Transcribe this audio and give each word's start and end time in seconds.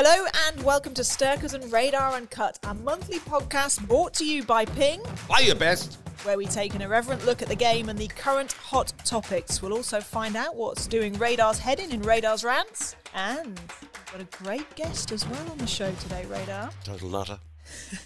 Hello 0.00 0.28
and 0.46 0.62
welcome 0.62 0.94
to 0.94 1.02
Sturkers 1.02 1.54
and 1.54 1.72
Radar 1.72 2.12
Uncut, 2.12 2.56
a 2.62 2.72
monthly 2.72 3.18
podcast 3.18 3.84
brought 3.88 4.14
to 4.14 4.24
you 4.24 4.44
by 4.44 4.64
Ping, 4.64 5.00
Play 5.26 5.46
your 5.46 5.56
best. 5.56 5.98
where 6.22 6.36
we 6.36 6.46
take 6.46 6.76
an 6.76 6.82
irreverent 6.82 7.26
look 7.26 7.42
at 7.42 7.48
the 7.48 7.56
game 7.56 7.88
and 7.88 7.98
the 7.98 8.06
current 8.06 8.52
hot 8.52 8.92
topics. 9.04 9.60
We'll 9.60 9.72
also 9.72 10.00
find 10.00 10.36
out 10.36 10.54
what's 10.54 10.86
doing 10.86 11.14
Radar's 11.14 11.58
heading 11.58 11.90
in 11.90 12.00
Radar's 12.02 12.44
rants, 12.44 12.94
and 13.12 13.60
we've 13.80 14.12
got 14.12 14.20
a 14.20 14.44
great 14.44 14.72
guest 14.76 15.10
as 15.10 15.26
well 15.26 15.50
on 15.50 15.58
the 15.58 15.66
show 15.66 15.92
today, 15.94 16.24
Radar. 16.26 16.70
Total 16.84 17.08
nutter. 17.08 17.40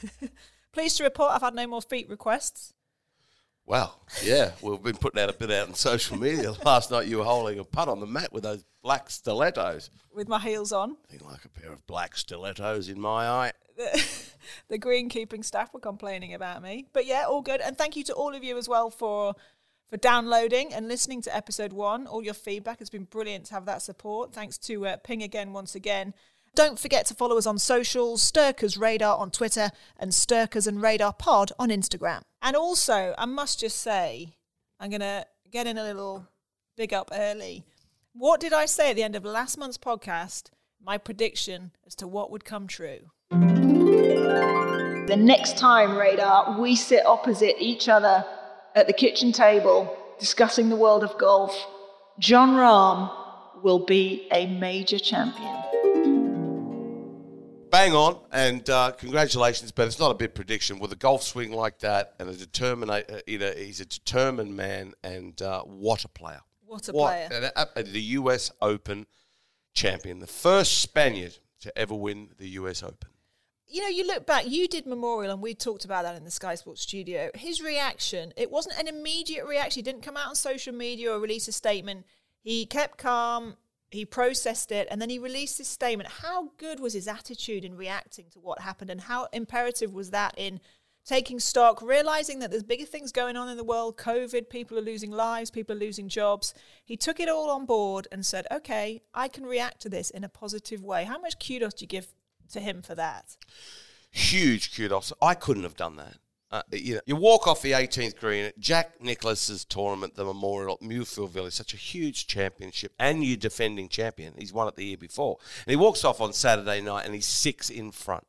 Pleased 0.73 0.97
to 0.97 1.05
report 1.05 1.33
I've 1.33 1.43
had 1.43 1.55
no 1.55 1.67
more 1.67 1.83
feet 1.83 2.09
requests. 2.09 2.73
Wow. 3.67 3.95
Yeah, 4.23 4.53
we've 4.61 4.83
been 4.83 4.97
putting 4.97 5.21
out 5.21 5.31
a 5.31 5.33
bit 5.33 5.51
out 5.51 5.69
on 5.69 5.75
social 5.75 6.19
media. 6.19 6.53
Last 6.65 6.91
night 6.91 7.07
you 7.07 7.19
were 7.19 7.25
holding 7.25 7.59
a 7.59 7.65
putt 7.65 7.89
on 7.89 8.01
the 8.01 8.07
mat 8.07 8.33
with 8.33 8.43
those 8.43 8.65
black 8.83 9.09
stilettos. 9.09 9.91
With 10.15 10.29
my 10.29 10.41
heels 10.41 10.73
on, 10.73 10.97
I 11.07 11.11
Think 11.11 11.25
like 11.25 11.45
a 11.45 11.49
pair 11.49 11.73
of 11.73 11.87
black 11.87 12.17
stilettos 12.17 12.89
in 12.89 13.01
my 13.01 13.29
eye. 13.29 13.53
the 14.69 14.79
greenkeeping 14.79 15.45
staff 15.45 15.73
were 15.73 15.81
complaining 15.81 16.35
about 16.35 16.63
me. 16.63 16.87
But 16.93 17.07
yeah, 17.07 17.25
all 17.29 17.41
good. 17.41 17.61
And 17.61 17.79
thank 17.79 17.97
you 17.97 18.05
to 18.05 18.13
all 18.13 18.35
of 18.35 18.45
you 18.45 18.59
as 18.59 18.69
well 18.69 18.91
for 18.91 19.35
for 19.89 19.99
downloading 19.99 20.73
and 20.73 20.89
listening 20.89 21.21
to 21.21 21.37
episode 21.37 21.73
one. 21.75 22.07
All 22.07 22.25
your 22.25 22.33
feedback 22.33 22.79
has 22.79 22.89
been 22.89 23.05
brilliant 23.05 23.45
to 23.47 23.55
have 23.55 23.67
that 23.67 23.83
support. 23.83 24.33
Thanks 24.33 24.57
to 24.59 24.87
uh, 24.87 24.97
Ping 24.97 25.23
again 25.23 25.53
once 25.53 25.75
again. 25.75 26.15
Don't 26.55 26.79
forget 26.79 27.07
to 27.07 27.15
follow 27.15 27.39
us 27.39 27.47
on 27.47 27.59
socials, 27.59 28.23
Sturkers 28.23 28.79
Radar 28.79 29.17
on 29.17 29.31
Twitter 29.31 29.71
and 29.99 30.13
Sturkers 30.13 30.67
and 30.67 30.83
Radar 30.83 31.15
Pod 31.15 31.51
on 31.59 31.71
Instagram. 31.71 32.21
And 32.43 32.55
also, 32.55 33.15
I 33.17 33.25
must 33.25 33.59
just 33.61 33.81
say, 33.81 34.37
I'm 34.79 34.91
going 34.91 35.01
to 35.01 35.25
get 35.51 35.67
in 35.67 35.79
a 35.79 35.83
little 35.83 36.29
big 36.77 36.93
up 36.93 37.09
early. 37.11 37.65
What 38.13 38.39
did 38.39 38.53
I 38.53 38.67
say 38.67 38.91
at 38.91 38.97
the 38.97 39.03
end 39.03 39.17
of 39.17 39.25
last 39.25 39.57
month's 39.57 39.79
podcast? 39.79 40.51
My 40.79 40.99
prediction 40.99 41.71
as 41.87 41.95
to 41.95 42.07
what 42.07 42.31
would 42.31 42.45
come 42.45 42.67
true. 42.67 43.11
The 43.31 45.17
next 45.19 45.57
time, 45.57 45.97
Radar, 45.97 46.61
we 46.61 46.77
sit 46.77 47.07
opposite 47.07 47.57
each 47.63 47.89
other 47.89 48.27
at 48.75 48.87
the 48.87 48.93
kitchen 48.93 49.33
table 49.33 49.97
discussing 50.19 50.69
the 50.69 50.77
world 50.77 51.03
of 51.03 51.17
golf, 51.19 51.57
Jon 52.19 52.51
Rahm 52.51 53.11
will 53.63 53.85
be 53.87 54.29
a 54.31 54.47
major 54.47 54.99
champion. 54.99 55.57
Bang 57.73 57.95
on, 57.95 58.19
and 58.33 58.69
uh, 58.69 58.93
congratulations, 58.93 59.73
but 59.73 59.87
it's 59.87 59.99
not 59.99 60.11
a 60.11 60.15
big 60.15 60.35
prediction. 60.35 60.79
With 60.79 60.93
a 60.93 60.97
golf 60.97 61.23
swing 61.23 61.53
like 61.53 61.79
that 61.79 62.13
and 62.21 62.29
a 62.29 62.35
determined, 62.35 62.91
uh, 62.91 63.01
you 63.27 63.39
know, 63.39 63.51
he's 63.57 63.81
a 63.81 63.87
determined 63.87 64.55
man, 64.55 64.93
and 65.03 65.41
uh, 65.41 65.63
what 65.63 66.05
a 66.05 66.09
player. 66.09 66.43
What 66.67 66.87
a 66.91 66.93
player. 66.93 67.51
uh, 67.57 67.65
uh, 67.75 67.83
the 67.83 68.03
US 68.19 68.51
Open 68.61 69.07
champion, 69.73 70.19
the 70.19 70.27
first 70.27 70.83
Spaniard 70.83 71.39
to 71.61 71.77
ever 71.79 71.95
win 71.95 72.29
the 72.37 72.51
US 72.51 72.83
Open. 72.83 73.09
you 73.67 73.81
know, 73.81 73.89
you 73.89 74.07
look 74.07 74.27
back, 74.27 74.47
you 74.47 74.69
did 74.69 74.85
Memorial, 74.85 75.33
and 75.33 75.41
we 75.41 75.55
talked 75.55 75.87
about 75.87 76.03
that 76.03 76.15
in 76.15 76.25
the 76.25 76.31
Sky 76.31 76.57
Sports 76.57 76.83
studio. 76.83 77.31
His 77.35 77.63
reaction, 77.63 78.35
it 78.37 78.51
wasn't 78.51 78.79
an 78.79 78.87
immediate 78.87 79.47
reaction. 79.47 79.79
He 79.79 79.83
didn't 79.83 80.03
come 80.03 80.19
out 80.19 80.29
on 80.29 80.35
social 80.35 80.75
media 80.75 81.11
or 81.11 81.19
release 81.19 81.49
a 81.49 81.53
statement. 81.53 82.05
He 82.43 82.67
kept 82.67 82.99
calm, 82.99 83.57
he 83.95 84.05
processed 84.05 84.73
it, 84.73 84.89
and 84.91 85.01
then 85.01 85.11
he 85.11 85.19
released 85.19 85.59
his 85.59 85.69
statement. 85.69 86.09
How 86.21 86.51
good 86.59 86.81
was 86.81 86.95
his 86.95 87.09
attitude 87.09 87.65
in 87.65 87.77
reacting 87.77 88.27
to 88.31 88.41
what 88.41 88.61
happened, 88.61 88.91
and 88.91 89.03
how 89.03 89.29
imperative 89.33 89.93
was 89.93 90.11
that 90.11 90.35
in 90.37 90.61
taking 91.05 91.41
stock, 91.41 91.83
realizing 91.83 92.39
that 92.39 92.51
there's 92.51 92.63
bigger 92.63 92.87
things 92.87 93.11
going 93.11 93.37
on 93.37 93.49
in 93.49 93.57
the 93.57 93.65
world 93.65 93.97
COVID, 93.97 94.49
people 94.49 94.79
are 94.79 94.83
losing 94.83 95.11
lives, 95.11 95.51
people 95.51 95.75
are 95.75 95.81
losing 95.81 96.09
jobs. 96.09 96.55
He 96.85 96.97
took 96.97 97.19
it 97.19 97.29
all 97.29 97.51
on 97.51 97.67
board 97.67 98.07
and 98.13 98.25
said, 98.25 98.47
okay, 98.53 99.03
I 99.13 99.27
can 99.27 99.45
react 99.45 99.83
to 99.83 99.89
this 99.89 100.11
in 100.11 100.23
a 100.23 100.29
positive 100.29 100.85
way. 100.85 101.05
How 101.05 101.19
much 101.19 101.45
kudos 101.45 101.75
do 101.75 101.83
you 101.83 101.89
give 101.89 102.07
to 102.53 102.61
him 102.61 102.83
for 102.83 102.95
that? 102.95 103.37
huge 104.13 104.77
kudos. 104.77 105.13
I 105.21 105.35
couldn't 105.35 105.65
have 105.65 105.77
done 105.77 105.97
that. 105.97 106.17
Uh, 106.53 106.61
you 106.71 106.97
know, 106.97 107.01
you 107.07 107.17
walk 107.17 107.47
off 107.47 107.63
the 107.63 107.73
18th 107.73 108.21
green 108.21 108.45
at 108.45 108.59
Jack 108.59 109.01
Nicklaus's 109.01 109.65
tournament, 109.65 110.15
the 110.17 110.25
Memorial 110.25 110.79
at 110.81 110.87
Muirfield 110.87 111.31
Village, 111.31 111.55
such 111.55 111.73
a 111.73 111.79
huge 111.79 112.27
championship, 112.27 112.93
and 112.99 113.25
you're 113.25 113.39
defending 113.39 113.89
champion. 113.89 114.35
He's 114.37 114.53
won 114.53 114.69
it 114.69 114.77
the 114.77 114.85
year 114.85 114.99
before, 114.99 115.39
and 115.65 115.71
he 115.71 115.77
walks 115.77 116.05
off 116.05 116.21
on 116.21 116.35
Saturday 116.35 116.83
night, 116.83 117.07
and 117.07 117.15
he's 117.15 117.27
six 117.27 117.71
in 117.71 117.91
front, 117.91 118.27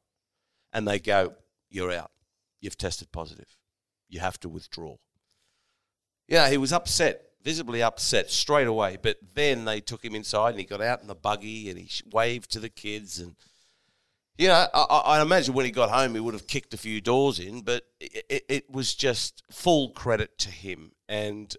and 0.72 0.88
they 0.88 1.00
go, 1.00 1.36
"You're 1.70 1.92
out. 1.92 2.12
You've 2.62 2.78
tested 2.78 3.12
positive. 3.12 3.58
You 4.08 4.22
have 4.22 4.40
to 4.40 4.48
withdraw." 4.48 4.96
Yeah, 6.30 6.50
he 6.50 6.58
was 6.58 6.72
upset, 6.72 7.34
visibly 7.44 7.84
upset 7.84 8.32
straight 8.32 8.68
away. 8.68 8.98
But 9.02 9.18
then 9.34 9.66
they 9.66 9.82
took 9.82 10.06
him 10.06 10.16
inside, 10.16 10.52
and 10.52 10.60
he 10.60 10.66
got 10.66 10.82
out 10.82 11.02
in 11.02 11.08
the 11.08 11.16
buggy, 11.16 11.70
and 11.70 11.78
he 11.78 11.90
waved 12.10 12.50
to 12.52 12.62
the 12.62 12.70
kids, 12.70 13.20
and 13.20 13.36
you 14.38 14.48
know, 14.48 14.68
I, 14.74 15.02
I 15.06 15.22
imagine 15.22 15.54
when 15.54 15.66
he 15.66 15.72
got 15.72 15.90
home, 15.90 16.14
he 16.14 16.20
would 16.20 16.34
have 16.34 16.48
kicked 16.48 16.74
a 16.74 16.78
few 16.78 17.02
doors 17.02 17.40
in, 17.40 17.62
but 17.62 17.84
it, 18.00 18.46
it, 18.50 18.72
was 18.72 18.96
just 18.96 19.44
full 19.52 19.90
credit 19.90 20.38
to 20.40 20.50
him. 20.50 20.94
And 21.08 21.56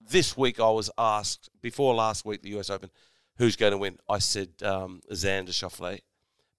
this 0.00 0.36
week, 0.36 0.60
I 0.60 0.70
was 0.70 0.90
asked 0.96 1.50
before 1.60 1.94
last 1.94 2.24
week, 2.24 2.42
the 2.42 2.56
US 2.58 2.70
Open, 2.70 2.90
who's 3.36 3.56
going 3.56 3.72
to 3.72 3.78
win? 3.78 3.98
I 4.08 4.18
said 4.18 4.50
um, 4.62 5.00
Xander 5.10 5.50
Schauffele, 5.50 6.00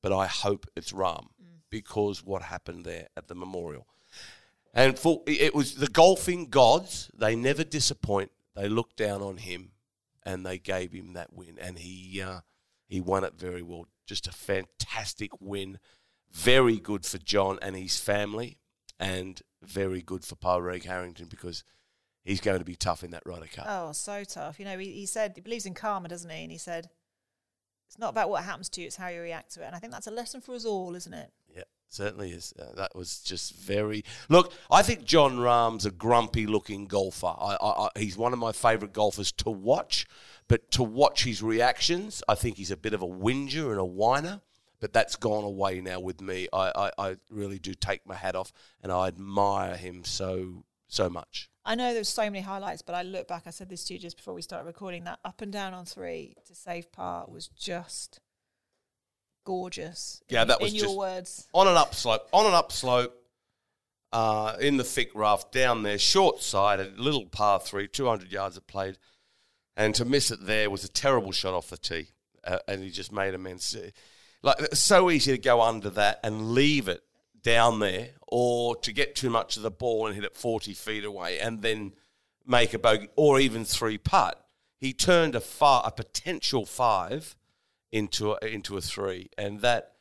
but 0.01 0.11
I 0.11 0.27
hope 0.27 0.65
it's 0.75 0.91
Rahm 0.91 1.27
because 1.69 2.23
what 2.23 2.41
happened 2.41 2.85
there 2.85 3.07
at 3.15 3.27
the 3.27 3.35
Memorial. 3.35 3.87
And 4.73 4.99
for, 4.99 5.23
it 5.25 5.55
was 5.55 5.75
the 5.75 5.87
golfing 5.87 6.49
gods, 6.49 7.09
they 7.17 7.35
never 7.35 7.63
disappoint. 7.63 8.31
They 8.55 8.67
looked 8.67 8.97
down 8.97 9.21
on 9.21 9.37
him 9.37 9.71
and 10.23 10.45
they 10.45 10.57
gave 10.57 10.91
him 10.91 11.13
that 11.13 11.31
win. 11.31 11.57
And 11.59 11.79
he, 11.79 12.21
uh, 12.21 12.41
he 12.87 13.01
won 13.01 13.23
it 13.23 13.33
very 13.37 13.61
well. 13.61 13.87
Just 14.05 14.27
a 14.27 14.31
fantastic 14.31 15.31
win. 15.39 15.79
Very 16.31 16.77
good 16.77 17.05
for 17.05 17.17
Jon 17.17 17.57
and 17.61 17.75
his 17.75 17.97
family, 17.97 18.59
and 18.99 19.41
very 19.61 20.01
good 20.01 20.23
for 20.23 20.35
Paul 20.35 20.61
Harrington 20.61 21.27
because 21.27 21.63
he's 22.23 22.41
going 22.41 22.59
to 22.59 22.65
be 22.65 22.75
tough 22.75 23.03
in 23.03 23.11
that 23.11 23.23
Ryder 23.25 23.47
Cup. 23.47 23.65
Oh, 23.67 23.91
so 23.93 24.23
tough. 24.23 24.59
You 24.59 24.65
know, 24.65 24.77
he, 24.77 24.91
he 24.91 25.05
said 25.05 25.33
he 25.35 25.41
believes 25.41 25.65
in 25.65 25.73
karma, 25.73 26.09
doesn't 26.09 26.29
he? 26.29 26.43
And 26.43 26.51
he 26.51 26.57
said, 26.57 26.89
it's 27.87 27.99
not 27.99 28.09
about 28.09 28.29
what 28.29 28.43
happens 28.43 28.69
to 28.69 28.81
you, 28.81 28.87
it's 28.87 28.95
how 28.95 29.07
you 29.07 29.21
react 29.21 29.53
to 29.53 29.63
it. 29.63 29.67
And 29.67 29.75
I 29.75 29.79
think 29.79 29.93
that's 29.93 30.07
a 30.07 30.11
lesson 30.11 30.41
for 30.41 30.55
us 30.55 30.65
all, 30.65 30.95
isn't 30.95 31.13
it? 31.13 31.31
Yeah, 31.55 31.63
certainly 31.95 32.31
is. 32.31 32.53
Uh, 32.59 32.73
that 32.75 32.95
was 32.95 33.19
just 33.19 33.55
very. 33.55 34.03
Look, 34.29 34.53
I 34.69 34.81
think 34.81 35.05
Jon 35.05 35.39
Rahm's 35.39 35.85
a 35.85 35.91
grumpy 35.91 36.45
looking 36.45 36.85
golfer. 36.85 37.27
I, 37.27 37.57
I, 37.61 37.85
I, 37.85 37.89
he's 37.97 38.17
one 38.17 38.33
of 38.33 38.39
my 38.39 38.51
favourite 38.51 38.93
golfers 38.93 39.31
to 39.33 39.49
watch, 39.49 40.05
but 40.47 40.69
to 40.71 40.83
watch 40.83 41.23
his 41.23 41.41
reactions, 41.41 42.21
I 42.27 42.35
think 42.35 42.57
he's 42.57 42.71
a 42.71 42.77
bit 42.77 42.93
of 42.93 43.01
a 43.01 43.07
whinger 43.07 43.71
and 43.71 43.79
a 43.79 43.85
whiner. 43.85 44.41
But 44.81 44.91
that's 44.93 45.15
gone 45.15 45.45
away 45.45 45.79
now 45.81 45.99
with 46.01 46.21
me. 46.21 46.47
I, 46.51 46.71
I, 46.75 46.91
I 47.09 47.15
really 47.31 47.59
do 47.59 47.73
take 47.73 48.05
my 48.05 48.13
hat 48.13 48.35
off, 48.35 48.51
and 48.83 48.91
I 48.91 49.07
admire 49.07 49.77
him 49.77 50.03
so 50.03 50.65
so 50.87 51.09
much. 51.09 51.49
I 51.65 51.73
know 51.73 51.93
there's 51.93 52.09
so 52.09 52.23
many 52.23 52.41
highlights, 52.41 52.83
but 52.83 52.93
I 52.93 53.01
look 53.01 53.27
back, 53.27 53.43
I 53.47 53.49
said 53.49 53.69
this 53.69 53.85
to 53.85 53.93
you 53.93 53.99
just 53.99 54.17
before 54.17 54.35
we 54.35 54.43
started 54.43 54.67
recording, 54.67 55.05
that 55.05 55.19
up 55.25 55.41
and 55.41 55.51
down 55.51 55.73
on 55.73 55.85
three 55.85 56.35
to 56.45 56.53
save 56.53 56.91
par 56.91 57.25
was 57.27 57.47
just 57.47 58.19
gorgeous. 59.45 60.21
Yeah, 60.27 60.43
that 60.43 60.59
was 60.59 60.73
in 60.73 60.79
just 60.79 60.89
your 60.89 60.97
words. 60.97 61.47
on 61.53 61.67
an 61.67 61.77
upslope, 61.77 62.27
on 62.33 62.45
an 62.45 62.53
upslope, 62.53 63.15
uh, 64.11 64.55
in 64.59 64.77
the 64.77 64.83
thick 64.83 65.11
rough 65.13 65.51
down 65.51 65.83
there, 65.83 65.97
short 65.97 66.41
side, 66.41 66.79
a 66.79 66.91
little 66.97 67.25
par 67.25 67.59
three, 67.59 67.87
200 67.87 68.31
yards 68.31 68.57
it 68.57 68.67
played. 68.67 68.97
And 69.77 69.93
to 69.95 70.05
miss 70.05 70.31
it 70.31 70.45
there 70.45 70.69
was 70.69 70.83
a 70.83 70.89
terrible 70.89 71.31
shot 71.31 71.53
off 71.53 71.69
the 71.69 71.77
tee. 71.77 72.07
Uh, 72.43 72.59
and 72.67 72.83
he 72.83 72.91
just 72.91 73.11
made 73.11 73.33
amends. 73.33 73.75
Like, 74.41 74.59
it's 74.59 74.79
so 74.79 75.09
easy 75.09 75.31
to 75.31 75.37
go 75.37 75.61
under 75.61 75.89
that 75.91 76.19
and 76.23 76.51
leave 76.51 76.87
it 76.87 77.01
down 77.41 77.79
there 77.79 78.09
or 78.27 78.75
to 78.77 78.93
get 78.93 79.15
too 79.15 79.29
much 79.29 79.57
of 79.57 79.63
the 79.63 79.71
ball 79.71 80.07
and 80.07 80.15
hit 80.15 80.23
it 80.23 80.35
40 80.35 80.73
feet 80.73 81.03
away 81.03 81.39
and 81.39 81.61
then 81.61 81.93
make 82.45 82.73
a 82.73 82.79
bogey 82.79 83.09
or 83.15 83.39
even 83.39 83.65
three 83.65 83.97
putt. 83.97 84.41
He 84.77 84.93
turned 84.93 85.35
a, 85.35 85.41
far, 85.41 85.83
a 85.85 85.91
potential 85.91 86.65
five 86.65 87.35
into 87.95 88.33
a, 88.33 88.45
into 88.45 88.75
a 88.75 88.81
three. 88.81 89.29
And 89.37 89.61
that 89.61 89.93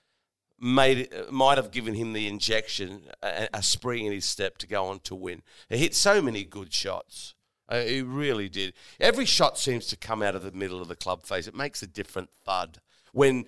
made 0.60 1.08
might 1.30 1.58
have 1.58 1.70
given 1.70 1.94
him 1.94 2.12
the 2.12 2.26
injection, 2.26 3.02
a, 3.22 3.48
a, 3.54 3.62
spring 3.62 4.06
in 4.06 4.12
his 4.12 4.24
step 4.24 4.58
to 4.58 4.66
go 4.66 4.86
on 4.86 4.98
to 5.00 5.14
win. 5.14 5.42
He 5.68 5.78
hit 5.78 5.94
so 5.94 6.20
many 6.20 6.44
good 6.44 6.72
shots. 6.72 7.34
Uh, 7.68 7.80
he 7.80 8.02
really 8.02 8.48
did. 8.48 8.74
Every 9.00 9.24
shot 9.24 9.58
seems 9.58 9.86
to 9.86 9.96
come 9.96 10.22
out 10.22 10.34
of 10.34 10.42
the 10.42 10.52
middle 10.52 10.82
of 10.82 10.88
the 10.88 10.96
club 10.96 11.24
face. 11.24 11.46
It 11.46 11.54
makes 11.54 11.82
a 11.82 11.86
different 11.86 12.30
thud. 12.44 12.80
When 13.12 13.46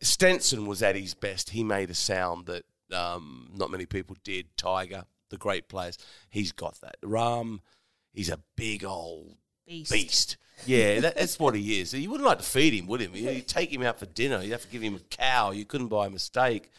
Stenson 0.00 0.66
was 0.66 0.82
at 0.82 0.94
his 0.94 1.14
best, 1.14 1.50
he 1.50 1.64
made 1.64 1.90
a 1.90 1.94
sound 1.94 2.46
that 2.46 2.64
um, 2.92 3.50
not 3.54 3.70
many 3.70 3.86
people 3.86 4.16
did. 4.22 4.56
Tiger, 4.56 5.04
the 5.30 5.38
great 5.38 5.68
players, 5.68 5.98
he's 6.28 6.52
got 6.52 6.80
that. 6.82 6.96
Rahm, 7.02 7.60
he's 8.12 8.30
a 8.30 8.40
big 8.56 8.84
old 8.84 9.36
beast. 9.66 9.90
beast. 9.90 10.36
Yeah, 10.64 11.00
that, 11.00 11.16
that's 11.16 11.38
what 11.38 11.54
he 11.54 11.80
is. 11.80 11.92
You 11.92 12.10
wouldn't 12.10 12.26
like 12.26 12.38
to 12.38 12.44
feed 12.44 12.72
him, 12.72 12.86
would 12.86 13.00
you? 13.00 13.10
You'd 13.12 13.46
take 13.46 13.72
him 13.72 13.82
out 13.82 13.98
for 13.98 14.06
dinner. 14.06 14.42
You'd 14.42 14.52
have 14.52 14.62
to 14.62 14.68
give 14.68 14.82
him 14.82 14.96
a 14.96 15.00
cow. 15.00 15.50
You 15.50 15.64
couldn't 15.64 15.88
buy 15.88 16.06
a 16.06 16.10
mistake. 16.10 16.70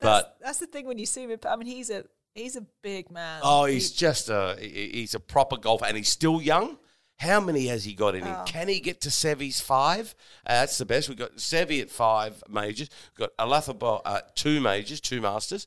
But 0.00 0.38
that's, 0.40 0.58
that's 0.58 0.58
the 0.60 0.66
thing 0.66 0.86
when 0.86 0.98
you 0.98 1.06
see 1.06 1.24
him. 1.24 1.38
I 1.46 1.56
mean, 1.56 1.66
he's 1.68 1.90
a 1.90 2.04
he's 2.34 2.56
a 2.56 2.64
big 2.82 3.10
man. 3.10 3.40
Oh, 3.42 3.64
he's 3.66 3.90
he, 3.90 3.96
just 3.98 4.30
a 4.30 4.56
he's 4.60 5.14
a 5.14 5.20
proper 5.20 5.56
golfer, 5.56 5.86
and 5.86 5.96
he's 5.96 6.08
still 6.08 6.40
young. 6.40 6.78
How 7.18 7.40
many 7.40 7.66
has 7.66 7.84
he 7.84 7.94
got 7.94 8.14
in 8.14 8.22
him? 8.22 8.36
Oh. 8.38 8.44
Can 8.46 8.68
he 8.68 8.78
get 8.78 9.00
to 9.00 9.08
Seve's 9.08 9.60
five? 9.60 10.14
Uh, 10.46 10.60
that's 10.60 10.78
the 10.78 10.86
best. 10.86 11.08
We've 11.08 11.18
got 11.18 11.36
Seve 11.36 11.82
at 11.82 11.90
five 11.90 12.44
majors. 12.48 12.90
We've 13.18 13.28
got 13.28 13.36
Olazabal 13.44 14.02
at 14.06 14.36
two 14.36 14.60
majors, 14.60 15.00
two 15.00 15.20
masters. 15.20 15.66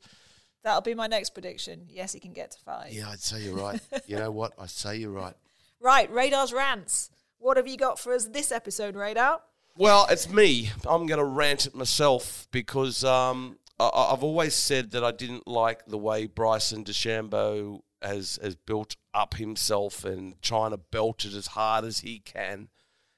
That'll 0.63 0.81
be 0.81 0.93
my 0.93 1.07
next 1.07 1.31
prediction. 1.31 1.87
Yes, 1.89 2.13
he 2.13 2.21
can 2.21 2.31
get 2.31 2.51
to 2.51 2.59
five. 2.59 2.93
Yeah, 2.93 3.09
I'd 3.09 3.19
say 3.19 3.41
you're 3.41 3.55
right. 3.55 3.81
you 4.07 4.15
know 4.15 4.31
what? 4.31 4.53
I'd 4.57 4.69
say 4.69 4.97
you're 4.97 5.11
right. 5.11 5.35
Right, 5.83 6.13
Radar's 6.13 6.53
rants. 6.53 7.09
What 7.41 7.57
have 7.57 7.67
you 7.67 7.75
got 7.75 7.97
for 7.97 8.13
us 8.13 8.27
this 8.27 8.51
episode, 8.51 8.95
Radar? 8.95 9.41
Well, 9.75 10.05
it's 10.11 10.29
me. 10.29 10.69
I'm 10.87 11.07
going 11.07 11.17
to 11.17 11.25
rant 11.25 11.65
at 11.65 11.73
myself 11.73 12.47
because 12.51 13.03
um, 13.03 13.57
I, 13.79 14.09
have 14.11 14.23
always 14.23 14.53
said 14.53 14.91
that 14.91 15.03
I 15.03 15.11
didn't 15.11 15.47
like 15.47 15.87
the 15.87 15.97
way 15.97 16.27
Bryson 16.27 16.83
DeChambeau 16.83 17.79
has 17.99 18.37
has 18.43 18.55
built 18.55 18.95
up 19.15 19.33
himself 19.35 20.05
and 20.05 20.39
trying 20.43 20.69
to 20.69 20.77
belt 20.77 21.25
it 21.25 21.33
as 21.33 21.47
hard 21.47 21.83
as 21.83 22.01
he 22.01 22.19
can, 22.19 22.69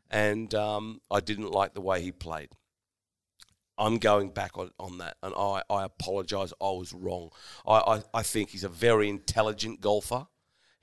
and 0.09 0.55
um, 0.55 1.01
I 1.11 1.19
didn't 1.19 1.51
like 1.51 1.73
the 1.73 1.81
way 1.81 2.01
he 2.01 2.13
played. 2.13 2.49
I'm 3.77 3.97
going 3.97 4.29
back 4.29 4.57
on, 4.57 4.71
on 4.79 4.99
that, 4.99 5.17
and 5.21 5.33
I, 5.37 5.63
I 5.69 5.83
apologise. 5.83 6.53
I 6.61 6.65
was 6.71 6.93
wrong. 6.93 7.31
I, 7.67 7.77
I, 7.79 8.03
I 8.13 8.23
think 8.23 8.51
he's 8.51 8.63
a 8.63 8.69
very 8.69 9.09
intelligent 9.09 9.81
golfer. 9.81 10.27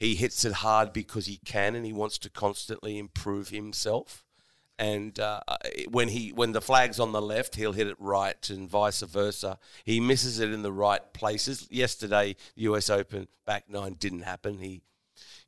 He 0.00 0.14
hits 0.16 0.44
it 0.44 0.54
hard 0.54 0.92
because 0.92 1.26
he 1.26 1.36
can, 1.44 1.76
and 1.76 1.86
he 1.86 1.92
wants 1.92 2.18
to 2.18 2.30
constantly 2.30 2.98
improve 2.98 3.50
himself. 3.50 4.24
And 4.78 5.20
uh, 5.20 5.40
when 5.90 6.08
he 6.08 6.30
when 6.30 6.52
the 6.52 6.62
flag's 6.62 6.98
on 6.98 7.12
the 7.12 7.20
left, 7.20 7.56
he'll 7.56 7.72
hit 7.72 7.86
it 7.86 7.96
right, 7.98 8.48
and 8.48 8.68
vice 8.68 9.02
versa. 9.02 9.58
He 9.84 10.00
misses 10.00 10.40
it 10.40 10.50
in 10.50 10.62
the 10.62 10.72
right 10.72 11.12
places. 11.12 11.68
Yesterday, 11.70 12.34
the 12.56 12.62
U.S. 12.62 12.88
Open 12.88 13.28
back 13.44 13.68
nine 13.68 13.92
didn't 13.92 14.22
happen. 14.22 14.58
He 14.58 14.80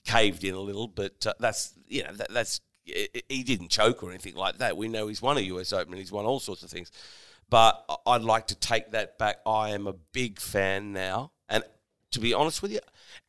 caved 0.05 0.45
in 0.45 0.55
a 0.55 0.61
little, 0.61 0.87
but 0.87 1.27
uh, 1.27 1.33
that's 1.41 1.73
you 1.89 2.05
know 2.05 2.13
that, 2.13 2.31
that's 2.31 2.61
he 2.85 3.43
didn't 3.43 3.71
choke 3.71 4.03
or 4.03 4.11
anything 4.11 4.35
like 4.35 4.59
that. 4.59 4.77
We 4.77 4.89
know 4.89 5.09
he's 5.09 5.23
won 5.23 5.39
a 5.39 5.41
US 5.41 5.73
Open 5.73 5.97
he's 5.97 6.13
won 6.13 6.27
all 6.27 6.41
sorts 6.41 6.63
of 6.63 6.69
things. 6.71 6.91
But 7.49 7.85
I'd 8.07 8.23
like 8.23 8.49
to 8.49 8.55
take 8.55 8.93
that 8.93 9.19
back. 9.19 9.37
I 9.47 9.71
am 9.71 9.87
a 9.87 9.93
big 9.93 10.41
fan 10.41 10.93
now. 10.93 11.33
And 11.49 11.63
to 12.13 12.21
be 12.21 12.33
honest 12.33 12.63
with 12.63 12.73
you, 12.73 12.81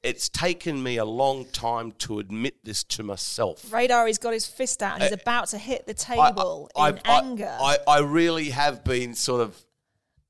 it's 0.04 0.30
taken 0.30 0.82
me 0.82 0.98
a 0.98 1.06
long 1.06 1.46
time 1.46 1.94
to 1.94 2.20
admit 2.20 2.56
this 2.64 2.84
to 2.84 3.04
myself. 3.04 3.72
Radar, 3.72 4.08
he's 4.08 4.18
got 4.18 4.34
his 4.34 4.46
fist 4.46 4.84
out 4.84 4.96
and 4.96 5.04
he's 5.04 5.12
uh, 5.12 5.18
about 5.22 5.48
to 5.50 5.58
hit 5.58 5.88
the 5.88 5.94
table 5.94 6.70
I, 6.76 6.82
I, 6.82 6.90
in 6.90 7.00
I, 7.06 7.20
anger. 7.20 7.58
I, 7.60 7.78
I, 7.88 8.00
really 8.00 8.50
have 8.50 8.84
been 8.84 9.16
sort 9.16 9.42
of 9.42 9.66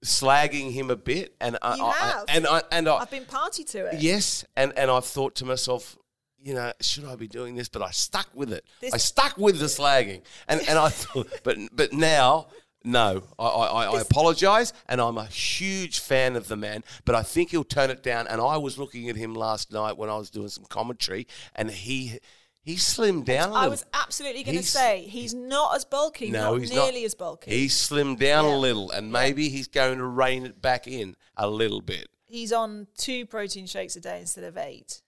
slagging 0.05 0.71
him 0.71 0.89
a 0.89 0.95
bit, 0.95 1.35
and 1.41 1.57
I, 1.61 1.77
have. 1.77 2.25
and 2.29 2.47
I 2.47 2.61
and 2.71 2.87
I, 2.87 2.99
have 2.99 3.11
been 3.11 3.25
party 3.25 3.63
to 3.65 3.87
it. 3.87 4.01
Yes, 4.01 4.45
and 4.55 4.73
and 4.77 4.91
I've 4.91 5.05
thought 5.05 5.35
to 5.35 5.45
myself, 5.45 5.97
you 6.41 6.53
know, 6.53 6.71
should 6.81 7.05
I 7.05 7.15
be 7.15 7.27
doing 7.27 7.55
this? 7.55 7.69
But 7.69 7.81
I 7.81 7.91
stuck 7.91 8.27
with 8.33 8.51
it. 8.51 8.65
This, 8.81 8.93
I 8.93 8.97
stuck 8.97 9.37
with 9.37 9.59
the 9.59 9.65
slagging, 9.65 10.21
and 10.47 10.61
and 10.67 10.77
I 10.77 10.89
thought, 10.89 11.27
but 11.43 11.57
but 11.71 11.93
now 11.93 12.47
no, 12.83 13.23
I, 13.39 13.45
I, 13.45 13.85
I 13.85 14.01
apologise, 14.01 14.73
and 14.89 14.99
I'm 14.99 15.17
a 15.17 15.25
huge 15.25 15.99
fan 15.99 16.35
of 16.35 16.47
the 16.47 16.57
man, 16.57 16.83
but 17.05 17.15
I 17.15 17.23
think 17.23 17.51
he'll 17.51 17.63
turn 17.63 17.89
it 17.89 18.03
down. 18.03 18.27
And 18.27 18.41
I 18.41 18.57
was 18.57 18.77
looking 18.77 19.09
at 19.09 19.15
him 19.15 19.33
last 19.33 19.71
night 19.71 19.97
when 19.97 20.09
I 20.09 20.17
was 20.17 20.29
doing 20.29 20.49
some 20.49 20.65
commentary, 20.65 21.27
and 21.55 21.71
he 21.71 22.19
he 22.61 22.75
slimmed 22.75 23.25
down 23.25 23.49
a 23.49 23.53
little. 23.53 23.65
I 23.65 23.67
was 23.67 23.85
absolutely 23.93 24.43
going 24.43 24.57
to 24.57 24.63
say 24.63 25.05
he's 25.07 25.33
not 25.33 25.75
as 25.75 25.85
bulky, 25.85 26.29
no, 26.29 26.51
not 26.51 26.61
he's 26.61 26.71
nearly 26.71 27.01
not. 27.01 27.05
as 27.05 27.15
bulky. 27.15 27.51
He 27.51 27.67
slimmed 27.67 28.19
down 28.19 28.45
yeah. 28.45 28.55
a 28.55 28.57
little, 28.57 28.91
and 28.91 29.11
maybe 29.11 29.49
he's 29.49 29.67
going 29.67 29.97
to 29.97 30.05
rein 30.05 30.45
it 30.45 30.61
back 30.61 30.87
in 30.87 31.15
a 31.37 31.49
little 31.49 31.81
bit. 31.81 32.09
He's 32.25 32.51
on 32.51 32.87
two 32.97 33.25
protein 33.25 33.67
shakes 33.67 33.95
a 33.95 34.01
day 34.01 34.19
instead 34.19 34.43
of 34.43 34.57
eight. 34.57 35.01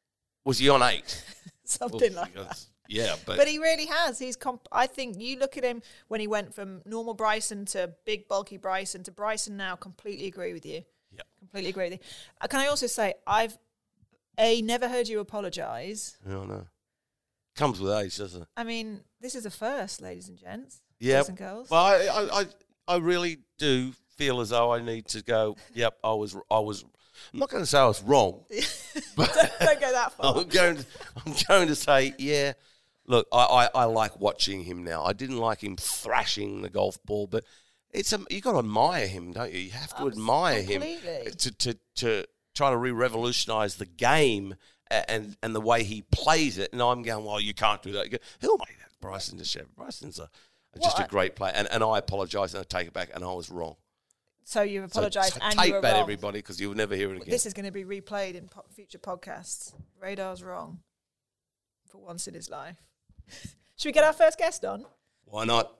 Was 0.43 0.59
he 0.59 0.69
on 0.69 0.81
eight? 0.83 1.23
Something 1.63 2.13
like 2.13 2.33
that. 2.35 2.65
Yeah, 2.87 3.15
but 3.25 3.37
but 3.37 3.47
he 3.47 3.57
really 3.59 3.85
has. 3.87 4.19
He's. 4.19 4.35
Comp- 4.35 4.67
I 4.71 4.87
think 4.87 5.19
you 5.19 5.37
look 5.39 5.57
at 5.57 5.63
him 5.63 5.81
when 6.07 6.19
he 6.19 6.27
went 6.27 6.53
from 6.53 6.81
normal 6.85 7.13
Bryson 7.13 7.65
to 7.67 7.93
big 8.05 8.27
bulky 8.27 8.57
Bryson 8.57 9.03
to 9.03 9.11
Bryson 9.11 9.57
now. 9.57 9.75
Completely 9.75 10.27
agree 10.27 10.53
with 10.53 10.65
you. 10.65 10.83
Yeah, 11.11 11.21
completely 11.39 11.69
agree 11.69 11.89
with 11.89 11.93
you. 11.93 11.99
Uh, 12.41 12.47
can 12.47 12.59
I 12.59 12.67
also 12.67 12.87
say 12.87 13.15
I've 13.25 13.57
a 14.37 14.61
never 14.61 14.87
heard 14.87 15.07
you 15.07 15.19
apologise. 15.19 16.17
No, 16.25 16.43
no. 16.43 16.65
Comes 17.55 17.79
with 17.79 17.93
age, 17.93 18.17
doesn't 18.17 18.41
it? 18.41 18.47
I 18.57 18.63
mean, 18.63 19.01
this 19.21 19.33
is 19.35 19.45
a 19.45 19.51
first, 19.51 20.01
ladies 20.01 20.27
and 20.27 20.37
gents. 20.37 20.81
Yeah, 20.99 21.21
boys 21.21 21.29
and 21.29 21.37
girls. 21.37 21.69
Well, 21.69 21.85
I, 21.85 22.41
I, 22.41 22.45
I 22.87 22.97
really 22.97 23.37
do 23.57 23.93
feel 24.17 24.41
as 24.41 24.49
though 24.49 24.73
I 24.73 24.81
need 24.81 25.07
to 25.09 25.23
go. 25.23 25.55
Yep, 25.73 25.97
I 26.03 26.13
was, 26.13 26.35
I 26.51 26.59
was. 26.59 26.83
I'm 27.33 27.39
not 27.39 27.49
going 27.49 27.63
to 27.63 27.67
say 27.67 27.79
I 27.79 27.85
was 27.85 28.03
wrong, 28.03 28.43
but 29.15 29.33
don't, 29.33 29.51
don't 29.59 29.79
go 29.79 29.91
that 29.91 30.11
far. 30.13 30.35
I'm 30.37 30.47
going. 30.47 30.77
To, 30.77 30.85
I'm 31.25 31.33
going 31.47 31.67
to 31.69 31.75
say, 31.75 32.13
yeah, 32.17 32.53
Look, 33.07 33.27
I, 33.31 33.69
I, 33.73 33.81
I, 33.81 33.83
like 33.85 34.19
watching 34.19 34.63
him 34.63 34.83
now. 34.83 35.03
I 35.03 35.13
didn't 35.13 35.37
like 35.37 35.63
him 35.63 35.75
thrashing 35.75 36.61
the 36.61 36.69
golf 36.69 36.97
ball, 37.05 37.27
but 37.27 37.43
it's 37.91 38.11
a 38.13 38.19
you 38.29 38.41
got 38.41 38.53
to 38.53 38.59
admire 38.59 39.07
him, 39.07 39.31
don't 39.31 39.51
you? 39.51 39.59
You 39.59 39.71
have 39.71 39.95
to 39.97 40.07
admire 40.07 40.61
him 40.61 40.81
to, 41.37 41.51
to 41.51 41.77
to 41.97 42.25
try 42.55 42.71
to 42.71 42.77
re-revolutionize 42.77 43.75
the 43.75 43.85
game 43.85 44.55
and 44.89 45.37
and 45.43 45.55
the 45.55 45.61
way 45.61 45.83
he 45.83 46.03
plays 46.11 46.57
it. 46.57 46.73
And 46.73 46.81
I'm 46.81 47.03
going, 47.03 47.25
well, 47.25 47.39
you 47.39 47.53
can't 47.53 47.81
do 47.81 47.91
that. 47.93 48.07
Who 48.41 48.57
made 48.57 48.77
that? 48.79 48.91
Bryson 49.01 49.37
DeChambeau. 49.37 49.75
Bryson's 49.75 50.19
a, 50.19 50.29
just 50.81 50.99
a 50.99 51.07
great 51.07 51.35
player, 51.35 51.53
and 51.55 51.67
and 51.71 51.83
I 51.83 51.99
apologise 51.99 52.53
and 52.53 52.61
I 52.61 52.63
take 52.63 52.87
it 52.87 52.93
back, 52.93 53.09
and 53.13 53.23
I 53.23 53.33
was 53.33 53.49
wrong. 53.49 53.75
So 54.43 54.61
you've 54.61 54.83
apologised 54.83 55.33
so 55.33 55.39
t- 55.39 55.45
and 55.45 55.57
take 55.57 55.67
you 55.67 55.73
were 55.73 55.81
that, 55.81 55.93
wrong. 55.93 56.01
everybody, 56.01 56.39
because 56.39 56.61
you'll 56.61 56.75
never 56.75 56.95
hear 56.95 57.09
it 57.11 57.17
again. 57.17 57.29
This 57.29 57.45
is 57.47 57.53
going 57.53 57.65
to 57.65 57.71
be 57.71 57.83
replayed 57.83 58.35
in 58.35 58.47
po- 58.47 58.65
future 58.71 58.99
podcasts. 58.99 59.73
Radar's 59.99 60.43
wrong 60.43 60.81
for 61.87 61.97
once 61.97 62.27
in 62.27 62.35
his 62.35 62.49
life. 62.49 62.77
Should 63.77 63.89
we 63.89 63.93
get 63.93 64.03
our 64.03 64.13
first 64.13 64.37
guest 64.37 64.63
on? 64.65 64.85
Why 65.25 65.45
not? 65.45 65.71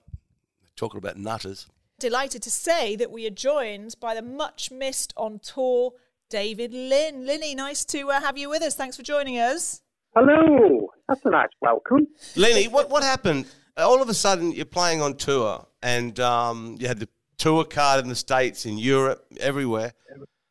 Talking 0.76 0.98
about 0.98 1.16
nutters. 1.16 1.66
Delighted 1.98 2.42
to 2.42 2.50
say 2.50 2.94
that 2.96 3.10
we 3.10 3.26
are 3.26 3.30
joined 3.30 3.96
by 4.00 4.14
the 4.14 4.22
much 4.22 4.70
missed 4.70 5.14
on 5.16 5.38
tour 5.38 5.92
David 6.28 6.74
Lynn. 6.74 7.24
Linny, 7.24 7.54
nice 7.54 7.84
to 7.86 8.10
uh, 8.10 8.20
have 8.20 8.36
you 8.36 8.50
with 8.50 8.62
us. 8.62 8.74
Thanks 8.74 8.96
for 8.96 9.02
joining 9.02 9.38
us. 9.38 9.80
Hello. 10.14 10.90
That's 11.08 11.24
a 11.24 11.30
nice 11.30 11.48
welcome. 11.60 12.08
Lenny, 12.34 12.68
what, 12.68 12.90
what 12.90 13.02
happened? 13.02 13.46
All 13.76 14.02
of 14.02 14.08
a 14.08 14.14
sudden, 14.14 14.52
you're 14.52 14.64
playing 14.64 15.02
on 15.02 15.14
tour, 15.14 15.66
and 15.82 16.18
um, 16.20 16.76
you 16.80 16.88
had 16.88 16.98
the 16.98 17.08
tour 17.36 17.64
card 17.64 18.02
in 18.02 18.08
the 18.08 18.14
States, 18.14 18.64
in 18.64 18.78
Europe, 18.78 19.26
everywhere, 19.38 19.92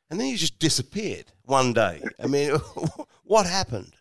and 0.09 0.19
then 0.19 0.27
you 0.27 0.37
just 0.37 0.59
disappeared 0.59 1.31
one 1.43 1.73
day. 1.73 2.03
I 2.23 2.27
mean, 2.27 2.51
what 3.23 3.47
happened? 3.47 3.94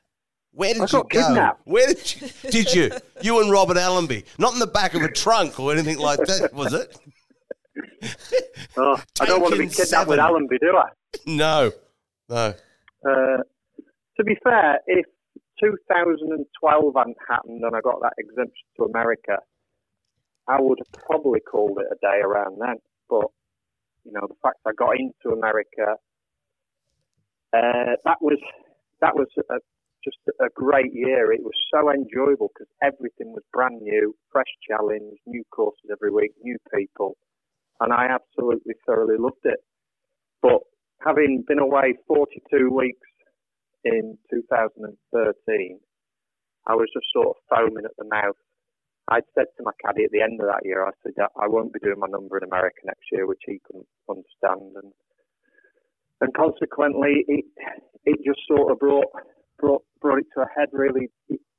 Where 0.54 0.72
did 0.72 0.82
I 0.82 0.84
you 0.84 0.88
go? 0.88 1.04
Kidnapped. 1.04 1.66
Where 1.66 1.86
did 1.88 2.22
you? 2.22 2.28
Did 2.50 2.74
you? 2.74 2.90
You 3.22 3.40
and 3.40 3.50
Robert 3.50 3.76
Allenby, 3.76 4.24
not 4.38 4.52
in 4.52 4.60
the 4.60 4.66
back 4.66 4.94
of 4.94 5.02
a 5.02 5.10
trunk 5.10 5.58
or 5.58 5.72
anything 5.72 5.98
like 5.98 6.20
that, 6.20 6.52
was 6.54 6.72
it? 6.72 6.96
oh, 8.76 9.02
I 9.20 9.26
don't 9.26 9.40
want 9.40 9.54
to 9.54 9.58
be 9.58 9.66
kidnapped 9.66 9.88
seven. 9.88 10.10
with 10.10 10.18
Allenby, 10.20 10.58
do 10.58 10.76
I? 10.76 10.90
No, 11.26 11.72
no. 12.28 12.54
Uh, 13.04 13.42
to 14.16 14.24
be 14.24 14.36
fair, 14.44 14.78
if 14.86 15.06
2012 15.60 16.94
hadn't 16.96 17.16
happened 17.28 17.62
and 17.64 17.74
I 17.74 17.80
got 17.80 18.00
that 18.02 18.12
exemption 18.18 18.66
to 18.76 18.84
America, 18.84 19.38
I 20.46 20.60
would 20.60 20.78
have 20.78 21.02
probably 21.04 21.40
called 21.40 21.78
it 21.80 21.86
a 21.90 21.96
day 22.00 22.20
around 22.22 22.58
then. 22.60 22.76
But 23.08 23.26
you 24.04 24.12
know, 24.12 24.26
the 24.28 24.36
fact 24.42 24.58
I 24.66 24.70
got 24.76 24.96
into 24.98 25.36
America 25.36 25.96
uh, 27.54 27.96
that 28.04 28.18
was 28.20 28.38
that 29.00 29.14
was 29.14 29.28
a, 29.50 29.54
just 30.04 30.18
a 30.40 30.48
great 30.54 30.92
year. 30.92 31.32
It 31.32 31.42
was 31.42 31.56
so 31.72 31.90
enjoyable 31.90 32.50
because 32.54 32.70
everything 32.82 33.32
was 33.32 33.42
brand 33.52 33.80
new, 33.80 34.14
fresh 34.30 34.52
challenge, 34.68 35.18
new 35.26 35.42
courses 35.50 35.90
every 35.90 36.10
week, 36.10 36.32
new 36.42 36.58
people, 36.74 37.16
and 37.80 37.92
I 37.92 38.06
absolutely 38.06 38.74
thoroughly 38.86 39.16
loved 39.18 39.44
it. 39.44 39.60
But 40.42 40.60
having 41.00 41.44
been 41.48 41.58
away 41.58 41.94
42 42.06 42.70
weeks 42.70 43.08
in 43.84 44.18
2013, 44.30 45.80
I 46.66 46.74
was 46.74 46.88
just 46.92 47.06
sort 47.12 47.28
of 47.28 47.36
foaming 47.48 47.84
at 47.84 47.96
the 47.98 48.08
mouth. 48.08 48.36
I'd 49.08 49.28
said 49.34 49.52
to 49.56 49.64
my 49.64 49.72
caddy 49.84 50.04
at 50.04 50.12
the 50.12 50.22
end 50.22 50.40
of 50.40 50.46
that 50.46 50.64
year, 50.64 50.86
I 50.86 50.92
said, 51.02 51.12
I 51.18 51.48
won't 51.48 51.72
be 51.72 51.80
doing 51.80 51.98
my 51.98 52.08
number 52.08 52.38
in 52.38 52.44
America 52.44 52.80
next 52.84 53.04
year, 53.12 53.26
which 53.26 53.42
he 53.44 53.60
couldn't 53.66 53.88
understand. 54.08 54.76
And 54.82 54.92
and 56.20 56.32
consequently, 56.32 57.24
it 57.28 57.44
it 58.06 58.18
just 58.24 58.40
sort 58.48 58.72
of 58.72 58.78
brought 58.78 59.12
brought 59.58 59.82
brought 60.00 60.18
it 60.18 60.26
to 60.34 60.42
a 60.42 60.46
head 60.56 60.68
really 60.72 61.08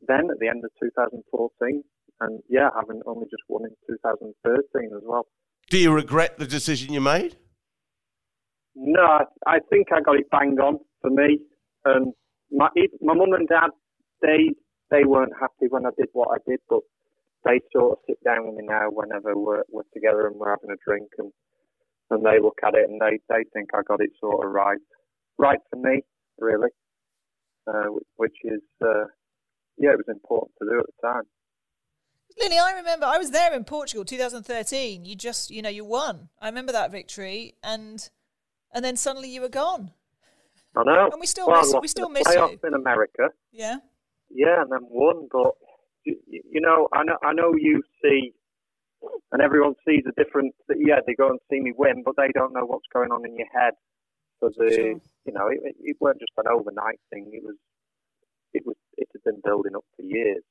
then 0.07 0.29
at 0.31 0.39
the 0.39 0.47
end 0.47 0.63
of 0.63 0.71
2014, 0.81 1.83
and 2.21 2.39
yeah, 2.49 2.69
having 2.75 3.01
only 3.05 3.25
just 3.25 3.43
won 3.49 3.63
in 3.65 3.75
2013 3.87 4.89
as 4.95 5.01
well. 5.03 5.27
Do 5.69 5.77
you 5.77 5.91
regret 5.91 6.37
the 6.37 6.45
decision 6.45 6.93
you 6.93 7.01
made? 7.01 7.37
No, 8.75 9.01
I, 9.01 9.23
I 9.47 9.59
think 9.69 9.87
I 9.91 10.01
got 10.01 10.19
it 10.19 10.29
bang 10.29 10.57
on 10.59 10.79
for 11.01 11.09
me, 11.09 11.39
and 11.85 12.13
my 12.51 12.69
my 13.01 13.13
mum 13.13 13.33
and 13.33 13.47
dad 13.47 13.69
they 14.21 14.51
they 14.91 15.03
weren't 15.05 15.33
happy 15.39 15.67
when 15.69 15.85
I 15.85 15.89
did 15.97 16.09
what 16.13 16.29
I 16.29 16.37
did, 16.47 16.59
but 16.69 16.81
they 17.43 17.61
sort 17.71 17.93
of 17.93 17.97
sit 18.07 18.23
down 18.23 18.47
with 18.47 18.55
me 18.55 18.65
now 18.67 18.89
whenever 18.89 19.37
we're, 19.37 19.63
we're 19.71 19.83
together 19.93 20.27
and 20.27 20.35
we're 20.35 20.49
having 20.49 20.71
a 20.71 20.81
drink 20.85 21.09
and 21.17 21.31
and 22.09 22.25
they 22.25 22.39
look 22.39 22.59
at 22.63 22.75
it 22.75 22.89
and 22.89 23.01
they, 23.01 23.19
they 23.29 23.43
think 23.53 23.69
I 23.73 23.81
got 23.87 24.01
it 24.01 24.11
sort 24.19 24.45
of 24.45 24.51
right, 24.51 24.77
right 25.37 25.59
for 25.69 25.77
me, 25.77 26.01
really, 26.39 26.69
uh, 27.67 27.89
which 28.15 28.35
is, 28.43 28.61
uh, 28.81 29.05
yeah, 29.77 29.91
it 29.91 29.97
was 29.97 30.07
important 30.07 30.51
to 30.61 30.69
do 30.69 30.79
at 30.79 30.85
the 30.85 31.07
time. 31.07 31.23
Linny, 32.39 32.59
I 32.59 32.73
remember 32.73 33.05
I 33.05 33.17
was 33.17 33.31
there 33.31 33.53
in 33.53 33.63
Portugal, 33.63 34.03
2013. 34.03 35.05
You 35.05 35.15
just, 35.15 35.51
you 35.51 35.61
know, 35.61 35.69
you 35.69 35.85
won. 35.85 36.29
I 36.41 36.47
remember 36.47 36.73
that 36.73 36.91
victory, 36.91 37.55
and 37.63 38.09
and 38.73 38.83
then 38.83 38.97
suddenly 38.97 39.29
you 39.29 39.41
were 39.41 39.49
gone. 39.49 39.91
I 40.75 40.83
know. 40.83 41.09
And 41.11 41.21
we 41.21 41.27
still 41.27 41.47
well, 41.47 41.61
miss, 41.61 41.73
we 41.81 41.87
still 41.87 42.09
miss 42.09 42.27
you. 42.27 42.59
In 42.61 42.73
America. 42.73 43.29
Yeah. 43.53 43.77
Yeah, 44.29 44.63
and 44.63 44.71
then 44.71 44.81
won, 44.89 45.29
but 45.31 45.53
you, 46.03 46.17
you 46.27 46.59
know, 46.59 46.89
I 46.91 47.03
know, 47.03 47.17
I 47.23 47.31
know 47.31 47.53
you 47.55 47.81
see 48.01 48.33
and 49.31 49.41
everyone 49.41 49.73
sees 49.87 50.03
a 50.07 50.23
different. 50.23 50.53
That 50.67 50.77
yeah, 50.79 50.99
they 51.05 51.13
go 51.13 51.29
and 51.29 51.39
see 51.49 51.59
me 51.59 51.73
win, 51.75 52.03
but 52.03 52.15
they 52.17 52.31
don't 52.33 52.53
know 52.53 52.65
what's 52.65 52.87
going 52.93 53.11
on 53.11 53.25
in 53.25 53.37
your 53.37 53.47
head. 53.53 53.73
So 54.39 54.49
the, 54.57 54.71
sure. 54.73 54.87
you 55.25 55.33
know, 55.33 55.47
it, 55.47 55.75
it 55.79 55.97
weren't 55.99 56.19
just 56.19 56.33
an 56.37 56.45
overnight 56.51 56.99
thing. 57.09 57.29
It 57.33 57.43
was, 57.43 57.55
it 58.53 58.63
was, 58.65 58.75
it 58.97 59.07
had 59.13 59.23
been 59.23 59.41
building 59.43 59.75
up 59.75 59.85
for 59.95 60.03
years. 60.03 60.43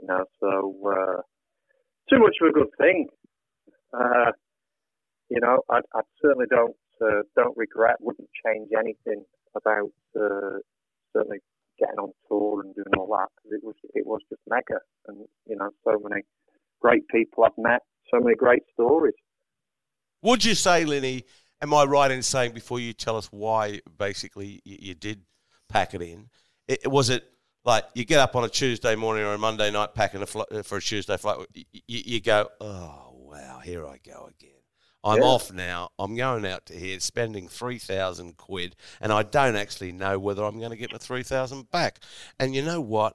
You 0.00 0.08
know, 0.08 0.24
so 0.40 0.74
uh, 0.86 1.22
too 2.10 2.18
much 2.18 2.36
of 2.42 2.48
a 2.48 2.52
good 2.52 2.70
thing. 2.78 3.08
Uh, 3.92 4.32
you 5.30 5.40
know, 5.40 5.62
I, 5.70 5.78
I 5.94 6.00
certainly 6.20 6.46
don't 6.50 6.76
uh, 7.00 7.22
don't 7.34 7.56
regret. 7.56 7.96
Wouldn't 8.00 8.28
change 8.44 8.70
anything 8.78 9.24
about 9.56 9.90
uh, 10.18 10.58
certainly 11.12 11.38
getting 11.78 11.98
on 11.98 12.12
tour 12.28 12.62
and 12.62 12.74
doing 12.74 12.94
all 12.98 13.08
that 13.08 13.28
because 13.36 13.58
it 13.58 13.64
was 13.64 13.74
it 13.94 14.06
was 14.06 14.20
just 14.28 14.42
mega, 14.48 14.80
and 15.08 15.26
you 15.46 15.56
know, 15.56 15.70
so 15.84 15.98
many 16.06 16.22
great 16.80 17.06
people 17.08 17.44
I've 17.44 17.52
met, 17.58 17.80
so 18.12 18.20
many 18.20 18.36
great 18.36 18.62
stories. 18.74 19.14
Would 20.22 20.44
you 20.44 20.54
say, 20.54 20.84
Linny, 20.84 21.24
am 21.62 21.74
I 21.74 21.84
right 21.84 22.10
in 22.10 22.22
saying 22.22 22.52
before 22.52 22.80
you 22.80 22.92
tell 22.92 23.16
us 23.16 23.26
why 23.26 23.80
basically 23.98 24.60
you, 24.64 24.78
you 24.80 24.94
did 24.94 25.22
pack 25.68 25.94
it 25.94 26.02
in, 26.02 26.28
it, 26.68 26.86
was 26.90 27.10
it 27.10 27.24
like 27.64 27.84
you 27.94 28.04
get 28.04 28.20
up 28.20 28.36
on 28.36 28.44
a 28.44 28.48
Tuesday 28.48 28.94
morning 28.94 29.24
or 29.24 29.34
a 29.34 29.38
Monday 29.38 29.70
night 29.70 29.94
packing 29.94 30.22
a 30.22 30.26
fl- 30.26 30.42
for 30.62 30.78
a 30.78 30.82
Tuesday 30.82 31.16
flight, 31.16 31.38
you, 31.54 31.72
you, 31.86 32.20
go, 32.20 32.48
oh, 32.60 33.10
wow, 33.12 33.60
here 33.62 33.86
I 33.86 33.98
go 34.04 34.30
again. 34.38 34.50
I'm 35.02 35.18
yeah. 35.18 35.24
off 35.24 35.52
now. 35.52 35.90
I'm 35.98 36.16
going 36.16 36.44
out 36.44 36.66
to 36.66 36.74
here, 36.74 36.98
spending 36.98 37.46
three 37.46 37.78
thousand 37.78 38.36
quid, 38.36 38.74
and 39.00 39.12
I 39.12 39.22
don't 39.22 39.54
actually 39.54 39.92
know 39.92 40.18
whether 40.18 40.42
I'm 40.42 40.58
going 40.58 40.72
to 40.72 40.76
get 40.76 40.90
the 40.90 40.98
three 40.98 41.22
thousand 41.22 41.70
back. 41.70 42.00
And 42.40 42.56
you 42.56 42.62
know 42.62 42.80
what? 42.80 43.14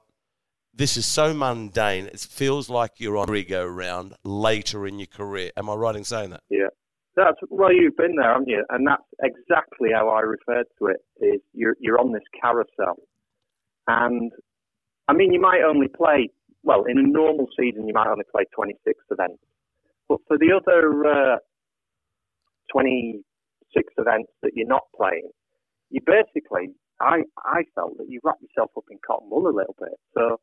this 0.74 0.96
is 0.96 1.06
so 1.06 1.34
mundane. 1.34 2.06
It 2.06 2.20
feels 2.20 2.70
like 2.70 2.92
you're 2.98 3.16
on 3.16 3.26
merry-go-round 3.26 4.14
later 4.24 4.86
in 4.86 4.98
your 4.98 5.06
career. 5.06 5.50
Am 5.56 5.68
I 5.68 5.74
right 5.74 5.96
in 5.96 6.04
saying 6.04 6.30
that? 6.30 6.42
Yeah. 6.48 6.68
That's 7.16 7.38
well, 7.50 7.72
you've 7.72 7.96
been 7.96 8.16
there, 8.16 8.32
haven't 8.32 8.48
you? 8.48 8.64
And 8.70 8.86
that's 8.86 9.02
exactly 9.22 9.90
how 9.94 10.08
I 10.08 10.20
referred 10.20 10.66
to 10.78 10.86
it. 10.86 10.96
Is 11.20 11.40
you're 11.52 11.76
you're 11.78 12.00
on 12.00 12.12
this 12.12 12.22
carousel, 12.40 12.96
and 13.86 14.32
I 15.08 15.12
mean, 15.12 15.32
you 15.32 15.40
might 15.40 15.62
only 15.62 15.88
play 15.88 16.30
well 16.62 16.84
in 16.84 16.98
a 16.98 17.02
normal 17.02 17.48
season. 17.58 17.86
You 17.86 17.94
might 17.94 18.08
only 18.08 18.24
play 18.30 18.44
26 18.54 18.98
events, 19.10 19.42
but 20.08 20.18
for 20.26 20.38
the 20.38 20.52
other 20.56 21.34
uh, 21.34 21.36
26 22.72 23.22
events 23.98 24.32
that 24.42 24.52
you're 24.54 24.66
not 24.66 24.84
playing, 24.96 25.28
you 25.90 26.00
basically, 26.06 26.70
I 27.00 27.24
I 27.44 27.64
felt 27.74 27.98
that 27.98 28.08
you 28.08 28.20
wrap 28.24 28.38
yourself 28.40 28.70
up 28.76 28.84
in 28.90 28.98
cotton 29.06 29.28
wool 29.30 29.48
a 29.48 29.54
little 29.54 29.76
bit. 29.78 29.98
So 30.14 30.40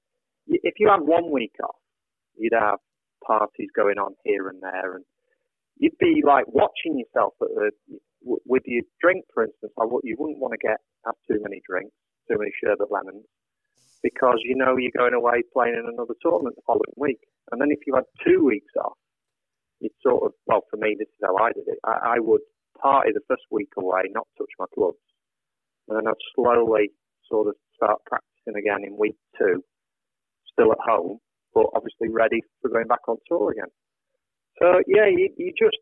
if 0.47 0.75
you 0.77 0.89
had 0.89 1.01
one 1.01 1.31
week 1.31 1.55
off, 1.63 1.75
you'd 2.37 2.53
have 2.53 2.77
parties 3.25 3.69
going 3.75 3.97
on 3.97 4.13
here 4.23 4.49
and 4.49 4.61
there, 4.61 4.95
and 4.95 5.05
you'd 5.79 5.97
be 5.99 6.21
like 6.25 6.45
watching 6.47 6.99
yourself 6.99 7.33
at 7.41 7.49
the, 7.55 7.71
with 8.21 8.63
your 8.65 8.83
drink, 9.01 9.25
for 9.33 9.43
instance. 9.43 9.73
You 10.03 10.15
wouldn't 10.19 10.39
want 10.39 10.53
to 10.53 10.67
get 10.67 10.77
have 11.05 11.15
too 11.27 11.39
many 11.41 11.61
drinks, 11.67 11.95
too 12.29 12.37
many 12.37 12.51
sherbet 12.61 12.91
lemons, 12.91 13.25
because 14.03 14.39
you 14.43 14.55
know 14.55 14.77
you're 14.77 14.95
going 14.95 15.15
away 15.15 15.41
playing 15.53 15.79
in 15.79 15.87
another 15.91 16.13
tournament 16.21 16.55
the 16.55 16.67
following 16.67 16.93
week. 16.95 17.19
And 17.51 17.59
then 17.59 17.71
if 17.71 17.79
you 17.87 17.95
had 17.95 18.03
two 18.23 18.43
weeks 18.45 18.73
off, 18.77 18.97
you'd 19.79 19.95
sort 20.03 20.23
of 20.23 20.33
well, 20.45 20.61
for 20.69 20.77
me, 20.77 20.95
this 20.99 21.07
is 21.07 21.23
how 21.23 21.35
I 21.37 21.51
did 21.53 21.67
it. 21.67 21.79
I, 21.83 22.15
I 22.15 22.19
would 22.19 22.41
party 22.81 23.11
the 23.13 23.25
first 23.27 23.43
week 23.49 23.71
away, 23.77 24.03
not 24.11 24.27
touch 24.37 24.51
my 24.59 24.65
clubs, 24.75 25.01
and 25.87 25.97
then 25.97 26.07
I'd 26.07 26.25
slowly 26.35 26.91
sort 27.27 27.47
of 27.47 27.55
start 27.75 27.99
practicing 28.05 28.59
again 28.59 28.83
in 28.85 28.97
week 28.97 29.15
two 29.37 29.63
still 30.51 30.71
at 30.71 30.79
home, 30.83 31.19
but 31.53 31.67
obviously 31.75 32.09
ready 32.09 32.41
for 32.61 32.69
going 32.69 32.87
back 32.87 33.07
on 33.07 33.17
tour 33.27 33.51
again. 33.51 33.71
So 34.61 34.81
yeah, 34.87 35.07
you, 35.07 35.29
you 35.37 35.53
just, 35.57 35.77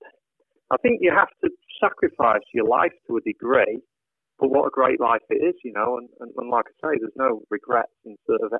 I 0.71 0.77
think 0.77 0.99
you 1.01 1.11
have 1.15 1.29
to 1.43 1.49
sacrifice 1.81 2.45
your 2.53 2.65
life 2.65 2.93
to 3.07 3.17
a 3.17 3.21
degree, 3.21 3.79
but 4.39 4.49
what 4.49 4.67
a 4.67 4.71
great 4.71 4.99
life 4.99 5.21
it 5.29 5.41
is, 5.43 5.55
you 5.63 5.73
know. 5.73 5.97
And, 5.97 6.09
and, 6.19 6.31
and 6.37 6.49
like 6.49 6.65
I 6.67 6.87
say, 6.87 6.97
there's 6.99 7.13
no 7.15 7.41
regrets 7.49 7.93
in 8.05 8.15
sort 8.25 8.41
of, 8.41 8.51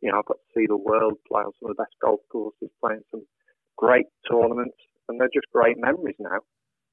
you 0.00 0.10
know, 0.10 0.18
I've 0.18 0.26
got 0.26 0.38
to 0.38 0.60
see 0.60 0.66
the 0.66 0.76
world, 0.76 1.14
play 1.26 1.42
on 1.42 1.52
some 1.60 1.70
of 1.70 1.76
the 1.76 1.82
best 1.82 1.94
golf 2.02 2.20
courses, 2.30 2.70
playing 2.84 3.02
some 3.10 3.22
great 3.76 4.06
tournaments, 4.30 4.76
and 5.08 5.20
they're 5.20 5.28
just 5.32 5.46
great 5.52 5.76
memories 5.78 6.16
now. 6.18 6.40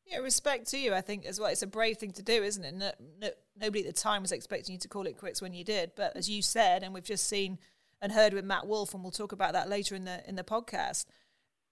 Yeah, 0.06 0.20
respect 0.20 0.68
to 0.72 0.77
you, 0.77 0.94
I 0.94 1.01
think, 1.01 1.25
as 1.25 1.38
well. 1.38 1.50
It's 1.50 1.62
a 1.62 1.68
brave 1.68 1.98
thing 1.98 2.12
to 2.13 2.24
do, 2.24 2.42
isn't 2.42 2.63
it? 2.63 2.74
No, 2.74 2.92
no, 3.22 3.30
nobody 3.60 3.86
at 3.86 3.94
the 3.94 4.01
time 4.01 4.22
was 4.22 4.32
expecting 4.32 4.74
you 4.74 4.80
to 4.80 4.88
call 4.88 5.06
it 5.06 5.18
quits 5.18 5.42
when 5.42 5.54
you 5.54 5.66
did. 5.66 5.92
But 5.98 6.16
as 6.16 6.30
you 6.30 6.42
said, 6.42 6.82
and 6.82 6.94
we've 6.94 7.04
just 7.04 7.27
seen 7.27 7.60
and 8.01 8.13
heard 8.13 8.34
with 8.34 8.46
Matt 8.46 8.68
Wolff, 8.68 8.94
and 8.94 9.04
we'll 9.04 9.12
talk 9.12 9.34
about 9.34 9.51
that 9.54 9.68
later 9.68 9.96
in 9.96 10.06
the 10.06 10.27
in 10.27 10.36
the 10.36 10.44
podcast. 10.44 11.06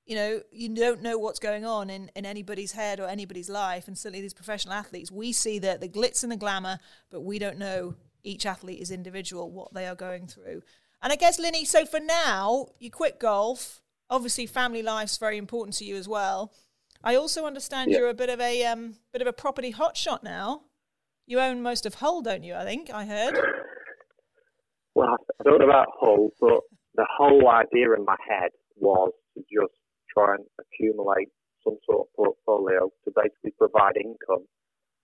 You 0.05 0.15
know, 0.15 0.41
you 0.51 0.75
don't 0.75 1.01
know 1.01 1.17
what's 1.17 1.39
going 1.39 1.65
on 1.65 1.89
in, 1.89 2.11
in 2.15 2.25
anybody's 2.25 2.73
head 2.73 2.99
or 2.99 3.07
anybody's 3.07 3.49
life, 3.49 3.87
and 3.87 3.97
certainly 3.97 4.21
these 4.21 4.35
professional 4.35 4.73
athletes, 4.73 5.11
we 5.11 5.31
see 5.31 5.57
the 5.57 5.77
the 5.79 5.89
glitz 5.89 6.23
and 6.23 6.31
the 6.31 6.37
glamour, 6.37 6.79
but 7.09 7.21
we 7.21 7.39
don't 7.39 7.57
know 7.57 7.95
each 8.23 8.45
athlete 8.45 8.81
is 8.81 8.91
individual, 8.91 9.51
what 9.51 9.73
they 9.73 9.87
are 9.87 9.95
going 9.95 10.27
through. 10.27 10.61
And 11.01 11.13
I 11.13 11.15
guess, 11.15 11.39
Linny, 11.39 11.65
so 11.65 11.85
for 11.85 11.99
now, 11.99 12.67
you 12.79 12.89
quit 12.89 13.19
golf. 13.19 13.81
Obviously, 14.09 14.45
family 14.45 14.81
life's 14.81 15.17
very 15.17 15.37
important 15.37 15.75
to 15.77 15.85
you 15.85 15.95
as 15.95 16.07
well. 16.07 16.53
I 17.03 17.15
also 17.15 17.45
understand 17.45 17.91
yeah. 17.91 17.99
you're 17.99 18.09
a 18.09 18.15
bit 18.15 18.29
of 18.29 18.41
a 18.41 18.65
um, 18.65 18.95
bit 19.13 19.21
of 19.21 19.27
a 19.27 19.33
property 19.33 19.73
hotshot 19.73 20.23
now. 20.23 20.63
You 21.27 21.39
own 21.39 21.61
most 21.61 21.85
of 21.85 21.95
Hull, 21.95 22.21
don't 22.21 22.43
you? 22.43 22.55
I 22.55 22.63
think 22.65 22.89
I 22.91 23.05
heard. 23.05 23.37
Well, 24.95 25.09
I 25.39 25.43
don't 25.43 25.59
know 25.59 25.65
about 25.65 25.87
Hull, 25.99 26.29
but 26.39 26.61
the 26.95 27.05
whole 27.17 27.49
idea 27.49 27.93
in 27.93 28.05
my 28.05 28.15
head 28.27 28.51
was 28.75 29.11
to 29.35 29.41
just 29.41 29.73
try 30.17 30.35
and 30.35 30.45
accumulate 30.59 31.29
some 31.63 31.77
sort 31.85 32.07
of 32.07 32.13
portfolio 32.15 32.89
to 33.05 33.11
basically 33.15 33.51
provide 33.57 33.97
income 33.97 34.45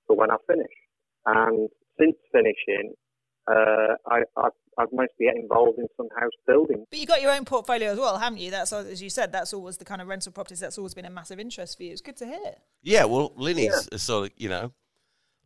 for 0.07 0.15
when 0.15 0.31
I 0.31 0.37
finish. 0.47 0.73
And 1.25 1.69
since 1.99 2.15
finishing, 2.31 2.93
uh, 3.49 3.95
I, 4.07 4.21
I've, 4.37 4.51
I've 4.77 4.93
mostly 4.93 5.25
get 5.25 5.35
involved 5.35 5.79
in 5.79 5.87
some 5.97 6.07
house 6.19 6.31
building. 6.47 6.85
But 6.89 6.99
you 6.99 7.05
got 7.05 7.21
your 7.21 7.31
own 7.31 7.45
portfolio 7.45 7.91
as 7.91 7.97
well, 7.97 8.17
haven't 8.17 8.39
you? 8.39 8.51
That's 8.51 8.71
as 8.71 9.01
you 9.01 9.09
said. 9.09 9.31
That's 9.31 9.53
always 9.53 9.77
the 9.77 9.85
kind 9.85 10.01
of 10.01 10.07
rental 10.07 10.31
properties. 10.31 10.59
That's 10.59 10.77
always 10.77 10.93
been 10.93 11.05
a 11.05 11.09
massive 11.09 11.39
interest 11.39 11.77
for 11.77 11.83
you. 11.83 11.91
It's 11.91 12.01
good 12.01 12.17
to 12.17 12.25
hear. 12.25 12.55
Yeah, 12.81 13.05
well, 13.05 13.33
Linny's 13.35 13.87
yeah. 13.91 13.97
sort 13.97 14.27
of 14.27 14.31
you 14.37 14.49
know 14.49 14.73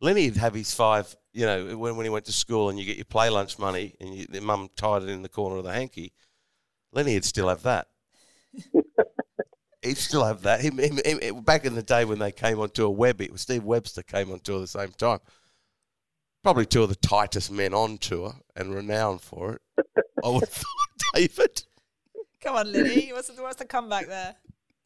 Lenny'd 0.00 0.36
have 0.36 0.54
his 0.54 0.74
five, 0.74 1.14
you 1.32 1.46
know, 1.46 1.76
when, 1.76 1.96
when 1.96 2.04
he 2.04 2.10
went 2.10 2.26
to 2.26 2.32
school 2.32 2.68
and 2.68 2.78
you 2.78 2.84
get 2.84 2.96
your 2.96 3.06
play 3.06 3.30
lunch 3.30 3.58
money 3.58 3.94
and 4.00 4.14
you, 4.14 4.26
your 4.30 4.42
mum 4.42 4.68
tied 4.76 5.02
it 5.02 5.08
in 5.08 5.22
the 5.22 5.28
corner 5.28 5.56
of 5.56 5.64
the 5.64 5.72
hanky. 5.72 6.12
Lenny'd 6.92 7.24
still 7.24 7.48
have 7.48 7.62
that. 7.62 7.88
He'd 9.86 9.96
still 9.96 10.24
have 10.24 10.42
that. 10.42 10.60
Him, 10.60 10.78
him, 10.78 10.98
him, 11.04 11.40
back 11.42 11.64
in 11.64 11.74
the 11.74 11.82
day 11.82 12.04
when 12.04 12.18
they 12.18 12.32
came 12.32 12.58
onto 12.60 12.84
a 12.84 12.90
web, 12.90 13.20
it 13.20 13.30
was 13.32 13.42
Steve 13.42 13.64
Webster 13.64 14.02
came 14.02 14.30
onto 14.32 14.56
at 14.56 14.60
the 14.60 14.66
same 14.66 14.90
time. 14.92 15.20
Probably 16.42 16.66
two 16.66 16.82
of 16.82 16.88
the 16.88 16.96
tightest 16.96 17.50
men 17.50 17.74
on 17.74 17.98
tour 17.98 18.34
and 18.54 18.74
renowned 18.74 19.20
for 19.20 19.54
it. 19.54 19.62
I 20.24 20.28
would 20.28 20.40
have 20.40 20.48
thought, 20.48 20.90
David. 21.14 21.62
Come 22.40 22.56
on, 22.56 22.70
Linny. 22.72 23.12
What's 23.12 23.28
the, 23.28 23.42
what's 23.42 23.56
the 23.56 23.64
comeback 23.64 24.06
there? 24.06 24.34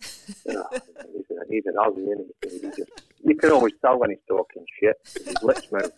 He's, 0.01 0.47
an 0.47 1.75
Aussie, 1.77 1.99
isn't 2.13 2.27
he? 2.43 2.49
He 2.49 2.59
just- 2.69 3.03
you 3.23 3.37
can 3.37 3.51
always 3.53 3.75
tell 3.85 3.99
when 3.99 4.11
he's 4.11 4.19
talking 4.27 4.65
shit. 4.81 4.97
His 5.27 5.43
lips 5.43 5.71
move. 5.71 5.93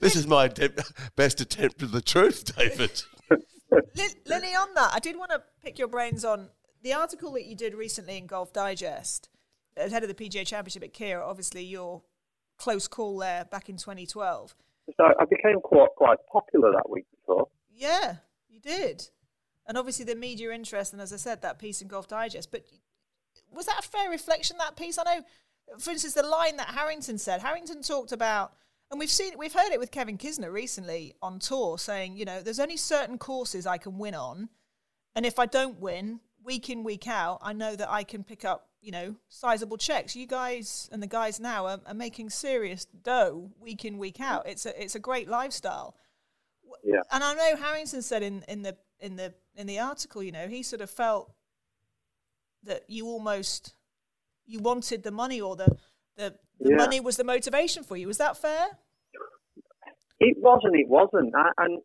This 0.00 0.14
is 0.14 0.26
my 0.26 0.44
attempt, 0.44 0.92
best 1.16 1.40
attempt 1.40 1.82
at 1.82 1.92
the 1.92 2.02
truth, 2.02 2.54
David. 2.56 3.02
Lin- 3.30 4.10
Linny, 4.26 4.54
on 4.54 4.74
that, 4.74 4.90
I 4.92 4.98
did 4.98 5.16
want 5.16 5.30
to 5.30 5.42
pick 5.64 5.78
your 5.78 5.88
brains 5.88 6.24
on 6.24 6.50
the 6.82 6.92
article 6.92 7.32
that 7.32 7.46
you 7.46 7.54
did 7.54 7.74
recently 7.74 8.16
in 8.16 8.26
Golf 8.26 8.52
Digest, 8.52 9.28
ahead 9.76 10.02
of 10.02 10.08
the 10.08 10.14
PGA 10.14 10.46
Championship 10.46 10.82
at 10.82 10.92
Kiawah. 10.92 11.26
Obviously, 11.26 11.64
your 11.64 12.02
close 12.58 12.86
call 12.86 13.18
there 13.18 13.44
back 13.44 13.68
in 13.68 13.76
2012. 13.76 14.54
So 14.96 15.04
I 15.04 15.24
became 15.24 15.60
quite 15.60 15.90
quite 15.96 16.18
popular 16.30 16.72
that 16.72 16.88
week 16.90 17.06
before. 17.10 17.48
Yeah, 17.74 18.16
you 18.48 18.60
did. 18.60 19.08
And 19.66 19.78
obviously, 19.78 20.04
the 20.04 20.16
media 20.16 20.50
interest, 20.50 20.92
and 20.92 21.00
as 21.00 21.12
I 21.12 21.16
said, 21.16 21.42
that 21.42 21.58
piece 21.58 21.80
in 21.80 21.88
Golf 21.88 22.08
Digest. 22.08 22.50
But 22.50 22.64
was 23.50 23.66
that 23.66 23.84
a 23.84 23.88
fair 23.88 24.10
reflection, 24.10 24.56
that 24.58 24.76
piece? 24.76 24.98
I 24.98 25.02
know, 25.04 25.22
for 25.78 25.90
instance, 25.90 26.14
the 26.14 26.22
line 26.22 26.56
that 26.56 26.68
Harrington 26.68 27.18
said, 27.18 27.40
Harrington 27.40 27.82
talked 27.82 28.12
about, 28.12 28.52
and 28.90 28.98
we've 28.98 29.10
seen, 29.10 29.38
we've 29.38 29.52
heard 29.52 29.70
it 29.70 29.78
with 29.78 29.92
Kevin 29.92 30.18
Kisner 30.18 30.52
recently 30.52 31.14
on 31.22 31.38
tour, 31.38 31.78
saying, 31.78 32.16
you 32.16 32.24
know, 32.24 32.40
there's 32.42 32.58
only 32.58 32.76
certain 32.76 33.18
courses 33.18 33.66
I 33.66 33.78
can 33.78 33.98
win 33.98 34.14
on. 34.14 34.48
And 35.14 35.24
if 35.24 35.38
I 35.38 35.46
don't 35.46 35.80
win, 35.80 36.20
week 36.42 36.70
in, 36.70 36.84
week 36.84 37.06
out, 37.08 37.38
I 37.42 37.52
know 37.52 37.76
that 37.76 37.90
I 37.90 38.02
can 38.02 38.24
pick 38.24 38.44
up, 38.44 38.68
you 38.80 38.92
know, 38.92 39.14
sizable 39.28 39.76
checks. 39.76 40.16
You 40.16 40.26
guys 40.26 40.88
and 40.92 41.02
the 41.02 41.06
guys 41.06 41.38
now 41.40 41.66
are, 41.66 41.80
are 41.86 41.94
making 41.94 42.30
serious 42.30 42.86
dough 42.86 43.50
week 43.60 43.84
in, 43.84 43.98
week 43.98 44.20
out. 44.20 44.48
It's 44.48 44.66
a, 44.66 44.82
it's 44.82 44.94
a 44.94 44.98
great 45.00 45.28
lifestyle. 45.28 45.94
Yeah. 46.84 47.00
And 47.12 47.22
I 47.22 47.34
know 47.34 47.56
Harrington 47.56 48.02
said 48.02 48.22
in, 48.22 48.42
in 48.48 48.62
the 48.62 48.76
in 49.00 49.16
the 49.16 49.34
in 49.54 49.66
the 49.66 49.78
article, 49.78 50.22
you 50.22 50.32
know, 50.32 50.48
he 50.48 50.62
sort 50.62 50.80
of 50.80 50.90
felt 50.90 51.32
that 52.64 52.84
you 52.88 53.06
almost 53.06 53.74
you 54.46 54.60
wanted 54.60 55.02
the 55.02 55.10
money 55.10 55.40
or 55.40 55.56
the 55.56 55.76
the, 56.16 56.34
the 56.58 56.70
Yeah. 56.70 56.76
money 56.76 57.00
was 57.00 57.16
the 57.16 57.24
motivation 57.24 57.82
for 57.84 57.96
you. 57.96 58.06
Was 58.06 58.18
that 58.18 58.36
fair? 58.36 58.66
It 60.20 60.36
wasn't. 60.38 60.74
It 60.76 60.88
wasn't. 60.88 61.34
I, 61.34 61.50
and 61.64 61.80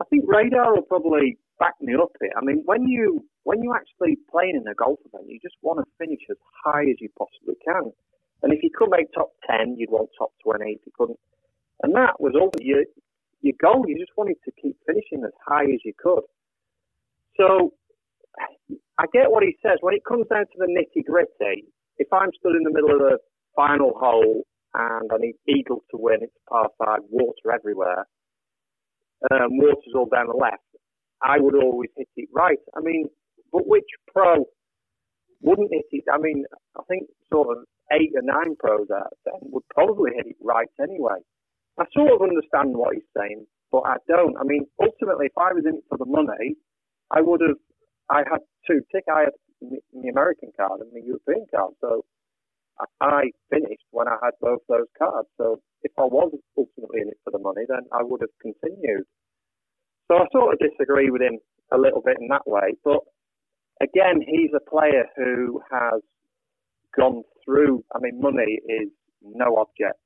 I 0.00 0.04
think 0.10 0.24
radar 0.26 0.74
will 0.74 0.82
probably 0.82 1.38
back 1.58 1.74
me 1.80 1.94
up 1.94 2.10
here. 2.20 2.30
I 2.36 2.44
mean, 2.44 2.62
when 2.64 2.86
you 2.86 3.24
when 3.48 3.62
you're 3.62 3.74
actually 3.74 4.18
playing 4.30 4.60
in 4.60 4.68
a 4.68 4.74
golf 4.74 5.00
event, 5.08 5.24
you 5.26 5.40
just 5.40 5.56
want 5.62 5.80
to 5.80 5.86
finish 5.96 6.20
as 6.28 6.36
high 6.64 6.82
as 6.82 7.00
you 7.00 7.08
possibly 7.16 7.56
can. 7.64 7.90
And 8.42 8.52
if 8.52 8.62
you 8.62 8.68
could 8.68 8.90
make 8.90 9.10
top 9.14 9.32
ten, 9.48 9.74
you'd 9.78 9.88
want 9.88 10.10
top 10.18 10.32
twenty. 10.44 10.76
If 10.76 10.84
you 10.84 10.92
couldn't, 10.92 11.18
and 11.82 11.94
that 11.94 12.20
was 12.20 12.34
all 12.38 12.52
your 12.60 12.84
your 13.40 13.54
goal. 13.58 13.88
You 13.88 13.96
just 13.98 14.12
wanted 14.18 14.36
to 14.44 14.52
keep 14.60 14.76
finishing 14.84 15.24
as 15.24 15.32
high 15.40 15.64
as 15.64 15.80
you 15.82 15.94
could. 15.96 16.28
So 17.38 17.72
I 18.98 19.06
get 19.14 19.30
what 19.32 19.42
he 19.42 19.56
says. 19.62 19.78
When 19.80 19.94
it 19.94 20.04
comes 20.04 20.26
down 20.28 20.44
to 20.44 20.56
the 20.58 20.68
nitty 20.68 21.06
gritty, 21.06 21.64
if 21.96 22.12
I'm 22.12 22.28
stood 22.38 22.54
in 22.54 22.64
the 22.64 22.70
middle 22.70 22.92
of 22.92 22.98
the 22.98 23.16
final 23.56 23.96
hole 23.96 24.44
and 24.74 25.10
I 25.10 25.16
need 25.16 25.36
Eagle 25.48 25.82
to 25.90 25.96
win, 25.96 26.18
it's 26.20 26.36
par 26.50 26.68
five, 26.76 27.00
water 27.08 27.48
everywhere, 27.54 28.04
um, 29.32 29.56
water's 29.56 29.96
all 29.96 30.06
down 30.12 30.26
the 30.26 30.36
left, 30.36 30.68
I 31.22 31.40
would 31.40 31.54
always 31.56 31.90
hit 31.96 32.08
it 32.16 32.28
right. 32.32 32.60
I 32.76 32.80
mean, 32.80 33.08
but 33.52 33.66
which 33.66 33.88
pro 34.12 34.44
wouldn't 35.42 35.70
hit 35.72 35.86
it? 35.90 36.04
I 36.12 36.18
mean, 36.18 36.44
I 36.76 36.82
think 36.88 37.08
sort 37.32 37.56
of 37.56 37.64
eight 37.92 38.12
or 38.14 38.22
nine 38.22 38.56
pros 38.58 38.88
out 38.90 39.12
of 39.12 39.18
ten 39.24 39.50
would 39.52 39.66
probably 39.74 40.12
hit 40.16 40.26
it 40.26 40.36
right 40.42 40.68
anyway. 40.80 41.20
I 41.78 41.84
sort 41.94 42.12
of 42.12 42.22
understand 42.22 42.76
what 42.76 42.94
he's 42.94 43.06
saying, 43.16 43.46
but 43.70 43.82
I 43.86 43.96
don't. 44.08 44.36
I 44.36 44.44
mean, 44.44 44.66
ultimately, 44.82 45.26
if 45.26 45.38
I 45.38 45.52
was 45.52 45.64
in 45.64 45.76
it 45.76 45.84
for 45.88 45.98
the 45.98 46.06
money, 46.06 46.56
I 47.10 47.20
would 47.20 47.40
have. 47.40 47.56
I 48.10 48.24
had 48.30 48.40
two 48.66 48.80
tickets. 48.90 49.08
I 49.12 49.20
had 49.30 49.36
the 49.60 50.08
American 50.08 50.50
card 50.56 50.80
and 50.80 50.90
the 50.92 51.02
European 51.06 51.46
card. 51.54 51.74
So 51.80 52.04
I- 52.80 52.86
I 53.00 53.32
finished 53.50 53.86
when 53.90 54.08
I 54.08 54.18
had 54.22 54.34
both 54.40 54.62
those 54.68 54.88
cards. 54.96 55.28
So 55.36 55.60
if 55.82 55.92
I 55.98 56.04
was 56.04 56.32
ultimately 56.56 57.02
in 57.02 57.08
it 57.08 57.18
for 57.24 57.30
the 57.30 57.38
money, 57.38 57.64
then 57.68 57.86
I 57.92 58.02
would 58.02 58.20
have 58.20 58.36
continued. 58.40 59.06
So 60.08 60.16
I 60.16 60.26
sort 60.32 60.54
of 60.54 60.58
disagree 60.58 61.10
with 61.10 61.22
him 61.22 61.38
a 61.72 61.78
little 61.78 62.00
bit 62.00 62.18
in 62.20 62.28
that 62.28 62.46
way. 62.46 62.74
But 62.82 63.00
again, 63.80 64.20
he's 64.26 64.50
a 64.54 64.70
player 64.70 65.04
who 65.16 65.60
has 65.70 66.00
gone 66.96 67.22
through. 67.44 67.84
I 67.94 67.98
mean, 68.00 68.20
money 68.20 68.58
is 68.68 68.88
no 69.22 69.56
object. 69.56 69.98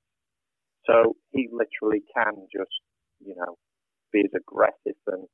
So 0.87 1.17
he 1.31 1.49
literally 1.53 2.03
can 2.15 2.47
just, 2.53 2.71
you 3.21 3.35
know, 3.37 3.57
be 4.13 4.21
as 4.21 4.31
aggressive 4.35 4.99
and 5.07 5.27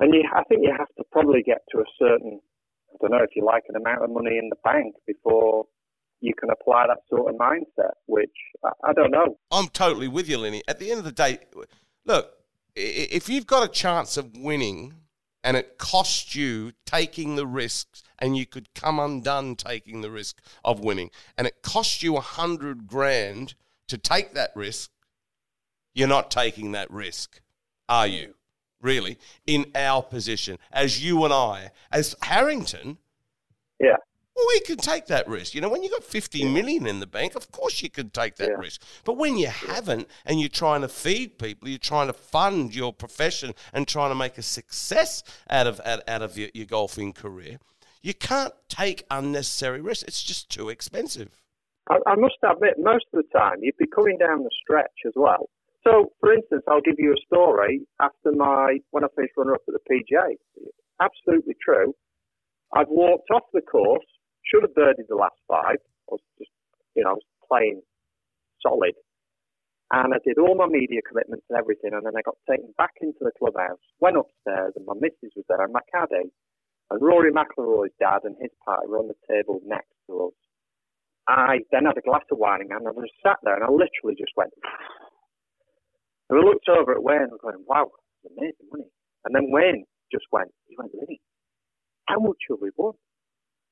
and 0.00 0.14
you, 0.14 0.22
I 0.32 0.44
think 0.44 0.60
you 0.62 0.72
have 0.76 0.88
to 0.96 1.04
probably 1.10 1.42
get 1.42 1.58
to 1.72 1.78
a 1.78 1.84
certain, 1.98 2.40
I 2.92 2.96
don't 3.00 3.10
know 3.10 3.24
if 3.24 3.30
you 3.34 3.44
like, 3.44 3.64
an 3.68 3.76
amount 3.76 4.04
of 4.04 4.10
money 4.10 4.38
in 4.38 4.48
the 4.48 4.56
bank 4.62 4.94
before 5.06 5.64
you 6.20 6.34
can 6.38 6.50
apply 6.50 6.86
that 6.86 6.98
sort 7.08 7.32
of 7.32 7.38
mindset. 7.38 7.94
Which 8.06 8.30
I, 8.64 8.90
I 8.90 8.92
don't 8.92 9.10
know. 9.10 9.38
I'm 9.50 9.68
totally 9.68 10.08
with 10.08 10.28
you, 10.28 10.38
Lenny. 10.38 10.62
At 10.68 10.78
the 10.78 10.90
end 10.90 10.98
of 10.98 11.04
the 11.04 11.12
day, 11.12 11.38
look, 12.04 12.32
if 12.76 13.28
you've 13.28 13.46
got 13.46 13.68
a 13.68 13.72
chance 13.72 14.16
of 14.16 14.36
winning 14.36 14.94
and 15.48 15.56
it 15.56 15.78
costs 15.78 16.34
you 16.34 16.72
taking 16.84 17.36
the 17.36 17.46
risks 17.46 18.02
and 18.18 18.36
you 18.36 18.44
could 18.44 18.68
come 18.74 19.00
undone 19.00 19.56
taking 19.56 20.02
the 20.02 20.10
risk 20.10 20.42
of 20.62 20.78
winning 20.78 21.10
and 21.38 21.46
it 21.46 21.62
costs 21.62 22.02
you 22.02 22.18
a 22.18 22.20
hundred 22.20 22.86
grand 22.86 23.54
to 23.86 23.96
take 23.96 24.34
that 24.34 24.50
risk, 24.54 24.90
you're 25.94 26.06
not 26.06 26.30
taking 26.30 26.72
that 26.72 26.90
risk, 26.90 27.40
are 27.88 28.06
you? 28.06 28.34
Really? 28.82 29.18
In 29.46 29.70
our 29.74 30.02
position, 30.02 30.58
as 30.70 31.02
you 31.02 31.24
and 31.24 31.32
I, 31.32 31.70
as 31.90 32.14
Harrington, 32.20 32.98
Yeah. 33.80 33.96
Well, 34.38 34.46
we 34.54 34.60
can 34.60 34.76
take 34.76 35.06
that 35.06 35.28
risk. 35.28 35.54
You 35.54 35.60
know, 35.60 35.68
when 35.68 35.82
you've 35.82 35.92
got 35.92 36.04
50 36.04 36.44
million 36.52 36.86
in 36.86 37.00
the 37.00 37.06
bank, 37.06 37.34
of 37.34 37.50
course 37.50 37.82
you 37.82 37.90
can 37.90 38.10
take 38.10 38.36
that 38.36 38.50
Yeah. 38.50 38.54
risk. 38.56 38.82
But 39.04 39.16
when 39.16 39.36
you 39.36 39.48
haven't 39.48 40.08
and 40.24 40.38
you're 40.40 40.48
trying 40.48 40.82
to 40.82 40.88
feed 40.88 41.38
people, 41.38 41.68
you're 41.68 41.78
trying 41.78 42.06
to 42.06 42.12
fund 42.12 42.74
your 42.74 42.92
profession 42.92 43.54
and 43.72 43.88
trying 43.88 44.10
to 44.10 44.14
make 44.14 44.38
a 44.38 44.42
success 44.42 45.22
out 45.50 45.66
of 45.66 45.80
out, 45.84 46.00
out 46.08 46.22
of 46.22 46.38
your, 46.38 46.50
your 46.54 46.66
golfing 46.66 47.12
career, 47.12 47.58
you 48.02 48.14
can't 48.14 48.54
take 48.68 49.04
unnecessary 49.10 49.80
risks. 49.80 50.04
It's 50.04 50.22
just 50.22 50.48
too 50.50 50.68
expensive. 50.68 51.40
I, 51.90 51.98
I 52.06 52.14
must 52.14 52.36
admit, 52.44 52.74
most 52.78 53.06
of 53.12 53.22
the 53.24 53.38
time 53.38 53.56
you'd 53.60 53.76
be 53.76 53.86
coming 53.86 54.18
down 54.18 54.44
the 54.44 54.50
stretch 54.62 54.98
as 55.06 55.14
well. 55.16 55.48
So, 55.84 56.12
for 56.20 56.32
instance, 56.32 56.62
I'll 56.68 56.80
give 56.82 56.96
you 56.98 57.12
a 57.12 57.20
story 57.26 57.80
after 58.00 58.30
my 58.32 58.78
when 58.90 59.04
I 59.04 59.08
finished 59.16 59.34
runner 59.36 59.54
up 59.54 59.62
at 59.68 59.74
the 59.74 59.80
PGA. 59.90 60.36
Absolutely 61.00 61.54
true. 61.64 61.94
I've 62.74 62.88
walked 62.88 63.30
off 63.30 63.44
the 63.54 63.62
course, 63.62 64.04
should 64.48 64.64
have 64.64 64.74
birdied 64.74 65.08
the 65.08 65.16
last 65.16 65.38
five. 65.46 65.78
I 66.08 66.10
was 66.10 66.24
just, 66.38 66.50
you 66.96 67.04
know, 67.04 67.10
I 67.10 67.18
was 67.20 67.28
playing 67.46 67.82
solid, 68.62 68.96
and 69.92 70.12
I 70.14 70.18
did 70.24 70.38
all 70.38 70.56
my 70.56 70.66
media 70.66 71.00
commitments 71.06 71.46
and 71.48 71.58
everything, 71.58 71.92
and 71.92 72.04
then 72.04 72.16
I 72.16 72.22
got 72.22 72.36
taken 72.48 72.74
back 72.76 72.96
into 73.00 73.20
the 73.20 73.32
clubhouse, 73.38 73.80
went 74.00 74.16
upstairs, 74.16 74.72
and 74.76 74.86
my 74.86 74.94
missus 74.98 75.36
was 75.36 75.44
there, 75.48 75.62
and 75.62 75.72
my 75.72 75.84
caddy, 75.92 76.28
eh, 76.28 76.28
and 76.90 77.02
Rory 77.02 77.32
McIlroy's 77.32 77.92
dad 78.00 78.24
and 78.24 78.36
his 78.40 78.50
party 78.64 78.88
were 78.88 78.98
on 78.98 79.08
the 79.08 79.20
table 79.28 79.60
next 79.64 79.92
to 80.06 80.28
us. 80.28 80.36
I 81.28 81.60
then 81.70 81.84
had 81.84 81.98
a 81.98 82.00
glass 82.00 82.24
of 82.32 82.38
wine 82.38 82.62
in 82.62 82.70
hand 82.70 82.86
and 82.86 82.96
I 82.96 83.02
just 83.02 83.20
sat 83.22 83.36
there 83.42 83.54
and 83.54 83.64
I 83.64 83.68
literally 83.68 84.16
just 84.16 84.32
went. 84.36 84.52
And 86.30 86.40
I 86.40 86.42
looked 86.42 86.68
over 86.68 86.92
at 86.92 87.02
Wayne 87.02 87.28
and 87.28 87.32
I 87.32 87.36
was 87.36 87.44
going, 87.44 87.64
wow, 87.68 87.92
that's 87.92 88.32
amazing, 88.32 88.68
wasn't? 88.72 88.92
And 89.24 89.34
then 89.34 89.52
Wayne 89.52 89.84
just 90.10 90.24
went, 90.32 90.48
he 90.68 90.76
went, 90.78 90.92
Lenny, 90.96 91.20
how 92.08 92.18
much 92.18 92.40
have 92.48 92.58
we 92.62 92.70
won? 92.76 92.94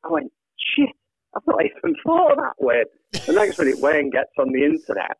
I 0.04 0.12
went, 0.12 0.32
shit, 0.74 0.90
I've 1.34 1.46
not 1.46 1.64
even 1.64 1.94
thought 2.04 2.32
of 2.32 2.38
that, 2.38 2.54
Wayne. 2.58 2.84
The 3.26 3.32
next 3.32 3.58
minute, 3.58 3.78
Wayne 3.80 4.10
gets 4.10 4.32
on 4.38 4.52
the 4.52 4.64
internet 4.64 5.16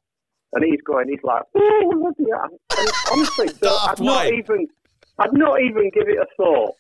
and 0.53 0.65
he's 0.65 0.81
going, 0.83 1.09
he's 1.09 1.23
like, 1.23 1.43
oh, 1.55 1.93
bloody 1.93 2.31
hell. 2.31 2.59
Honestly, 3.13 3.49
so 3.49 3.77
I'd 3.83 4.01
not 4.01 4.27
even, 4.27 4.67
I'd 5.19 5.33
not 5.33 5.61
even 5.61 5.91
give 5.93 6.09
it 6.09 6.19
a 6.19 6.27
thought. 6.37 6.75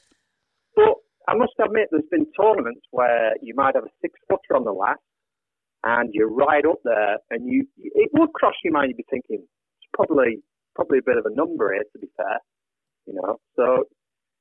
But 0.75 0.95
I 1.29 1.35
must 1.35 1.53
admit, 1.62 1.88
there's 1.90 2.05
been 2.11 2.27
tournaments 2.38 2.83
where 2.90 3.35
you 3.42 3.55
might 3.55 3.75
have 3.75 3.85
a 3.85 3.92
six 4.01 4.19
footer 4.29 4.57
on 4.57 4.64
the 4.64 4.73
last, 4.73 5.01
and 5.85 6.11
you're 6.12 6.33
right 6.33 6.64
up 6.64 6.79
there, 6.85 7.19
and 7.31 7.47
you 7.47 7.66
it 7.79 8.11
would 8.14 8.33
cross 8.33 8.55
your 8.62 8.73
mind. 8.73 8.88
You'd 8.88 8.99
be 8.99 9.07
thinking 9.11 9.42
it's 9.42 9.90
probably 9.92 10.42
probably 10.75 10.99
a 10.99 11.03
bit 11.03 11.16
of 11.16 11.27
a 11.27 11.35
number 11.35 11.73
here, 11.73 11.85
to 11.92 11.99
be 11.99 12.09
fair, 12.16 12.38
you 13.07 13.14
know. 13.14 13.38
So 13.57 13.85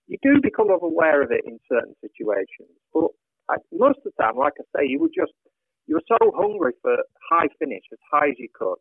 you 0.08 0.18
do 0.22 0.42
become 0.42 0.70
aware 0.70 1.22
of 1.22 1.32
it 1.32 1.42
in 1.46 1.60
certain 1.72 1.96
situations, 2.02 2.76
but 2.94 3.08
I, 3.50 3.56
most 3.72 4.00
of 4.06 4.12
the 4.12 4.24
time, 4.24 4.38
like 4.38 4.54
I 4.60 4.64
say, 4.76 4.88
you 4.88 5.00
were 5.00 5.14
just 5.14 5.34
you 5.88 5.96
were 5.96 6.08
so 6.08 6.32
hungry 6.36 6.74
for 6.82 6.98
high 7.30 7.48
finish 7.60 7.84
as 7.92 8.00
high 8.12 8.30
as 8.30 8.36
you 8.38 8.50
could. 8.54 8.78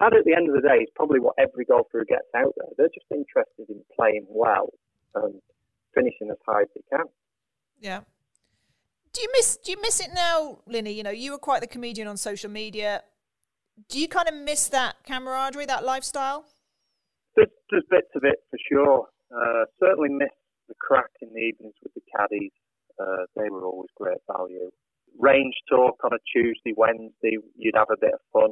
And 0.00 0.14
at 0.14 0.24
the 0.24 0.34
end 0.34 0.48
of 0.48 0.54
the 0.54 0.60
day, 0.60 0.82
it's 0.82 0.92
probably 0.94 1.20
what 1.20 1.34
every 1.38 1.64
golfer 1.64 2.00
who 2.00 2.04
gets 2.04 2.28
out 2.36 2.52
there. 2.56 2.68
They're 2.76 2.94
just 2.94 3.06
interested 3.10 3.68
in 3.68 3.80
playing 3.94 4.26
well 4.28 4.70
and 5.14 5.40
finishing 5.94 6.30
as 6.30 6.38
high 6.46 6.62
as 6.62 6.68
they 6.74 6.82
can. 6.90 7.06
Yeah. 7.80 8.00
Do 9.12 9.22
you 9.22 9.28
miss 9.32 9.56
do 9.56 9.70
you 9.70 9.80
miss 9.80 10.00
it 10.00 10.10
now, 10.14 10.58
Linny? 10.66 10.92
You 10.92 11.02
know, 11.04 11.10
you 11.10 11.32
were 11.32 11.38
quite 11.38 11.60
the 11.60 11.68
comedian 11.68 12.08
on 12.08 12.16
social 12.16 12.50
media. 12.50 13.02
do 13.88 14.00
you 14.00 14.08
kind 14.08 14.28
of 14.28 14.34
miss 14.34 14.68
that 14.68 14.96
camaraderie, 15.06 15.66
that 15.66 15.84
lifestyle? 15.84 16.46
There's, 17.36 17.48
there's 17.70 17.84
bits 17.90 18.10
of 18.14 18.22
it 18.24 18.42
for 18.50 18.58
sure. 18.70 19.08
Uh, 19.30 19.64
certainly 19.80 20.08
miss 20.08 20.30
the 20.68 20.74
crack 20.78 21.10
in 21.20 21.28
the 21.32 21.40
evenings 21.40 21.74
with 21.82 21.94
the 21.94 22.00
caddies. 22.16 22.52
Uh, 23.00 23.24
they 23.36 23.48
were 23.50 23.64
always 23.64 23.90
great 23.96 24.18
value. 24.30 24.70
Range 25.18 25.54
talk 25.68 25.96
on 26.04 26.12
a 26.12 26.18
Tuesday, 26.32 26.74
Wednesday, 26.76 27.38
you'd 27.56 27.76
have 27.76 27.88
a 27.92 27.96
bit 28.00 28.14
of 28.14 28.20
fun. 28.32 28.50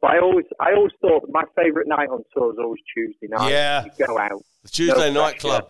But 0.00 0.10
I 0.12 0.18
always, 0.18 0.44
I 0.60 0.72
always 0.74 0.92
thought 1.00 1.22
my 1.30 1.44
favourite 1.56 1.88
night 1.88 2.08
on 2.10 2.22
tour 2.34 2.48
was 2.48 2.56
always 2.58 2.80
Tuesday 2.94 3.26
night. 3.28 3.50
Yeah. 3.50 3.84
you 3.84 4.06
go 4.06 4.18
out. 4.18 4.42
The 4.62 4.68
Tuesday 4.68 5.12
no 5.12 5.22
night 5.22 5.38
club. 5.38 5.64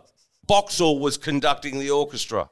Boxall 0.47 0.99
was 0.99 1.17
conducting 1.17 1.79
the 1.79 1.91
orchestra. 1.91 2.51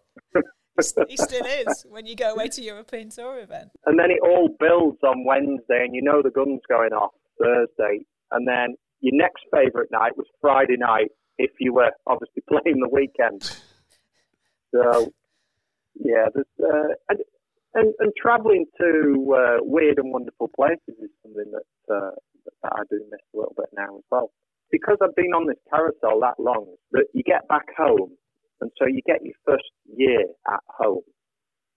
he 1.08 1.16
still 1.16 1.44
is 1.44 1.84
when 1.88 2.06
you 2.06 2.16
go 2.16 2.32
away 2.32 2.48
to 2.48 2.62
European 2.62 3.10
tour 3.10 3.40
event. 3.40 3.70
And 3.86 3.98
then 3.98 4.10
it 4.10 4.20
all 4.22 4.48
builds 4.58 4.98
on 5.02 5.24
Wednesday, 5.24 5.84
and 5.84 5.94
you 5.94 6.02
know 6.02 6.22
the 6.22 6.30
gun's 6.30 6.60
going 6.68 6.92
off 6.92 7.12
Thursday. 7.40 8.04
And 8.30 8.46
then 8.46 8.76
your 9.00 9.14
next 9.14 9.42
favourite 9.52 9.90
night 9.90 10.16
was 10.16 10.26
Friday 10.40 10.76
night, 10.78 11.10
if 11.38 11.50
you 11.60 11.74
were 11.74 11.90
obviously 12.06 12.42
playing 12.48 12.80
the 12.80 12.88
weekend. 12.88 13.42
So, 14.74 15.12
yeah, 15.94 16.26
uh, 16.34 16.94
and, 17.08 17.18
and, 17.74 17.94
and 17.98 18.12
travelling 18.20 18.66
to 18.80 19.36
uh, 19.36 19.56
weird 19.60 19.98
and 19.98 20.12
wonderful 20.12 20.48
places 20.54 20.96
is 21.00 21.10
something 21.22 21.50
that, 21.52 21.94
uh, 21.94 22.10
that 22.62 22.72
I 22.72 22.82
do 22.90 23.00
miss 23.10 23.20
a 23.34 23.36
little 23.36 23.54
bit 23.56 23.68
now 23.76 23.96
as 23.96 24.04
well. 24.10 24.30
Because 24.70 24.96
I've 25.02 25.14
been 25.14 25.34
on 25.36 25.46
this 25.46 25.60
carousel 25.68 26.20
that 26.20 26.40
long, 26.40 26.76
that 26.92 27.06
you 27.12 27.22
get 27.22 27.46
back 27.48 27.66
home, 27.76 28.16
and 28.60 28.70
so 28.78 28.86
you 28.86 29.00
get 29.04 29.22
your 29.22 29.34
first 29.44 29.68
year 29.96 30.24
at 30.48 30.64
home. 30.68 31.02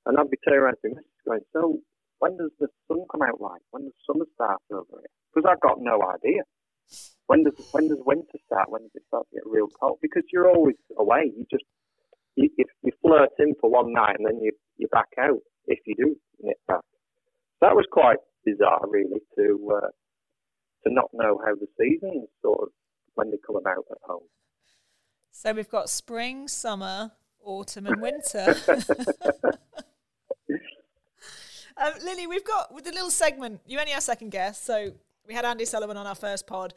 And 0.06 0.18
I'd 0.18 0.30
be 0.30 0.38
turning 0.46 0.62
around 0.62 0.78
to 0.86 0.96
going, 1.26 1.42
so 1.52 1.80
when 2.20 2.38
does 2.38 2.52
the 2.60 2.68
sun 2.88 3.04
come 3.12 3.22
out 3.22 3.42
like? 3.42 3.62
When 3.72 3.84
does 3.84 3.94
summer 4.08 4.26
start 4.36 4.62
over 4.72 4.86
here? 4.92 5.12
Because 5.34 5.50
I've 5.50 5.62
got 5.62 5.82
no 5.82 6.00
idea. 6.02 6.44
When 7.28 7.44
does 7.44 7.54
when 7.72 7.90
does 7.90 7.98
winter 8.06 8.38
start? 8.46 8.70
When 8.70 8.84
does 8.84 8.92
it 8.94 9.04
start 9.08 9.26
to 9.30 9.36
get 9.36 9.44
real 9.46 9.68
cold? 9.80 9.98
Because 10.02 10.24
you're 10.32 10.48
always 10.48 10.76
away. 10.98 11.34
You 11.36 11.46
just 11.50 11.66
you, 12.36 12.50
you 12.58 12.92
flirt 13.16 13.32
in 13.40 13.54
for 13.60 13.70
one 13.70 13.94
night 13.94 14.16
and 14.18 14.26
then 14.26 14.42
you 14.42 14.52
you're 14.78 14.90
back 14.90 15.10
out 15.20 15.40
if 15.68 15.80
you 15.86 15.96
do 15.96 16.16
nip 16.42 16.58
back. 16.68 16.82
That 17.62 17.76
was 17.76 17.86
quite 17.92 18.18
bizarre, 18.46 18.82
really, 18.88 19.22
to 19.38 19.72
uh, 19.76 19.88
to 20.84 20.94
not 20.94 21.10
know 21.14 21.40
how 21.44 21.56
the 21.56 21.68
seasons 21.80 22.28
sort 22.42 22.64
of 22.64 22.70
when 23.16 23.32
they 23.32 23.38
come 23.46 23.56
about 23.56 23.86
at 23.92 23.98
home. 24.04 24.28
So 25.32 25.54
we've 25.54 25.70
got 25.70 25.90
spring, 25.90 26.48
summer, 26.48 27.12
autumn, 27.44 27.88
and 27.88 28.02
winter. 28.02 28.56
um, 31.78 31.94
Linny, 32.04 32.28
we've 32.28 32.46
got 32.46 32.74
with 32.74 32.84
the 32.84 32.92
little 32.92 33.10
segment. 33.10 33.62
You 33.66 33.80
only 33.80 33.94
our 33.94 34.02
second 34.02 34.30
guest, 34.30 34.66
so 34.66 34.92
we 35.28 35.34
had 35.34 35.46
Andy 35.46 35.66
Sullivan 35.66 35.98
on 35.98 36.06
our 36.06 36.16
first 36.16 36.48
pod. 36.48 36.74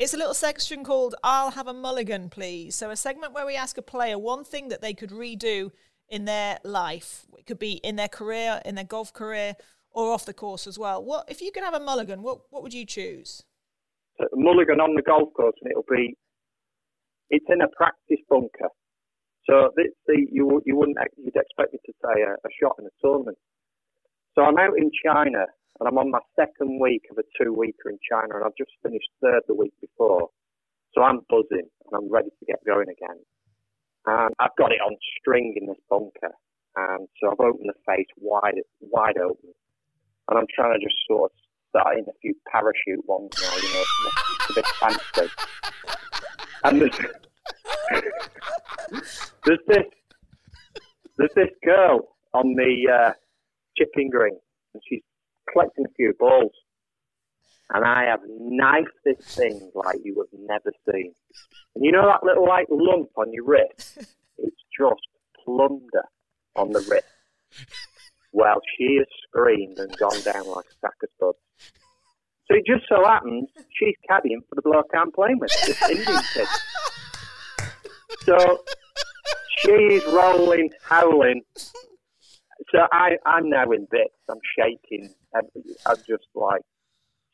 It's 0.00 0.14
a 0.14 0.16
little 0.16 0.32
section 0.32 0.82
called 0.82 1.14
"I'll 1.22 1.50
Have 1.50 1.68
a 1.68 1.74
Mulligan, 1.74 2.30
Please." 2.30 2.74
So 2.74 2.88
a 2.88 2.96
segment 2.96 3.34
where 3.34 3.44
we 3.44 3.54
ask 3.54 3.76
a 3.76 3.82
player 3.82 4.18
one 4.18 4.44
thing 4.44 4.68
that 4.68 4.80
they 4.80 4.94
could 4.94 5.10
redo 5.10 5.72
in 6.08 6.24
their 6.24 6.58
life. 6.64 7.26
It 7.36 7.44
could 7.44 7.58
be 7.58 7.72
in 7.72 7.96
their 7.96 8.08
career, 8.08 8.62
in 8.64 8.76
their 8.76 8.84
golf 8.84 9.12
career, 9.12 9.56
or 9.90 10.14
off 10.14 10.24
the 10.24 10.32
course 10.32 10.66
as 10.66 10.78
well. 10.78 11.04
What 11.04 11.26
if 11.28 11.42
you 11.42 11.52
could 11.52 11.64
have 11.64 11.74
a 11.74 11.80
mulligan? 11.80 12.22
What 12.22 12.40
what 12.48 12.62
would 12.62 12.72
you 12.72 12.86
choose? 12.86 13.44
a 14.20 14.24
mulligan 14.32 14.80
on 14.80 14.94
the 14.94 15.02
golf 15.02 15.34
course, 15.34 15.56
and 15.60 15.70
it'll 15.70 15.84
be 15.90 16.16
it's 17.28 17.44
in 17.50 17.60
a 17.60 17.68
practice 17.68 18.24
bunker. 18.30 18.70
So 19.44 19.68
this, 19.76 19.92
the, 20.06 20.16
you 20.32 20.62
you 20.64 20.76
wouldn't 20.76 20.96
you'd 21.18 21.36
expect 21.36 21.74
me 21.74 21.78
to 21.84 21.92
say 22.02 22.22
a, 22.22 22.32
a 22.32 22.50
shot 22.58 22.76
in 22.78 22.86
a 22.86 22.94
tournament. 23.02 23.36
So 24.34 24.44
I'm 24.44 24.56
out 24.56 24.78
in 24.78 24.90
China, 25.04 25.44
and 25.80 25.88
I'm 25.88 25.98
on 25.98 26.10
my 26.10 26.20
second 26.36 26.78
week 26.78 27.06
of 27.10 27.16
a 27.16 27.22
two 27.42 27.54
weeker 27.54 27.88
in 27.88 27.98
China, 28.08 28.36
and 28.36 28.44
I've 28.44 28.56
just 28.56 28.72
finished 28.82 29.08
third 29.22 29.42
the 29.48 29.54
week 29.54 29.72
before. 29.80 30.28
So 30.94 31.02
I'm 31.02 31.20
buzzing, 31.30 31.68
and 31.86 31.92
I'm 31.94 32.12
ready 32.12 32.28
to 32.28 32.46
get 32.46 32.64
going 32.66 32.88
again. 32.88 33.16
And 34.06 34.34
I've 34.38 34.54
got 34.58 34.72
it 34.72 34.80
on 34.84 34.96
string 35.18 35.54
in 35.56 35.66
this 35.66 35.78
bunker, 35.88 36.34
and 36.76 37.08
so 37.18 37.30
I've 37.32 37.40
opened 37.40 37.70
the 37.70 37.80
face 37.86 38.06
wide 38.18 38.60
wide 38.80 39.16
open, 39.16 39.54
and 40.28 40.38
I'm 40.38 40.46
trying 40.54 40.78
to 40.78 40.84
just 40.84 40.96
sort 41.08 41.30
of 41.30 41.36
start 41.70 41.96
in 41.96 42.04
a 42.04 42.18
few 42.20 42.34
parachute 42.50 43.06
ones 43.06 43.30
now, 43.40 43.56
you 43.56 43.74
know, 43.74 43.84
a 44.50 44.54
bit 44.54 44.66
fancy. 44.80 45.32
And 46.64 46.80
there's, 46.82 46.98
there's 49.46 49.58
this 49.66 49.84
there's 51.16 51.34
this 51.34 51.50
girl 51.64 52.16
on 52.34 52.54
the 52.54 52.90
uh, 52.92 53.12
chipping 53.76 54.10
green, 54.10 54.36
and 54.74 54.82
she's 54.88 55.02
collecting 55.52 55.84
a 55.86 55.94
few 55.96 56.14
balls, 56.18 56.52
and 57.72 57.84
I 57.84 58.04
have 58.04 58.20
knifed 58.28 58.90
this 59.04 59.34
thing 59.34 59.70
like 59.74 59.98
you 60.04 60.16
have 60.18 60.40
never 60.40 60.72
seen. 60.90 61.12
And 61.74 61.84
you 61.84 61.92
know 61.92 62.06
that 62.06 62.24
little 62.24 62.46
like 62.46 62.66
lump 62.70 63.10
on 63.16 63.32
your 63.32 63.44
wrist? 63.44 63.98
It's 64.42 64.56
just 64.74 65.06
plumbed 65.44 65.90
her 65.92 66.08
on 66.56 66.72
the 66.72 66.80
wrist. 66.80 67.04
Well, 68.32 68.60
she 68.76 68.96
has 68.96 69.06
screamed 69.28 69.78
and 69.78 69.94
gone 69.98 70.18
down 70.22 70.46
like 70.46 70.64
a 70.64 70.74
sack 70.80 70.94
of 71.02 71.08
spuds. 71.16 71.38
So 72.46 72.56
it 72.56 72.64
just 72.66 72.88
so 72.88 73.04
happens 73.04 73.48
she's 73.78 73.94
caddying 74.10 74.40
for 74.48 74.54
the 74.54 74.62
bloke 74.62 74.90
I'm 74.96 75.12
playing 75.12 75.40
with, 75.40 75.52
this 75.66 75.90
Indian 75.90 76.22
kid. 76.32 76.48
So 78.24 78.64
she's 79.58 80.04
rolling, 80.06 80.70
howling. 80.82 81.42
So 82.72 82.78
I, 82.92 83.16
I'm 83.26 83.48
now 83.50 83.70
in 83.72 83.86
bits. 83.90 84.14
I'm 84.28 84.40
shaking. 84.58 85.14
I'm 85.34 86.02
just 86.08 86.26
like. 86.34 86.62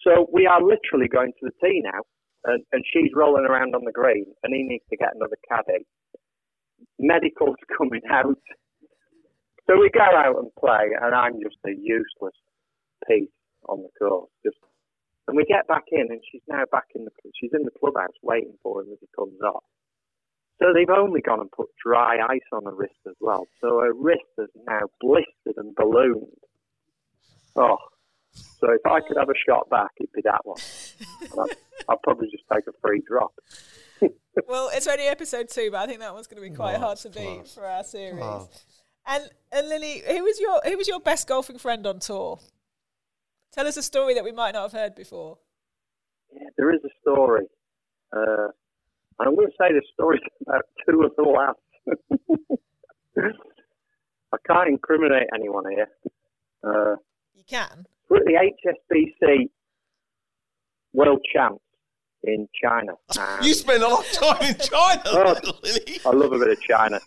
So 0.02 0.28
we 0.32 0.46
are 0.46 0.62
literally 0.62 1.08
going 1.08 1.32
to 1.40 1.50
the 1.50 1.54
tee 1.62 1.82
now, 1.82 2.02
and, 2.44 2.62
and 2.72 2.84
she's 2.92 3.10
rolling 3.14 3.46
around 3.46 3.74
on 3.74 3.84
the 3.84 3.92
green, 3.92 4.26
and 4.42 4.54
he 4.54 4.62
needs 4.62 4.84
to 4.90 4.96
get 4.96 5.14
another 5.14 5.38
caddy. 5.48 5.84
Medical's 6.98 7.58
coming 7.78 8.02
out. 8.10 8.38
So 9.66 9.74
we 9.80 9.90
go 9.90 10.04
out 10.04 10.38
and 10.38 10.50
play, 10.58 10.94
and 11.00 11.14
I'm 11.14 11.40
just 11.42 11.58
a 11.66 11.74
useless 11.74 12.38
piece 13.08 13.34
on 13.68 13.82
the 13.82 13.90
course. 13.98 14.30
Just, 14.44 14.58
and 15.26 15.36
we 15.36 15.44
get 15.44 15.66
back 15.66 15.84
in, 15.90 16.06
and 16.10 16.20
she's 16.30 16.44
now 16.46 16.62
back 16.70 16.86
in 16.94 17.04
the 17.04 17.10
she's 17.34 17.50
in 17.52 17.64
the 17.64 17.74
clubhouse 17.80 18.14
waiting 18.22 18.54
for 18.62 18.82
him 18.82 18.92
as 18.92 18.98
he 19.00 19.08
comes 19.16 19.40
off. 19.42 19.64
So 20.62 20.72
they've 20.72 20.88
only 20.88 21.20
gone 21.20 21.40
and 21.40 21.50
put 21.50 21.68
dry 21.84 22.18
ice 22.28 22.48
on 22.52 22.64
her 22.64 22.74
wrist 22.74 23.02
as 23.06 23.16
well. 23.20 23.46
So 23.60 23.80
her 23.80 23.92
wrist 23.92 24.32
is 24.38 24.48
now 24.66 24.88
blistered 25.00 25.56
and 25.56 25.74
ballooned. 25.74 26.40
Oh, 27.56 27.76
so 28.32 28.70
if 28.70 28.84
I 28.86 29.00
could 29.00 29.16
have 29.16 29.28
a 29.28 29.34
shot 29.48 29.68
back, 29.70 29.90
it'd 29.98 30.12
be 30.12 30.22
that 30.22 30.44
one. 30.44 30.58
I'd, 31.22 31.56
I'd 31.88 32.02
probably 32.02 32.28
just 32.30 32.44
take 32.52 32.66
a 32.66 32.72
free 32.82 33.02
drop. 33.06 33.32
well, 34.48 34.70
it's 34.72 34.86
only 34.86 35.04
episode 35.04 35.48
two, 35.48 35.70
but 35.70 35.78
I 35.78 35.86
think 35.86 36.00
that 36.00 36.12
one's 36.12 36.26
going 36.26 36.42
to 36.42 36.48
be 36.48 36.54
quite 36.54 36.76
hard 36.76 36.98
to 36.98 37.10
beat 37.10 37.48
for 37.48 37.64
our 37.64 37.84
series. 37.84 38.24
And 39.06 39.30
and 39.52 39.68
Linny, 39.68 40.02
who 40.06 40.24
was 40.24 40.40
your 40.40 40.60
who 40.64 40.76
was 40.76 40.88
your 40.88 41.00
best 41.00 41.28
golfing 41.28 41.58
friend 41.58 41.86
on 41.86 42.00
tour? 42.00 42.40
Tell 43.52 43.66
us 43.66 43.76
a 43.76 43.82
story 43.82 44.14
that 44.14 44.24
we 44.24 44.32
might 44.32 44.52
not 44.52 44.62
have 44.62 44.72
heard 44.72 44.94
before. 44.94 45.38
Yeah, 46.32 46.48
there 46.56 46.74
is 46.74 46.80
a 46.84 46.90
story. 47.00 47.46
Uh, 48.14 48.48
and 49.18 49.28
I'm 49.28 49.34
going 49.34 49.46
to 49.46 49.52
say 49.58 49.72
the 49.72 49.82
story's 49.94 50.20
about 50.46 50.64
two 50.88 51.02
of 51.02 51.12
the 51.16 51.22
last. 51.22 51.58
I 54.32 54.36
can't 54.46 54.68
incriminate 54.68 55.28
anyone 55.34 55.64
here. 55.70 55.88
Uh, 56.62 56.96
You 57.36 57.44
can. 57.46 57.86
we're 58.08 58.16
at 58.18 58.24
the 58.24 58.32
HSBC 58.92 59.48
World 60.92 61.20
Champs 61.32 61.62
in 62.24 62.48
China. 62.62 62.92
and- 63.16 63.44
You 63.46 63.54
spend 63.54 63.82
a 63.82 63.88
lot 63.88 64.04
of 64.06 64.12
time 64.12 64.42
in 64.50 64.58
China, 64.58 65.02
Oh. 65.06 65.36
I 66.06 66.10
love 66.16 66.32
a 66.32 66.38
bit 66.38 66.50
of 66.50 66.60
China. 66.62 66.98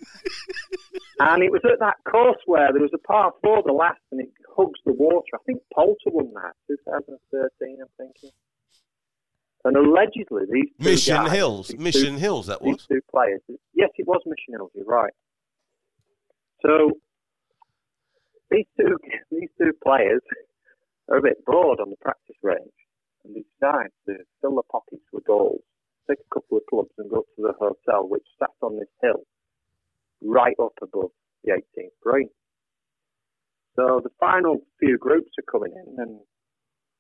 and 1.20 1.44
it 1.44 1.52
was 1.52 1.62
at 1.66 1.80
that 1.80 1.96
course 2.10 2.38
where 2.46 2.72
there 2.72 2.82
was 2.82 2.92
a 2.94 3.00
par 3.00 3.34
four, 3.44 3.64
the 3.66 3.74
last, 3.74 4.00
and 4.12 4.22
it 4.22 4.30
hugs 4.56 4.80
the 4.86 4.94
water. 4.94 5.26
I 5.34 5.38
think 5.46 5.62
Poulter 5.74 6.12
won 6.12 6.32
that, 6.36 6.54
2013, 6.68 7.78
I'm 7.82 7.88
thinking. 7.98 8.30
And 9.66 9.76
allegedly, 9.76 10.44
these 10.50 10.70
two 10.80 10.84
Mission 10.90 11.16
guys, 11.16 11.32
Hills. 11.34 11.68
these 11.68 11.80
Mission 11.80 12.14
two, 12.14 12.20
Hills, 12.20 12.48
that 12.48 12.62
these 12.64 12.76
was. 12.76 12.86
two 12.86 13.02
players. 13.12 13.42
Yes, 13.74 13.90
it 13.98 14.08
was 14.08 14.22
Mission 14.26 14.54
Hills. 14.54 14.72
You're 14.74 14.86
right. 14.86 15.12
So 16.66 16.92
these 18.52 18.66
two 18.80 18.98
these 19.32 19.50
two 19.58 19.72
players 19.84 20.22
are 21.10 21.18
a 21.18 21.22
bit 21.22 21.44
bored 21.46 21.80
on 21.80 21.90
the 21.90 22.02
practice 22.02 22.38
range, 22.44 22.80
and 23.24 23.36
they 23.36 23.44
decide 23.60 23.90
to 24.08 24.16
fill 24.42 24.56
their 24.56 24.72
pockets 24.72 25.06
with 25.12 25.26
balls, 25.26 25.62
take 26.10 26.20
a 26.20 26.34
couple 26.34 26.58
of 26.58 26.64
clubs, 26.70 26.94
and 26.98 27.10
go 27.10 27.22
to 27.22 27.42
the 27.42 27.54
hotel, 27.60 28.08
which 28.08 28.26
sat 28.40 28.54
on 28.62 28.78
this 28.78 28.92
hill 29.02 29.24
right 30.22 30.56
up 30.62 30.74
above 30.82 31.12
the 31.44 31.52
18th 31.52 31.96
green. 32.04 32.30
So 33.76 34.02
the 34.04 34.12
final 34.20 34.58
few 34.80 34.98
groups 34.98 35.32
are 35.40 35.52
coming 35.52 35.72
in, 35.74 35.96
and 35.98 36.20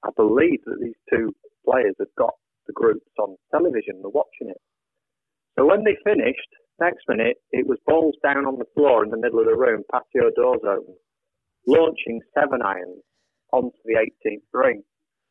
I 0.03 0.09
believe 0.15 0.61
that 0.65 0.79
these 0.81 0.97
two 1.09 1.35
players 1.65 1.95
have 1.99 2.13
got 2.17 2.33
the 2.67 2.73
groups 2.73 3.11
on 3.19 3.35
television. 3.51 3.99
They're 4.01 4.09
watching 4.09 4.49
it. 4.49 4.61
So 5.57 5.65
when 5.65 5.83
they 5.83 5.97
finished, 6.05 6.47
next 6.79 7.03
minute, 7.09 7.37
it 7.51 7.67
was 7.67 7.79
balls 7.85 8.15
down 8.23 8.45
on 8.45 8.57
the 8.57 8.69
floor 8.75 9.03
in 9.03 9.11
the 9.11 9.17
middle 9.17 9.39
of 9.39 9.45
the 9.45 9.57
room, 9.57 9.83
patio 9.91 10.31
doors 10.35 10.61
open, 10.63 10.95
launching 11.67 12.21
seven 12.37 12.61
irons 12.61 13.03
onto 13.51 13.77
the 13.85 13.95
18th 14.25 14.41
green. 14.53 14.83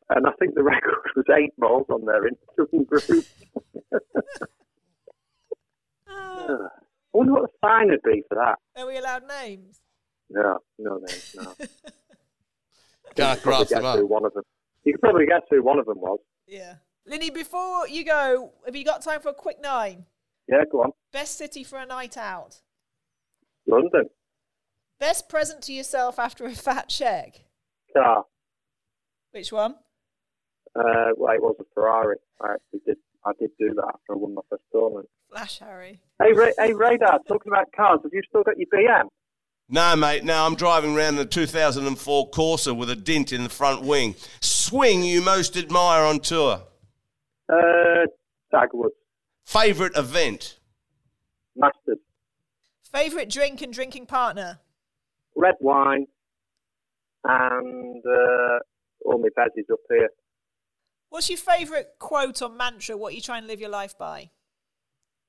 and 0.09 0.25
I 0.27 0.31
think 0.39 0.55
the 0.55 0.63
record 0.75 0.95
was 1.15 1.25
eight 1.37 1.53
balls 1.57 1.87
on 1.89 2.05
their 2.05 2.27
interim 2.27 2.83
group. 2.85 3.25
Ah. 6.07 6.47
I 6.47 6.67
wonder 7.13 7.33
what 7.33 7.43
the 7.43 7.57
fine 7.61 7.89
would 7.89 8.01
be 8.03 8.23
for 8.27 8.35
that. 8.35 8.57
Are 8.81 8.87
we 8.87 8.97
allowed 8.97 9.23
names? 9.27 9.81
No, 10.29 10.59
no 10.77 10.97
names, 10.97 11.35
no. 11.35 11.53
Can't 13.15 13.41
Probably 13.41 13.65
grass 13.65 13.69
guess 13.69 13.81
them 13.81 13.83
who 13.97 14.05
up. 14.05 14.09
one 14.09 14.25
of 14.25 14.33
them. 14.33 14.43
You 14.83 14.93
could 14.93 15.01
probably 15.01 15.25
guess 15.25 15.41
who 15.49 15.63
one 15.63 15.79
of 15.79 15.85
them 15.87 15.99
was. 15.99 16.19
Yeah. 16.47 16.75
Linny, 17.05 17.29
before 17.31 17.87
you 17.87 18.05
go, 18.05 18.51
have 18.65 18.75
you 18.75 18.85
got 18.85 19.01
time 19.01 19.19
for 19.21 19.29
a 19.29 19.33
quick 19.33 19.57
nine? 19.61 20.05
Yeah, 20.47 20.63
go 20.71 20.83
on. 20.83 20.91
Best 21.11 21.37
city 21.37 21.63
for 21.63 21.79
a 21.79 21.85
night 21.85 22.17
out. 22.17 22.61
London. 23.67 24.05
Best 24.99 25.29
present 25.29 25.61
to 25.63 25.73
yourself 25.73 26.19
after 26.19 26.45
a 26.45 26.53
fat 26.53 26.89
check. 26.89 27.45
Car. 27.95 28.25
Which 29.31 29.51
one? 29.51 29.75
Uh, 30.75 31.11
well, 31.15 31.33
it 31.33 31.41
was 31.41 31.55
a 31.59 31.63
Ferrari. 31.73 32.17
I 32.41 32.53
actually 32.53 32.81
did. 32.85 32.97
I 33.25 33.31
did 33.39 33.51
do 33.59 33.73
that 33.75 33.85
after 33.87 34.13
I 34.13 34.15
won 34.15 34.33
my 34.33 34.41
first 34.49 34.63
tournament. 34.71 35.09
Flash 35.31 35.59
Harry. 35.59 36.01
Hey, 36.21 36.33
Ra- 36.33 36.51
hey, 36.57 36.73
Radar. 36.73 37.19
Talking 37.27 37.51
about 37.51 37.71
cars, 37.75 37.99
have 38.03 38.11
you 38.13 38.21
still 38.29 38.43
got 38.43 38.57
your 38.57 38.67
BM? 38.73 39.07
No, 39.69 39.95
mate. 39.95 40.23
No, 40.23 40.45
I'm 40.45 40.55
driving 40.55 40.95
around 40.95 41.15
in 41.15 41.21
a 41.21 41.25
2004 41.25 42.31
Corsa 42.31 42.75
with 42.75 42.89
a 42.89 42.95
dent 42.95 43.31
in 43.31 43.43
the 43.43 43.49
front 43.49 43.83
wing. 43.83 44.15
Swing 44.41 45.03
you 45.03 45.21
most 45.21 45.55
admire 45.57 46.03
on 46.03 46.19
tour. 46.19 46.61
Uh, 47.47 48.05
Dagwood. 48.53 48.89
Favorite 49.45 49.95
event. 49.95 50.59
Masters. 51.55 51.99
Favorite 52.91 53.29
drink 53.29 53.61
and 53.61 53.73
drinking 53.73 54.05
partner. 54.05 54.59
Red 55.39 55.55
wine. 55.61 56.05
And 57.23 58.03
uh, 58.05 58.59
all 59.05 59.19
my 59.19 59.29
veggies 59.37 59.71
up 59.71 59.79
here. 59.89 60.09
What's 61.09 61.29
your 61.29 61.37
favourite 61.37 61.87
quote 61.97 62.41
or 62.41 62.49
mantra? 62.49 62.95
What 62.97 63.15
you 63.15 63.21
try 63.21 63.37
and 63.37 63.47
live 63.47 63.59
your 63.59 63.69
life 63.69 63.97
by? 63.97 64.29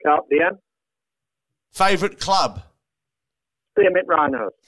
Carpe 0.05 0.29
diem. 0.31 0.59
Favorite 1.73 2.20
club. 2.20 2.62
Spearmint 3.73 4.07
Rhinos. 4.09 4.53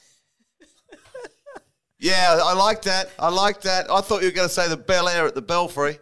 Yeah, 1.99 2.41
I 2.43 2.55
like 2.55 2.83
that. 2.83 3.11
I 3.17 3.29
like 3.29 3.61
that. 3.61 3.89
I 3.89 4.01
thought 4.01 4.23
you 4.23 4.29
were 4.29 4.35
going 4.35 4.49
to 4.49 4.53
say 4.53 4.69
the 4.69 4.77
Bel 4.77 5.09
Air 5.09 5.25
at 5.25 5.37
the 5.37 5.41
Belfry. 5.41 6.01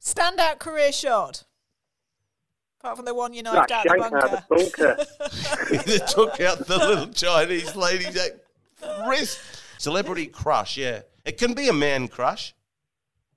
Standout 0.00 0.60
career 0.60 0.92
shot. 0.92 1.42
Apart 2.84 2.96
from 2.98 3.06
the 3.06 3.14
one 3.14 3.32
you 3.32 3.42
That 3.42 3.54
knifed 3.54 3.70
out 3.72 3.84
the 3.84 3.88
shank 3.88 4.12
out 4.12 4.46
bunker. 4.46 4.96
the 4.98 5.74
bunker. 5.74 5.84
they 5.86 5.98
took 6.06 6.38
out 6.42 6.66
the 6.66 6.76
little 6.76 7.06
Chinese 7.06 7.74
lady's 7.74 8.30
wrist. 9.08 9.40
Celebrity 9.78 10.26
crush, 10.26 10.76
yeah. 10.76 11.00
It 11.24 11.38
can 11.38 11.54
be 11.54 11.70
a 11.70 11.72
man 11.72 12.08
crush. 12.08 12.54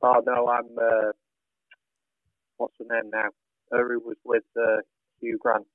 oh, 0.02 0.22
no, 0.26 0.50
I'm... 0.50 0.66
Uh, 0.78 1.12
what's 2.58 2.74
her 2.80 2.94
name 2.94 3.10
now? 3.10 3.30
Her 3.72 3.98
was 4.00 4.18
with 4.26 4.44
uh, 4.58 4.82
Hugh 5.22 5.38
Grant. 5.42 5.66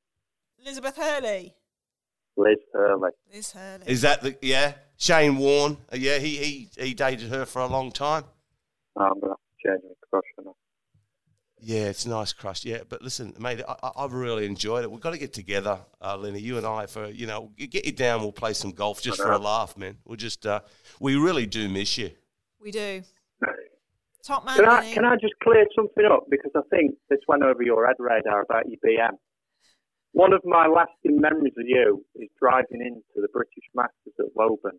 Elizabeth 0.62 0.96
Hurley. 0.98 1.54
Liz 2.36 2.58
Hurley. 2.74 3.12
Liz 3.32 3.52
Hurley. 3.52 3.84
Is 3.86 4.02
that 4.02 4.20
the 4.20 4.36
yeah? 4.42 4.74
Shane 4.98 5.38
Warne, 5.38 5.78
uh, 5.90 5.96
yeah, 5.96 6.18
he 6.18 6.36
he 6.36 6.68
he 6.78 6.94
dated 6.94 7.30
her 7.30 7.46
for 7.46 7.60
a 7.60 7.66
long 7.66 7.90
time. 7.90 8.24
Oh, 8.96 9.04
I'm 9.04 9.20
going 9.20 9.22
to 9.22 9.28
have 9.30 9.36
to 9.36 9.68
change 9.68 9.82
my 9.82 10.08
crush 10.10 10.24
on 10.38 10.44
her. 10.44 10.61
Yeah, 11.64 11.84
it's 11.84 12.06
a 12.06 12.10
nice 12.10 12.32
crush. 12.32 12.64
Yeah, 12.64 12.78
but 12.88 13.02
listen, 13.02 13.34
mate, 13.38 13.60
I, 13.68 13.76
I- 13.84 14.04
I've 14.04 14.12
really 14.12 14.46
enjoyed 14.46 14.82
it. 14.82 14.90
We've 14.90 15.00
got 15.00 15.12
to 15.12 15.18
get 15.18 15.32
together, 15.32 15.78
uh, 16.00 16.16
Lenny, 16.16 16.40
you 16.40 16.58
and 16.58 16.66
I, 16.66 16.86
for 16.86 17.06
you 17.08 17.26
know, 17.26 17.52
get 17.56 17.84
you 17.86 17.92
down. 17.92 18.20
We'll 18.20 18.32
play 18.32 18.52
some 18.52 18.72
golf 18.72 19.00
just 19.00 19.18
for 19.18 19.30
a 19.30 19.38
laugh, 19.38 19.76
man. 19.76 19.98
We'll 20.04 20.16
just, 20.16 20.44
uh, 20.44 20.60
we 20.98 21.14
really 21.14 21.46
do 21.46 21.68
miss 21.68 21.96
you. 21.98 22.10
we 22.60 22.72
do. 22.72 23.02
Top 24.24 24.44
man, 24.44 24.54
Can 24.56 24.68
I, 24.68 24.92
can 24.94 25.04
I 25.04 25.16
just 25.16 25.34
clear 25.42 25.66
something 25.74 26.04
up? 26.04 26.26
Because 26.30 26.52
I 26.54 26.60
think 26.70 26.94
this 27.10 27.18
went 27.26 27.42
over 27.42 27.60
your 27.62 27.84
head 27.86 27.96
radar 27.98 28.42
about 28.42 28.64
your 28.68 28.78
BM. 28.84 29.16
One 30.12 30.32
of 30.32 30.42
my 30.44 30.68
lasting 30.68 31.20
memories 31.20 31.54
of 31.58 31.64
you 31.66 32.04
is 32.16 32.28
driving 32.38 32.82
into 32.86 33.02
the 33.16 33.26
British 33.32 33.64
Masters 33.74 34.14
at 34.20 34.26
Woburn. 34.36 34.78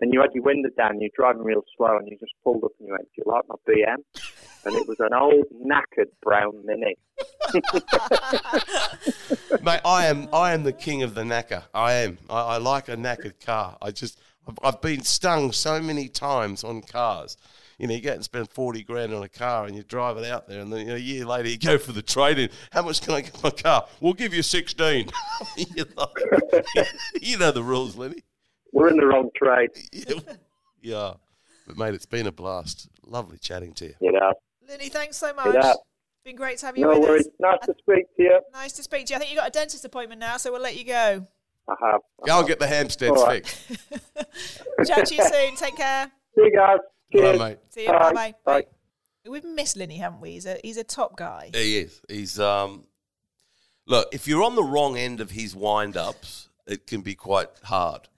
And 0.00 0.12
you 0.14 0.20
had 0.20 0.30
your 0.32 0.44
window 0.44 0.68
down, 0.78 1.00
you're 1.00 1.10
driving 1.16 1.42
real 1.42 1.64
slow, 1.76 1.96
and 1.96 2.06
you 2.06 2.16
just 2.20 2.34
pulled 2.44 2.62
up 2.62 2.70
and 2.78 2.86
you 2.86 2.92
went, 2.92 3.08
Do 3.16 3.22
you 3.26 3.32
like 3.32 3.42
my 3.48 3.56
BM? 3.68 3.96
And 4.68 4.76
it 4.76 4.86
was 4.86 5.00
an 5.00 5.14
old 5.14 5.46
knackered 5.64 6.10
brown 6.22 6.66
Mini. 6.66 6.94
mate, 9.62 9.80
I 9.82 10.06
am 10.06 10.28
I 10.30 10.52
am 10.52 10.62
the 10.62 10.74
king 10.74 11.02
of 11.02 11.14
the 11.14 11.22
knacker. 11.22 11.62
I 11.72 11.94
am. 11.94 12.18
I, 12.28 12.40
I 12.40 12.56
like 12.58 12.88
a 12.88 12.96
knackered 12.96 13.42
car. 13.42 13.78
I 13.80 13.92
just 13.92 14.20
I've, 14.46 14.58
I've 14.62 14.80
been 14.82 15.04
stung 15.04 15.52
so 15.52 15.80
many 15.80 16.08
times 16.08 16.64
on 16.64 16.82
cars. 16.82 17.38
You 17.78 17.86
know, 17.86 17.94
you 17.94 18.02
go 18.02 18.12
and 18.12 18.22
spend 18.22 18.50
forty 18.50 18.82
grand 18.82 19.14
on 19.14 19.22
a 19.22 19.28
car, 19.28 19.64
and 19.64 19.74
you 19.74 19.84
drive 19.84 20.18
it 20.18 20.26
out 20.26 20.48
there, 20.48 20.60
and 20.60 20.70
then 20.70 20.80
you 20.80 20.86
know, 20.86 20.96
a 20.96 20.98
year 20.98 21.24
later 21.24 21.48
you 21.48 21.58
go 21.58 21.78
for 21.78 21.92
the 21.92 22.02
trade-in. 22.02 22.50
How 22.70 22.82
much 22.82 23.00
can 23.00 23.14
I 23.14 23.22
get 23.22 23.42
my 23.42 23.50
car? 23.50 23.86
We'll 24.00 24.12
give 24.12 24.34
you 24.34 24.42
sixteen. 24.42 25.08
you, 25.56 25.86
know, 25.96 26.08
you 27.22 27.38
know 27.38 27.52
the 27.52 27.62
rules, 27.62 27.96
Lenny. 27.96 28.22
We're 28.72 28.90
in 28.90 28.98
the 28.98 29.06
wrong 29.06 29.30
trade. 29.34 29.70
Yeah. 29.92 30.20
yeah, 30.82 31.12
but 31.66 31.78
mate, 31.78 31.94
it's 31.94 32.04
been 32.04 32.26
a 32.26 32.32
blast. 32.32 32.90
Lovely 33.06 33.38
chatting 33.38 33.72
to 33.74 33.86
you. 33.86 33.94
You 34.02 34.12
know. 34.12 34.34
Lenny, 34.68 34.88
thanks 34.88 35.16
so 35.16 35.32
much. 35.34 35.54
Yeah. 35.54 35.72
Been 36.24 36.36
great 36.36 36.58
to 36.58 36.66
have 36.66 36.76
you 36.76 36.82
No 36.84 36.90
with 36.98 37.08
worries. 37.08 37.26
us. 37.26 37.32
Nice 37.40 37.58
to 37.66 37.74
speak 37.78 38.04
to 38.16 38.22
you. 38.22 38.40
Nice 38.52 38.72
to 38.72 38.82
speak 38.82 39.06
to 39.06 39.12
you. 39.12 39.16
I 39.16 39.18
think 39.20 39.30
you've 39.30 39.38
got 39.40 39.48
a 39.48 39.52
dentist 39.52 39.84
appointment 39.84 40.20
now, 40.20 40.36
so 40.36 40.52
we'll 40.52 40.60
let 40.60 40.76
you 40.76 40.84
go. 40.84 41.26
I 41.68 41.74
have. 41.80 42.00
I 42.22 42.26
Go 42.26 42.32
have. 42.32 42.38
and 42.40 42.48
get 42.48 42.58
the 42.58 42.66
hamsters 42.66 43.10
All 43.10 43.24
right. 43.26 43.46
fixed. 43.46 43.88
Chat 44.86 45.06
to 45.06 45.14
you 45.14 45.24
soon. 45.24 45.56
Take 45.56 45.76
care. 45.76 46.10
See 46.34 46.42
you 46.42 46.52
guys. 46.54 46.78
Bye, 47.12 47.18
Cheers. 47.20 47.38
mate. 47.38 47.58
See 47.70 47.82
you. 47.82 47.88
Bye 47.88 47.98
Bye. 47.98 48.12
bye. 48.12 48.34
Bye. 48.44 48.66
We've 49.30 49.44
missed 49.44 49.76
Lenny, 49.76 49.98
haven't 49.98 50.20
we? 50.20 50.32
He's 50.32 50.46
a 50.46 50.58
he's 50.62 50.76
a 50.76 50.84
top 50.84 51.16
guy. 51.16 51.50
He 51.54 51.78
is. 51.78 52.00
He's 52.08 52.38
um. 52.40 52.84
Look, 53.86 54.08
if 54.12 54.26
you're 54.28 54.42
on 54.42 54.54
the 54.54 54.62
wrong 54.62 54.96
end 54.98 55.20
of 55.20 55.30
his 55.30 55.54
wind 55.56 55.96
ups, 55.96 56.48
it 56.66 56.86
can 56.86 57.00
be 57.00 57.14
quite 57.14 57.48
hard. 57.64 58.08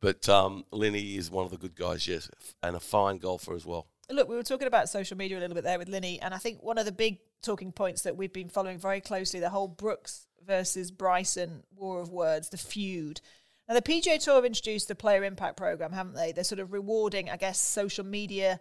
But 0.00 0.28
um, 0.28 0.64
Lenny 0.70 1.16
is 1.16 1.30
one 1.30 1.44
of 1.44 1.50
the 1.50 1.56
good 1.56 1.74
guys, 1.74 2.06
yes, 2.06 2.30
and 2.62 2.76
a 2.76 2.80
fine 2.80 3.18
golfer 3.18 3.54
as 3.54 3.66
well. 3.66 3.86
Look, 4.10 4.28
we 4.28 4.36
were 4.36 4.42
talking 4.42 4.68
about 4.68 4.88
social 4.88 5.16
media 5.16 5.38
a 5.38 5.40
little 5.40 5.54
bit 5.54 5.64
there 5.64 5.78
with 5.78 5.88
Linny, 5.88 6.20
and 6.20 6.32
I 6.32 6.38
think 6.38 6.62
one 6.62 6.78
of 6.78 6.84
the 6.84 6.92
big 6.92 7.18
talking 7.42 7.72
points 7.72 8.02
that 8.02 8.16
we've 8.16 8.32
been 8.32 8.48
following 8.48 8.78
very 8.78 9.00
closely 9.00 9.40
the 9.40 9.50
whole 9.50 9.68
Brooks 9.68 10.26
versus 10.46 10.90
Bryson 10.90 11.64
war 11.74 12.00
of 12.00 12.10
words, 12.10 12.50
the 12.50 12.56
feud. 12.56 13.20
Now, 13.68 13.74
the 13.74 13.82
PGA 13.82 14.22
Tour 14.22 14.36
have 14.36 14.44
introduced 14.44 14.86
the 14.86 14.94
Player 14.94 15.24
Impact 15.24 15.56
Program, 15.56 15.92
haven't 15.92 16.14
they? 16.14 16.30
They're 16.30 16.44
sort 16.44 16.60
of 16.60 16.72
rewarding, 16.72 17.28
I 17.28 17.36
guess, 17.36 17.60
social 17.60 18.04
media 18.04 18.60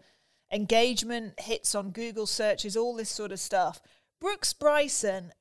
engagement, 0.52 1.40
hits 1.40 1.76
on 1.76 1.92
Google 1.92 2.26
searches, 2.26 2.76
all 2.76 2.96
this 2.96 3.10
sort 3.10 3.32
of 3.32 3.40
stuff. 3.40 3.82
Brooks 4.20 4.54
Bryson, 4.54 5.32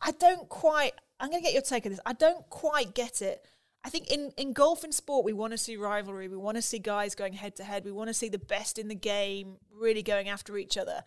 I 0.00 0.12
don't 0.12 0.48
quite, 0.48 0.92
I'm 1.18 1.28
going 1.28 1.42
to 1.42 1.46
get 1.46 1.52
your 1.52 1.62
take 1.62 1.84
on 1.84 1.92
this. 1.92 2.00
I 2.06 2.14
don't 2.14 2.48
quite 2.48 2.94
get 2.94 3.20
it. 3.20 3.44
I 3.82 3.88
think 3.88 4.08
in, 4.08 4.32
in 4.36 4.52
golf 4.52 4.84
and 4.84 4.92
sport, 4.92 5.24
we 5.24 5.32
want 5.32 5.52
to 5.52 5.58
see 5.58 5.76
rivalry. 5.76 6.28
We 6.28 6.36
want 6.36 6.56
to 6.56 6.62
see 6.62 6.78
guys 6.78 7.14
going 7.14 7.32
head 7.32 7.56
to 7.56 7.64
head. 7.64 7.84
We 7.84 7.92
want 7.92 8.08
to 8.08 8.14
see 8.14 8.28
the 8.28 8.38
best 8.38 8.78
in 8.78 8.88
the 8.88 8.94
game 8.94 9.56
really 9.72 10.02
going 10.02 10.28
after 10.28 10.58
each 10.58 10.76
other. 10.76 11.02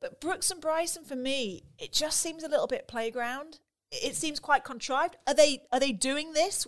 But 0.00 0.20
Brooks 0.20 0.50
and 0.50 0.60
Bryson, 0.60 1.04
for 1.04 1.16
me, 1.16 1.64
it 1.78 1.92
just 1.92 2.20
seems 2.20 2.42
a 2.42 2.48
little 2.48 2.66
bit 2.66 2.88
playground. 2.88 3.60
It 3.90 4.16
seems 4.16 4.40
quite 4.40 4.64
contrived. 4.64 5.16
Are 5.26 5.34
they 5.34 5.62
are 5.72 5.80
they 5.80 5.92
doing 5.92 6.32
this 6.32 6.66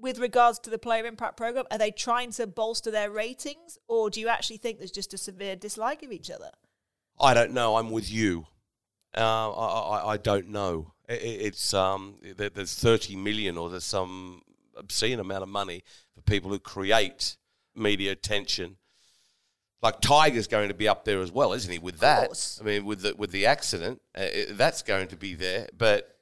with 0.00 0.18
regards 0.18 0.58
to 0.60 0.70
the 0.70 0.78
player 0.78 1.06
impact 1.06 1.36
program? 1.36 1.66
Are 1.70 1.78
they 1.78 1.90
trying 1.90 2.30
to 2.32 2.46
bolster 2.46 2.90
their 2.90 3.10
ratings, 3.10 3.78
or 3.88 4.10
do 4.10 4.20
you 4.20 4.28
actually 4.28 4.56
think 4.58 4.78
there's 4.78 4.90
just 4.90 5.14
a 5.14 5.18
severe 5.18 5.56
dislike 5.56 6.02
of 6.02 6.12
each 6.12 6.30
other? 6.30 6.50
I 7.20 7.34
don't 7.34 7.52
know. 7.52 7.76
I'm 7.76 7.90
with 7.90 8.10
you. 8.10 8.46
Uh, 9.16 9.50
I, 9.50 9.66
I, 9.66 10.12
I 10.12 10.16
don't 10.16 10.48
know. 10.48 10.92
It, 11.08 11.22
it's 11.22 11.74
um, 11.74 12.16
there, 12.36 12.50
there's 12.50 12.74
30 12.74 13.16
million 13.16 13.56
or 13.58 13.70
there's 13.70 13.84
some 13.84 14.42
obscene 14.78 15.20
amount 15.20 15.42
of 15.42 15.48
money 15.48 15.82
for 16.14 16.22
people 16.22 16.50
who 16.50 16.58
create 16.58 17.36
media 17.74 18.12
attention. 18.12 18.76
Like 19.80 20.00
Tiger's 20.00 20.48
going 20.48 20.68
to 20.68 20.74
be 20.74 20.88
up 20.88 21.04
there 21.04 21.20
as 21.20 21.30
well, 21.30 21.52
isn't 21.52 21.70
he? 21.70 21.78
With 21.78 22.00
that. 22.00 22.30
I 22.60 22.64
mean, 22.64 22.84
with 22.84 23.02
the 23.02 23.14
with 23.16 23.30
the 23.30 23.46
accident, 23.46 24.00
uh, 24.16 24.22
it- 24.22 24.56
that's 24.58 24.82
going 24.82 25.08
to 25.08 25.16
be 25.16 25.34
there. 25.34 25.68
But 25.76 26.16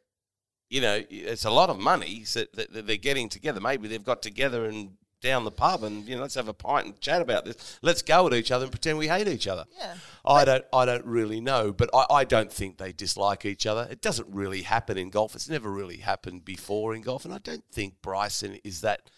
you 0.68 0.80
know, 0.80 1.02
it's 1.08 1.44
a 1.44 1.50
lot 1.50 1.70
of 1.70 1.78
money 1.78 2.24
that, 2.34 2.52
that 2.54 2.86
they're 2.86 2.96
getting 2.96 3.28
together. 3.28 3.60
Maybe 3.60 3.88
they've 3.88 4.02
got 4.04 4.20
together 4.20 4.66
and 4.66 4.90
down 5.26 5.44
the 5.44 5.50
pub 5.50 5.82
and 5.82 6.06
you 6.08 6.16
know, 6.16 6.22
let's 6.22 6.34
have 6.34 6.48
a 6.48 6.54
pint 6.54 6.86
and 6.86 7.00
chat 7.00 7.20
about 7.20 7.44
this. 7.44 7.78
Let's 7.82 8.02
go 8.02 8.26
at 8.26 8.34
each 8.34 8.50
other 8.50 8.64
and 8.64 8.72
pretend 8.72 8.96
we 8.98 9.08
hate 9.08 9.28
each 9.28 9.46
other. 9.46 9.64
Yeah. 9.78 9.94
I 10.24 10.44
don't 10.44 10.64
I 10.72 10.84
don't 10.84 11.04
really 11.04 11.40
know, 11.40 11.72
but 11.72 11.90
I, 11.92 12.06
I 12.10 12.24
don't 12.24 12.52
think 12.52 12.78
they 12.78 12.92
dislike 12.92 13.44
each 13.44 13.66
other. 13.66 13.86
It 13.90 14.00
doesn't 14.00 14.28
really 14.28 14.62
happen 14.62 14.96
in 14.96 15.10
golf. 15.10 15.34
It's 15.34 15.48
never 15.48 15.70
really 15.70 15.98
happened 15.98 16.44
before 16.44 16.94
in 16.94 17.02
golf, 17.02 17.24
and 17.24 17.34
I 17.34 17.38
don't 17.38 17.64
think 17.70 18.00
Bryson 18.02 18.58
is 18.64 18.80
that 18.80 19.10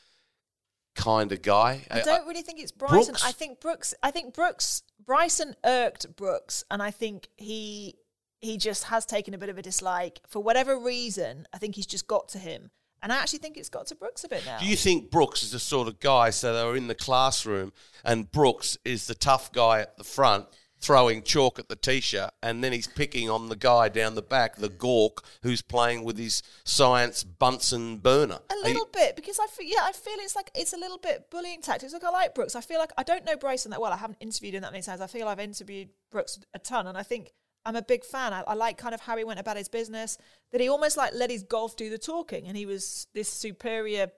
kind 0.95 1.33
of 1.33 1.43
guy. 1.43 1.87
I 1.91 2.01
don't 2.01 2.27
really 2.27 2.43
think 2.43 2.61
it's 2.61 2.73
Bryson. 2.73 3.13
Brooks? 3.13 3.25
I 3.25 3.33
think 3.33 3.61
Brooks. 3.61 3.95
I 4.03 4.11
think 4.11 4.35
Brooks. 4.35 4.83
Bryson 5.05 5.55
irked 5.65 6.17
Brooks, 6.17 6.65
and 6.71 6.83
I 6.83 6.91
think 6.91 7.29
he 7.37 7.95
he 8.41 8.57
just 8.57 8.85
has 8.85 9.07
taken 9.07 9.35
a 9.35 9.39
bit 9.39 9.49
of 9.49 9.59
a 9.59 9.63
dislike 9.63 10.21
for 10.27 10.43
whatever 10.43 10.79
reason. 10.79 11.47
I 11.53 11.59
think 11.59 11.75
he's 11.75 11.87
just 11.87 12.07
got 12.07 12.29
to 12.31 12.39
him, 12.39 12.71
And 13.03 13.13
I 13.13 13.17
actually 13.17 13.39
think 13.41 13.57
it's 13.57 13.69
got 13.69 13.87
to 13.87 13.95
Brooks 13.95 14.25
a 14.25 14.29
bit 14.29 14.45
now. 14.45 14.59
Do 14.59 14.67
you 14.67 14.77
think 14.77 15.11
Brooks 15.11 15.43
is 15.43 15.53
the 15.53 15.59
sort 15.59 15.89
of 15.89 16.01
guy, 16.01 16.31
so 16.31 16.55
they 16.55 16.65
were 16.65 16.77
in 16.77 16.89
the 16.89 16.95
classroom 16.95 17.73
and 18.05 18.31
Brooks 18.31 18.77
is 18.85 19.07
the 19.07 19.15
tough 19.15 19.53
guy 19.53 19.81
at 19.81 19.97
the 19.97 20.05
front 20.05 20.47
throwing 20.81 21.23
chalk 21.23 21.59
at 21.59 21.69
the 21.69 21.77
t-shirt 21.77 22.31
and 22.41 22.63
then 22.63 22.73
he's 22.73 22.87
picking 22.87 23.29
on 23.29 23.49
the 23.49 23.57
guy 23.57 23.89
down 23.89 24.15
the 24.15 24.23
back, 24.23 24.57
the 24.57 24.69
gawk, 24.69 25.25
who's 25.43 25.61
playing 25.61 26.05
with 26.05 26.17
his 26.17 26.43
science 26.65 27.25
Bunsen 27.25 27.97
burner? 27.97 28.39
A 28.51 28.69
little 28.69 28.89
bit 28.93 29.17
because 29.17 29.39
I 29.39 29.47
feel 29.49 29.67
yeah 29.67 29.83
I 29.83 29.93
feel 29.93 30.15
it's 30.19 30.37
like 30.37 30.51
it's 30.55 30.73
a 30.73 30.79
little 30.79 30.99
bit 30.99 31.31
bullying 31.31 31.63
tactics. 31.63 31.93
Look, 31.93 32.05
I 32.05 32.11
like 32.11 32.35
Brooks. 32.35 32.55
I 32.55 32.61
feel 32.61 32.79
like 32.79 32.93
I 32.97 33.03
don't 33.03 33.25
know 33.25 33.37
Bryson 33.37 33.71
that 33.73 33.81
well. 33.81 33.93
I 33.93 33.97
haven't 33.97 34.19
interviewed 34.21 34.55
him 34.55 34.63
that 34.63 34.73
many 34.73 34.83
times. 34.83 35.01
I 35.01 35.09
feel 35.09 35.27
I've 35.27 35.41
interviewed 35.41 35.89
Brooks 36.11 36.39
a 36.55 36.59
ton, 36.59 36.87
and 36.87 36.97
I 36.97 37.03
think 37.03 37.33
I'm 37.69 37.77
a 37.77 37.83
big 37.83 38.05
fan. 38.05 38.33
I, 38.33 38.43
I 38.47 38.55
like 38.55 38.79
kind 38.79 38.95
of 38.95 39.01
how 39.03 39.17
he 39.17 39.25
went 39.25 39.41
about 39.41 39.57
his 39.57 39.69
business. 39.69 40.17
That 40.53 40.61
he 40.61 40.69
almost 40.69 40.97
like 40.97 41.13
let 41.15 41.31
his 41.31 41.43
golf 41.43 41.77
do 41.77 41.91
the 41.91 41.99
talking, 41.99 42.47
and 42.47 42.57
he 42.57 42.67
was 42.67 43.07
this 43.15 43.29
superior, 43.29 44.11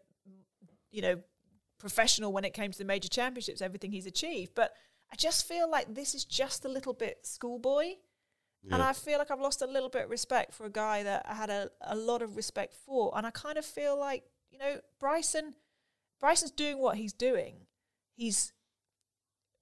you 0.90 1.02
know, 1.02 1.16
professional 1.78 2.32
when 2.32 2.44
it 2.44 2.54
came 2.54 2.70
to 2.70 2.78
the 2.78 2.84
major 2.84 3.08
championships. 3.08 3.60
Everything 3.60 3.90
he's 3.90 4.06
achieved, 4.06 4.52
but 4.54 4.72
I 5.12 5.16
just 5.16 5.48
feel 5.48 5.68
like 5.68 5.94
this 5.94 6.14
is 6.14 6.24
just 6.24 6.64
a 6.64 6.68
little 6.68 6.94
bit 6.94 7.18
schoolboy. 7.24 7.94
And 8.70 8.82
I 8.82 8.92
feel 8.92 9.18
like 9.18 9.30
I've 9.30 9.40
lost 9.40 9.62
a 9.62 9.66
little 9.66 9.88
bit 9.88 10.04
of 10.04 10.10
respect 10.10 10.52
for 10.52 10.66
a 10.66 10.70
guy 10.70 11.02
that 11.02 11.24
I 11.26 11.34
had 11.34 11.48
a, 11.48 11.70
a 11.80 11.96
lot 11.96 12.20
of 12.20 12.36
respect 12.36 12.74
for. 12.84 13.10
And 13.16 13.26
I 13.26 13.30
kind 13.30 13.56
of 13.56 13.64
feel 13.64 13.98
like, 13.98 14.22
you 14.50 14.58
know, 14.58 14.80
Bryson 14.98 15.54
Bryson's 16.20 16.50
doing 16.50 16.78
what 16.78 16.98
he's 16.98 17.14
doing. 17.14 17.66
He's 18.14 18.52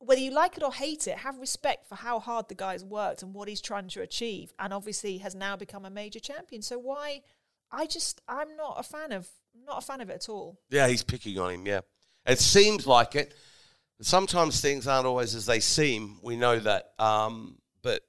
whether 0.01 0.21
you 0.21 0.31
like 0.31 0.57
it 0.57 0.63
or 0.63 0.73
hate 0.73 1.07
it, 1.07 1.19
have 1.19 1.39
respect 1.39 1.89
for 1.89 1.97
how 1.97 2.21
hard 2.21 2.49
the 2.49 2.55
guy's 2.55 2.85
worked 2.85 3.23
and 3.23 3.35
what 3.35 3.49
he's 3.49 3.61
trying 3.61 3.89
to 3.89 4.01
achieve. 4.03 4.53
And 4.59 4.73
obviously 4.73 5.19
has 5.19 5.35
now 5.35 5.57
become 5.57 5.85
a 5.85 5.91
major 5.91 6.21
champion. 6.21 6.63
So 6.63 6.79
why 6.79 7.23
I 7.71 7.87
just 7.87 8.21
I'm 8.29 8.57
not 8.57 8.77
a 8.79 8.83
fan 8.83 9.13
of 9.13 9.29
not 9.67 9.79
a 9.83 9.87
fan 9.87 10.01
of 10.01 10.09
it 10.11 10.15
at 10.15 10.29
all. 10.29 10.59
Yeah, 10.71 10.87
he's 10.89 11.03
picking 11.03 11.39
on 11.39 11.53
him, 11.55 11.67
yeah. 11.67 11.81
It 12.27 12.39
seems 12.39 12.87
like 12.87 13.15
it. 13.17 13.35
Sometimes 14.01 14.61
things 14.61 14.87
aren't 14.87 15.07
always 15.07 15.35
as 15.35 15.47
they 15.47 15.59
seem. 15.61 16.19
We 16.23 16.37
know 16.37 16.59
that. 16.61 16.93
Um, 17.01 17.59
but 17.83 18.03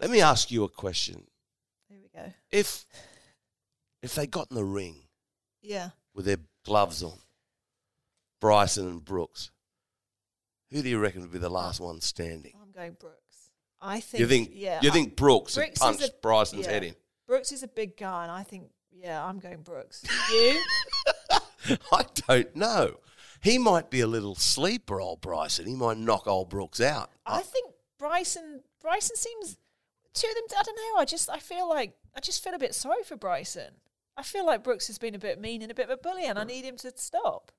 let 0.00 0.08
me 0.10 0.22
ask 0.22 0.50
you 0.50 0.64
a 0.64 0.68
question. 0.68 1.24
Here 1.88 1.98
we 2.02 2.08
go. 2.18 2.32
If 2.50 2.86
if 4.02 4.14
they 4.14 4.26
got 4.26 4.50
in 4.50 4.56
the 4.56 4.64
ring 4.64 4.96
Yeah. 5.60 5.90
with 6.14 6.24
their 6.24 6.38
gloves 6.64 7.02
on, 7.02 7.18
Bryson 8.40 8.88
and 8.88 9.04
Brooks, 9.04 9.50
who 10.72 10.82
do 10.82 10.88
you 10.88 10.98
reckon 10.98 11.20
would 11.22 11.32
be 11.32 11.38
the 11.38 11.48
last 11.50 11.80
one 11.80 12.00
standing? 12.00 12.52
I'm 12.60 12.72
going 12.72 12.96
Brooks. 12.98 13.18
I 13.80 14.00
think 14.00 14.20
You 14.20 14.26
think 14.26 14.50
yeah. 14.54 14.80
you 14.82 14.90
I- 14.90 14.92
think 14.92 15.16
Brooks, 15.16 15.54
Brooks 15.54 15.80
had 15.80 15.86
punched 15.98 16.02
a- 16.08 16.14
Bryson's 16.22 16.66
yeah. 16.66 16.72
head 16.72 16.84
in? 16.84 16.94
Brooks 17.26 17.52
is 17.52 17.62
a 17.62 17.68
big 17.68 17.96
guy, 17.96 18.22
and 18.24 18.32
I 18.32 18.42
think 18.42 18.70
yeah, 18.92 19.24
I'm 19.24 19.38
going 19.38 19.62
Brooks. 19.62 20.04
You? 20.32 20.62
I 21.92 22.04
don't 22.28 22.54
know. 22.54 22.96
He 23.40 23.58
might 23.58 23.90
be 23.90 24.00
a 24.00 24.06
little 24.06 24.34
sleeper, 24.36 25.00
old 25.00 25.20
Bryson. 25.20 25.66
He 25.66 25.74
might 25.74 25.96
knock 25.96 26.26
old 26.26 26.48
Brooks 26.48 26.80
out. 26.80 27.10
I 27.26 27.40
think 27.42 27.72
Bryson. 27.98 28.60
Bryson 28.80 29.16
seems 29.16 29.56
two 30.14 30.28
of 30.28 30.34
them. 30.34 30.44
I 30.58 30.62
don't 30.62 30.76
know. 30.76 31.00
I 31.00 31.04
just 31.04 31.28
I 31.30 31.38
feel 31.38 31.68
like 31.68 31.94
I 32.14 32.20
just 32.20 32.44
feel 32.44 32.54
a 32.54 32.58
bit 32.58 32.74
sorry 32.74 33.02
for 33.04 33.16
Bryson. 33.16 33.74
I 34.16 34.22
feel 34.22 34.44
like 34.46 34.62
Brooks 34.62 34.86
has 34.88 34.98
been 34.98 35.14
a 35.14 35.18
bit 35.18 35.40
mean 35.40 35.62
and 35.62 35.70
a 35.70 35.74
bit 35.74 35.88
of 35.88 35.90
a 35.90 35.96
bully, 35.96 36.26
and 36.26 36.38
I 36.38 36.44
need 36.44 36.64
him 36.64 36.76
to 36.78 36.92
stop. 36.96 37.50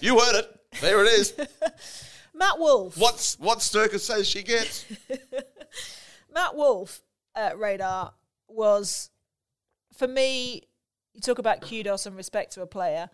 You 0.00 0.18
heard 0.18 0.36
it. 0.36 0.60
There 0.80 1.04
it 1.04 1.08
is. 1.08 1.34
Matt 2.34 2.58
Wolff. 2.58 2.98
What's 2.98 3.38
what 3.38 3.58
Sturka 3.58 3.98
says 4.00 4.28
she 4.28 4.42
gets. 4.42 4.84
Matt 6.34 6.56
Wolff 6.56 7.00
at 7.34 7.58
Radar 7.58 8.12
was, 8.48 9.10
for 9.96 10.08
me, 10.08 10.62
you 11.12 11.20
talk 11.20 11.38
about 11.38 11.60
kudos 11.60 12.06
and 12.06 12.16
respect 12.16 12.52
to 12.54 12.62
a 12.62 12.66
player. 12.66 13.08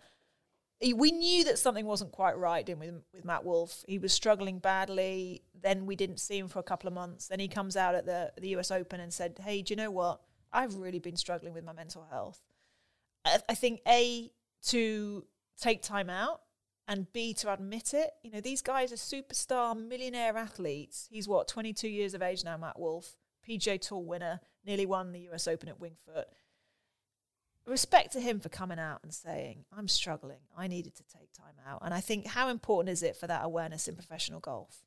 He- 0.79 0.93
We 0.93 1.11
knew 1.11 1.43
that 1.45 1.59
something 1.59 1.85
wasn't 1.85 2.11
quite 2.11 2.37
right 2.37 2.65
didn't 2.65 2.79
we, 2.79 2.87
with, 2.87 3.03
with 3.13 3.25
Matt 3.25 3.45
Wolff. 3.45 3.83
He 3.87 3.99
was 3.99 4.11
struggling 4.11 4.57
badly. 4.57 5.43
Then 5.61 5.85
we 5.85 5.95
didn't 5.95 6.19
see 6.19 6.39
him 6.39 6.47
for 6.47 6.57
a 6.59 6.63
couple 6.63 6.87
of 6.87 6.93
months. 6.95 7.27
Then 7.27 7.39
he 7.39 7.47
comes 7.47 7.77
out 7.77 7.93
at 7.93 8.05
the, 8.07 8.31
the 8.41 8.49
US 8.57 8.71
Open 8.71 8.99
and 8.99 9.13
said, 9.13 9.39
Hey, 9.43 9.61
do 9.61 9.71
you 9.73 9.75
know 9.77 9.91
what? 9.91 10.21
I've 10.51 10.75
really 10.75 10.99
been 10.99 11.15
struggling 11.15 11.53
with 11.53 11.63
my 11.63 11.73
mental 11.73 12.07
health. 12.09 12.41
I, 13.23 13.37
I 13.47 13.53
think, 13.53 13.81
A, 13.87 14.31
to 14.69 15.25
take 15.59 15.83
time 15.83 16.09
out 16.09 16.41
and 16.87 17.11
B, 17.13 17.33
to 17.35 17.53
admit 17.53 17.93
it. 17.93 18.11
You 18.23 18.31
know, 18.31 18.41
these 18.41 18.61
guys 18.61 18.91
are 18.91 18.95
superstar 18.95 19.77
millionaire 19.77 20.37
athletes. 20.37 21.07
He's 21.09 21.27
what, 21.27 21.47
22 21.47 21.87
years 21.87 22.13
of 22.13 22.21
age 22.21 22.43
now, 22.43 22.57
Matt 22.57 22.79
Wolff, 22.79 23.15
PGA 23.47 23.79
Tour 23.79 23.99
winner, 23.99 24.39
nearly 24.65 24.85
won 24.85 25.11
the 25.11 25.29
US 25.31 25.47
Open 25.47 25.69
at 25.69 25.79
Winged 25.79 25.99
Foot. 26.05 26.27
Respect 27.65 28.11
to 28.13 28.19
him 28.19 28.39
for 28.39 28.49
coming 28.49 28.79
out 28.79 28.99
and 29.03 29.13
saying, 29.13 29.65
I'm 29.75 29.87
struggling. 29.87 30.39
I 30.57 30.67
needed 30.67 30.95
to 30.95 31.03
take 31.03 31.31
time 31.31 31.55
out. 31.67 31.81
And 31.83 31.93
I 31.93 32.01
think, 32.01 32.25
how 32.25 32.49
important 32.49 32.91
is 32.91 33.03
it 33.03 33.15
for 33.15 33.27
that 33.27 33.45
awareness 33.45 33.87
in 33.87 33.95
professional 33.95 34.39
golf? 34.39 34.83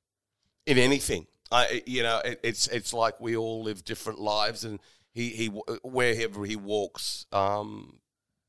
in 0.66 0.78
anything. 0.78 1.26
I, 1.50 1.82
you 1.86 2.02
know, 2.02 2.20
it, 2.24 2.40
it's 2.42 2.66
it's 2.68 2.92
like 2.92 3.20
we 3.20 3.36
all 3.36 3.62
live 3.62 3.84
different 3.84 4.18
lives, 4.18 4.64
and 4.64 4.80
he 5.12 5.28
he 5.30 5.46
wherever 5.46 6.44
he 6.44 6.56
walks, 6.56 7.26
um, 7.32 7.98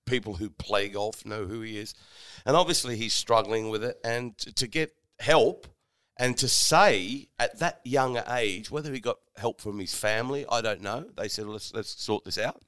people 0.05 0.35
who 0.35 0.49
play 0.49 0.89
golf 0.89 1.25
know 1.25 1.45
who 1.45 1.61
he 1.61 1.77
is, 1.77 1.93
and 2.45 2.55
obviously 2.55 2.95
he's 2.95 3.13
struggling 3.13 3.69
with 3.69 3.83
it, 3.83 3.97
and 4.03 4.37
to, 4.37 4.67
get 4.67 4.93
help. 5.19 5.67
And 6.17 6.37
to 6.37 6.47
say 6.47 7.27
at 7.37 7.59
that 7.59 7.81
younger 7.83 8.23
age, 8.29 8.71
whether 8.71 8.93
he 8.93 9.01
got 9.01 9.17
help 9.35 9.59
from 9.59 9.79
his 9.79 9.93
family, 9.93 10.45
I 10.49 10.61
don't 10.61 10.81
know. 10.81 11.05
They 11.17 11.27
said, 11.27 11.45
let's, 11.45 11.73
let's 11.73 12.01
sort 12.01 12.23
this 12.23 12.37
out. 12.37 12.61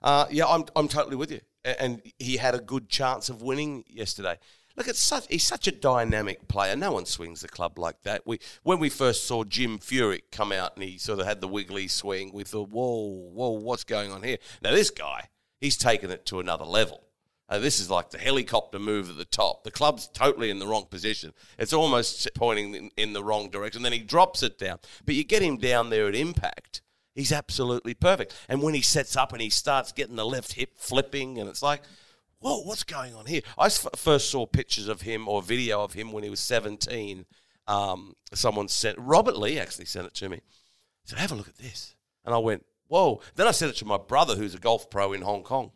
Uh, 0.00 0.26
yeah, 0.30 0.46
I'm, 0.46 0.64
I'm 0.76 0.86
totally 0.86 1.16
with 1.16 1.32
you. 1.32 1.40
And 1.64 2.00
he 2.20 2.36
had 2.36 2.54
a 2.54 2.60
good 2.60 2.88
chance 2.88 3.28
of 3.28 3.42
winning 3.42 3.82
yesterday. 3.88 4.38
Look, 4.76 4.86
it's 4.86 5.00
such, 5.00 5.26
he's 5.28 5.44
such 5.44 5.66
a 5.66 5.72
dynamic 5.72 6.46
player. 6.46 6.76
No 6.76 6.92
one 6.92 7.04
swings 7.04 7.40
the 7.40 7.48
club 7.48 7.80
like 7.80 8.02
that. 8.02 8.24
We, 8.24 8.38
when 8.62 8.78
we 8.78 8.90
first 8.90 9.26
saw 9.26 9.42
Jim 9.42 9.80
Furyk 9.80 10.30
come 10.30 10.52
out 10.52 10.76
and 10.76 10.84
he 10.84 10.98
sort 10.98 11.18
of 11.18 11.26
had 11.26 11.40
the 11.40 11.48
wiggly 11.48 11.88
swing, 11.88 12.30
we 12.32 12.44
thought, 12.44 12.68
whoa, 12.68 13.28
whoa, 13.32 13.50
what's 13.50 13.82
going 13.82 14.12
on 14.12 14.22
here? 14.22 14.38
Now, 14.62 14.70
this 14.70 14.90
guy, 14.90 15.30
he's 15.60 15.76
taken 15.76 16.10
it 16.10 16.26
to 16.26 16.40
another 16.40 16.64
level. 16.64 17.02
Uh, 17.48 17.58
this 17.58 17.80
is 17.80 17.88
like 17.88 18.10
the 18.10 18.18
helicopter 18.18 18.78
move 18.78 19.08
at 19.08 19.16
the 19.16 19.24
top. 19.24 19.64
The 19.64 19.70
club's 19.70 20.06
totally 20.08 20.50
in 20.50 20.58
the 20.58 20.66
wrong 20.66 20.84
position. 20.84 21.32
It's 21.58 21.72
almost 21.72 22.28
pointing 22.34 22.74
in, 22.74 22.90
in 22.96 23.12
the 23.14 23.24
wrong 23.24 23.48
direction. 23.48 23.82
Then 23.82 23.92
he 23.92 24.00
drops 24.00 24.42
it 24.42 24.58
down. 24.58 24.78
But 25.06 25.14
you 25.14 25.24
get 25.24 25.42
him 25.42 25.56
down 25.56 25.88
there 25.88 26.08
at 26.08 26.14
impact, 26.14 26.82
he's 27.14 27.32
absolutely 27.32 27.94
perfect. 27.94 28.34
And 28.50 28.62
when 28.62 28.74
he 28.74 28.82
sets 28.82 29.16
up 29.16 29.32
and 29.32 29.40
he 29.40 29.48
starts 29.48 29.92
getting 29.92 30.16
the 30.16 30.26
left 30.26 30.52
hip 30.52 30.72
flipping, 30.76 31.38
and 31.38 31.48
it's 31.48 31.62
like, 31.62 31.82
whoa, 32.40 32.60
what's 32.60 32.84
going 32.84 33.14
on 33.14 33.24
here? 33.24 33.40
I 33.56 33.66
s- 33.66 33.86
first 33.96 34.30
saw 34.30 34.44
pictures 34.44 34.88
of 34.88 35.02
him 35.02 35.26
or 35.26 35.40
video 35.40 35.82
of 35.82 35.94
him 35.94 36.12
when 36.12 36.24
he 36.24 36.30
was 36.30 36.40
17. 36.40 37.24
Um, 37.66 38.14
someone 38.34 38.68
sent, 38.68 38.98
Robert 38.98 39.38
Lee 39.38 39.58
actually 39.58 39.86
sent 39.86 40.06
it 40.06 40.14
to 40.16 40.28
me. 40.28 40.36
He 40.36 41.08
said, 41.08 41.18
have 41.18 41.32
a 41.32 41.34
look 41.34 41.48
at 41.48 41.56
this. 41.56 41.94
And 42.26 42.34
I 42.34 42.38
went, 42.38 42.64
whoa. 42.88 43.20
Then 43.36 43.46
I 43.46 43.52
sent 43.52 43.72
it 43.72 43.76
to 43.78 43.84
my 43.84 43.98
brother, 43.98 44.36
who's 44.36 44.54
a 44.54 44.58
golf 44.58 44.90
pro 44.90 45.12
in 45.12 45.22
Hong 45.22 45.42
Kong 45.42 45.70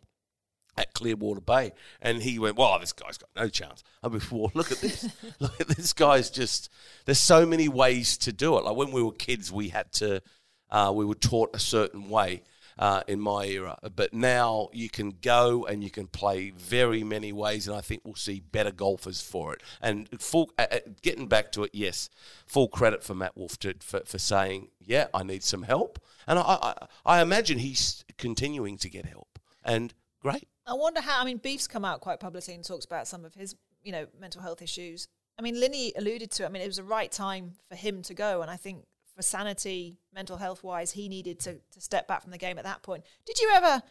at 0.77 0.93
Clearwater 0.93 1.41
Bay. 1.41 1.73
And 2.01 2.21
he 2.21 2.39
went, 2.39 2.57
Well, 2.57 2.77
this 2.79 2.93
guy's 2.93 3.17
got 3.17 3.29
no 3.35 3.47
chance. 3.47 3.83
Mean, 4.03 4.21
well, 4.31 4.51
look 4.53 4.71
at 4.71 4.79
this. 4.79 5.07
look 5.39 5.59
at 5.61 5.67
this 5.67 5.93
guy's 5.93 6.29
just, 6.29 6.69
there's 7.05 7.19
so 7.19 7.45
many 7.45 7.67
ways 7.67 8.17
to 8.19 8.33
do 8.33 8.57
it. 8.57 8.65
Like 8.65 8.75
when 8.75 8.91
we 8.91 9.03
were 9.03 9.11
kids, 9.11 9.51
we 9.51 9.69
had 9.69 9.91
to, 9.93 10.21
uh, 10.69 10.91
we 10.93 11.05
were 11.05 11.15
taught 11.15 11.55
a 11.55 11.59
certain 11.59 12.09
way. 12.09 12.43
Uh, 12.79 13.03
in 13.07 13.19
my 13.19 13.45
era, 13.45 13.77
but 13.95 14.15
now 14.15 14.67
you 14.73 14.89
can 14.89 15.13
go 15.21 15.63
and 15.65 15.83
you 15.83 15.91
can 15.91 16.07
play 16.07 16.49
very 16.49 17.03
many 17.03 17.31
ways, 17.31 17.67
and 17.67 17.77
I 17.77 17.81
think 17.81 18.01
we'll 18.03 18.15
see 18.15 18.39
better 18.39 18.71
golfers 18.71 19.21
for 19.21 19.53
it. 19.53 19.61
And 19.79 20.09
full, 20.19 20.49
uh, 20.57 20.65
uh, 20.71 20.79
getting 21.03 21.27
back 21.27 21.51
to 21.51 21.63
it, 21.65 21.69
yes, 21.73 22.09
full 22.47 22.67
credit 22.67 23.03
for 23.03 23.13
Matt 23.13 23.37
Wolff 23.37 23.59
to, 23.59 23.75
for, 23.79 24.01
for 24.05 24.17
saying, 24.17 24.69
yeah, 24.79 25.05
I 25.13 25.21
need 25.21 25.43
some 25.43 25.63
help, 25.63 25.99
and 26.25 26.39
I, 26.39 26.41
I, 26.41 26.87
I 27.05 27.21
imagine 27.21 27.59
he's 27.59 28.03
continuing 28.17 28.77
to 28.79 28.89
get 28.89 29.05
help, 29.05 29.37
and 29.63 29.93
great. 30.19 30.47
I 30.65 30.73
wonder 30.73 31.01
how. 31.01 31.21
I 31.21 31.25
mean, 31.25 31.37
Beef's 31.37 31.67
come 31.67 31.85
out 31.85 32.01
quite 32.01 32.19
publicly 32.19 32.55
and 32.55 32.63
talks 32.63 32.85
about 32.85 33.07
some 33.07 33.23
of 33.23 33.35
his, 33.35 33.55
you 33.83 33.91
know, 33.91 34.07
mental 34.19 34.41
health 34.41 34.63
issues. 34.63 35.07
I 35.37 35.41
mean, 35.41 35.59
Linny 35.59 35.93
alluded 35.95 36.31
to. 36.31 36.43
it. 36.43 36.45
I 36.47 36.49
mean, 36.49 36.63
it 36.63 36.67
was 36.67 36.77
the 36.77 36.83
right 36.83 37.11
time 37.11 37.53
for 37.69 37.75
him 37.75 38.01
to 38.03 38.13
go, 38.13 38.41
and 38.41 38.49
I 38.49 38.55
think 38.55 38.85
for 39.15 39.21
sanity, 39.21 39.97
mental 40.13 40.37
health 40.37 40.63
wise, 40.63 40.91
he 40.91 41.07
needed 41.07 41.39
to 41.41 41.59
to 41.71 41.81
step 41.81 42.07
back 42.07 42.21
from 42.21 42.31
the 42.31 42.37
game 42.37 42.57
at 42.57 42.63
that 42.63 42.81
point. 42.81 43.03
Did 43.25 43.39
you 43.39 43.51
ever, 43.53 43.81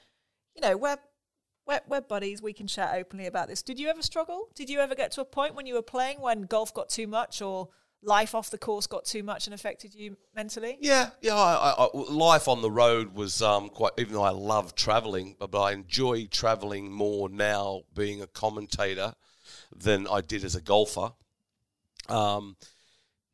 you 0.55 0.63
know, 0.63 0.77
we're 0.77 0.99
we're, 1.67 1.81
we're 1.87 2.01
buddies. 2.01 2.43
We 2.43 2.53
can 2.53 2.67
chat 2.67 2.95
openly 2.95 3.27
about 3.27 3.49
this. 3.49 3.63
Did 3.63 3.79
you 3.79 3.89
ever 3.89 4.03
struggle? 4.03 4.49
Did 4.55 4.69
you 4.69 4.81
ever 4.81 4.95
get 4.95 5.13
to 5.13 5.21
a 5.21 5.25
point 5.25 5.55
when 5.55 5.67
you 5.67 5.75
were 5.75 5.83
playing 5.83 6.21
when 6.21 6.43
golf 6.43 6.75
got 6.75 6.89
too 6.89 7.07
much 7.07 7.41
or 7.41 7.69
life 8.03 8.35
off 8.35 8.51
the 8.51 8.59
course 8.59 8.89
got 8.89 9.05
too 9.05 9.23
much 9.23 9.47
and 9.47 9.55
affected 9.55 9.95
you 9.95 10.17
mentally? 10.35 10.77
Yeah, 10.81 11.11
yeah. 11.21 11.37
I, 11.37 11.75
I, 11.79 11.89
life 11.93 12.49
on 12.49 12.63
the 12.63 12.71
road 12.71 13.15
was 13.15 13.43
um, 13.43 13.69
quite. 13.69 13.93
Even 13.99 14.15
though 14.15 14.23
I 14.23 14.31
love 14.31 14.75
traveling, 14.75 15.37
but, 15.39 15.51
but 15.51 15.63
I 15.63 15.73
enjoy 15.73 16.27
traveling 16.27 16.91
more 16.91 17.29
now, 17.29 17.83
being 17.95 18.21
a 18.23 18.27
commentator, 18.27 19.15
than 19.75 20.09
I 20.09 20.21
did 20.21 20.45
as 20.45 20.57
a 20.57 20.61
golfer. 20.61 21.13
Um, 22.09 22.57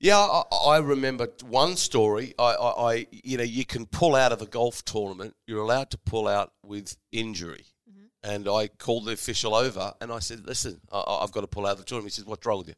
yeah, 0.01 0.19
I, 0.19 0.43
I 0.67 0.79
remember 0.79 1.29
one 1.47 1.77
story. 1.77 2.35
I, 2.39 2.53
I, 2.53 2.93
I, 2.93 3.07
you 3.11 3.37
know, 3.37 3.45
you 3.45 3.65
can 3.65 3.87
pull 3.87 4.15
out 4.15 4.33
of 4.33 4.41
a 4.41 4.47
golf 4.47 4.85
tournament. 4.85 5.35
You're 5.47 5.63
allowed 5.63 5.91
to 5.91 5.99
pull 5.99 6.29
out 6.29 6.53
with 6.65 6.97
injury, 7.11 7.65
mm-hmm. 7.91 8.07
and 8.23 8.49
I 8.49 8.69
called 8.69 9.07
the 9.07 9.13
official 9.13 9.55
over 9.55 9.93
and 10.01 10.13
I 10.13 10.21
said, 10.21 10.47
"Listen, 10.47 10.81
I, 10.93 11.19
I've 11.23 11.33
got 11.33 11.41
to 11.41 11.49
pull 11.49 11.67
out 11.67 11.73
of 11.73 11.79
the 11.79 11.85
tournament." 11.85 12.15
He 12.15 12.21
says, 12.21 12.27
"What's 12.27 12.47
wrong 12.47 12.59
with 12.59 12.69
you?" 12.69 12.75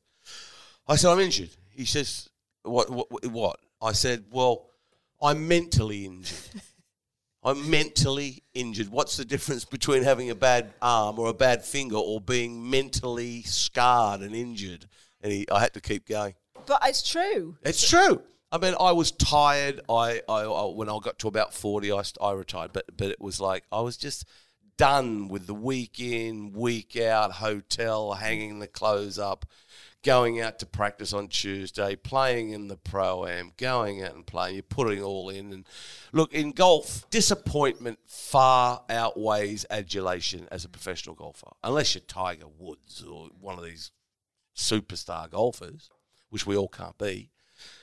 I 0.88 0.96
said, 0.96 1.12
"I'm 1.12 1.20
injured." 1.20 1.50
He 1.68 1.84
says, 1.84 2.30
"What? 2.62 2.88
What? 2.88 3.26
What?" 3.26 3.60
I 3.82 3.92
said, 3.92 4.24
"Well, 4.30 4.66
I'm 5.20 5.46
mentally 5.46 6.06
injured." 6.06 6.38
I'm 7.42 7.70
mentally 7.70 8.42
injured. 8.52 8.90
What's 8.90 9.16
the 9.16 9.24
difference 9.24 9.64
between 9.64 10.02
having 10.02 10.28
a 10.28 10.34
bad 10.34 10.74
arm 10.82 11.18
or 11.18 11.28
a 11.28 11.34
bad 11.34 11.64
finger 11.64 11.96
or 11.96 12.20
being 12.20 12.68
mentally 12.68 13.42
scarred 13.44 14.20
and 14.20 14.34
injured? 14.34 14.86
And 15.22 15.32
he, 15.32 15.46
I 15.50 15.60
had 15.60 15.72
to 15.72 15.80
keep 15.80 16.06
going. 16.06 16.34
But 16.66 16.80
it's 16.84 17.08
true. 17.08 17.56
It's 17.62 17.88
true. 17.88 18.22
I 18.52 18.58
mean, 18.58 18.74
I 18.80 18.92
was 18.92 19.12
tired. 19.12 19.80
I, 19.88 20.22
I, 20.28 20.42
I 20.42 20.74
when 20.74 20.88
I 20.88 20.98
got 21.00 21.18
to 21.20 21.28
about 21.28 21.54
forty, 21.54 21.92
I, 21.92 22.02
I 22.20 22.32
retired. 22.32 22.72
But 22.72 22.96
but 22.96 23.08
it 23.08 23.20
was 23.20 23.40
like 23.40 23.64
I 23.70 23.80
was 23.80 23.96
just 23.96 24.26
done 24.76 25.28
with 25.28 25.46
the 25.46 25.54
week 25.54 26.00
in, 26.00 26.52
week 26.52 26.96
out, 26.96 27.32
hotel, 27.32 28.14
hanging 28.14 28.60
the 28.60 28.66
clothes 28.66 29.18
up, 29.18 29.44
going 30.02 30.40
out 30.40 30.58
to 30.58 30.66
practice 30.66 31.12
on 31.12 31.28
Tuesday, 31.28 31.94
playing 31.94 32.50
in 32.50 32.68
the 32.68 32.76
pro 32.76 33.26
am, 33.26 33.52
going 33.56 34.02
out 34.02 34.14
and 34.14 34.26
playing. 34.26 34.54
You're 34.54 34.62
putting 34.62 35.02
all 35.02 35.28
in. 35.28 35.52
And 35.52 35.66
look, 36.12 36.32
in 36.32 36.52
golf, 36.52 37.08
disappointment 37.10 37.98
far 38.06 38.82
outweighs 38.88 39.66
adulation 39.70 40.48
as 40.50 40.64
a 40.64 40.68
professional 40.68 41.14
golfer, 41.14 41.50
unless 41.62 41.94
you're 41.94 42.02
Tiger 42.02 42.46
Woods 42.58 43.04
or 43.04 43.28
one 43.38 43.58
of 43.58 43.64
these 43.64 43.90
superstar 44.56 45.30
golfers, 45.30 45.90
which 46.30 46.46
we 46.46 46.56
all 46.56 46.68
can't 46.68 46.96
be 46.98 47.30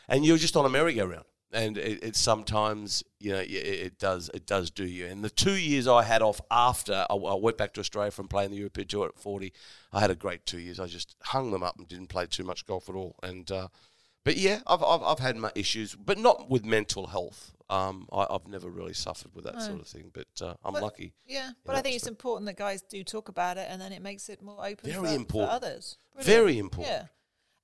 and 0.08 0.26
you're 0.26 0.38
just 0.38 0.56
on 0.56 0.66
a 0.66 0.70
merry-go-round. 0.70 1.26
And 1.54 1.78
it, 1.78 2.04
it 2.04 2.16
sometimes, 2.18 3.04
you 3.22 3.32
know, 3.32 3.40
it, 3.40 3.50
it 3.52 4.00
does 4.00 4.30
it 4.34 4.46
does 4.46 4.70
do 4.70 4.86
you. 4.86 5.06
And 5.06 5.24
the 5.24 5.30
two 5.30 5.56
years 5.56 5.88
I 5.88 6.04
had 6.04 6.22
off 6.22 6.42
after 6.52 7.06
I, 7.10 7.14
I 7.16 7.36
went 7.36 7.58
back 7.58 7.74
to 7.76 7.80
Australia 7.80 8.12
from 8.12 8.28
playing 8.28 8.52
the 8.52 8.58
European 8.58 8.88
Tour 8.90 9.08
at 9.08 9.18
40, 9.18 9.54
I 9.94 10.02
had 10.02 10.12
a 10.12 10.16
great 10.16 10.46
two 10.46 10.60
years. 10.60 10.78
I 10.78 10.88
just 10.88 11.16
hung 11.24 11.52
them 11.52 11.64
up 11.64 11.78
and 11.78 11.88
didn't 11.88 12.08
play 12.08 12.26
too 12.26 12.44
much 12.44 12.66
golf 12.66 12.90
at 12.90 12.96
all. 12.96 13.16
And 13.24 13.50
uh, 13.50 13.70
but 14.26 14.36
yeah, 14.36 14.60
I've, 14.68 14.84
I've 14.84 15.02
I've 15.02 15.20
had 15.20 15.38
my 15.38 15.54
issues, 15.56 15.96
but 15.96 16.18
not 16.18 16.50
with 16.50 16.66
mental 16.66 17.08
health. 17.08 17.54
Um, 17.70 18.10
I, 18.12 18.28
I've 18.30 18.48
never 18.48 18.70
really 18.70 18.94
suffered 18.94 19.34
with 19.34 19.46
that 19.46 19.62
sort 19.62 19.80
of 19.80 19.88
thing. 19.88 20.12
But 20.14 20.28
uh, 20.42 20.56
I'm 20.66 20.74
But- 20.74 20.84
lucky. 20.84 21.14
Yeah, 21.26 21.52
but 21.66 21.78
I 21.78 21.82
think 21.82 21.96
it's 21.96 22.08
important 22.08 22.46
that 22.48 22.58
guys 22.58 22.82
do 22.82 23.06
talk 23.06 23.30
about 23.30 23.58
it, 23.58 23.68
and 23.70 23.82
then 23.82 23.94
it 23.94 24.02
makes 24.02 24.28
it 24.28 24.42
more 24.42 24.60
open. 24.60 24.92
Very 24.92 25.08
for, 25.08 25.16
important. 25.16 25.50
for 25.50 25.56
others. 25.56 25.98
Very 26.20 26.58
important. 26.58 26.94
Yeah, 26.94 27.06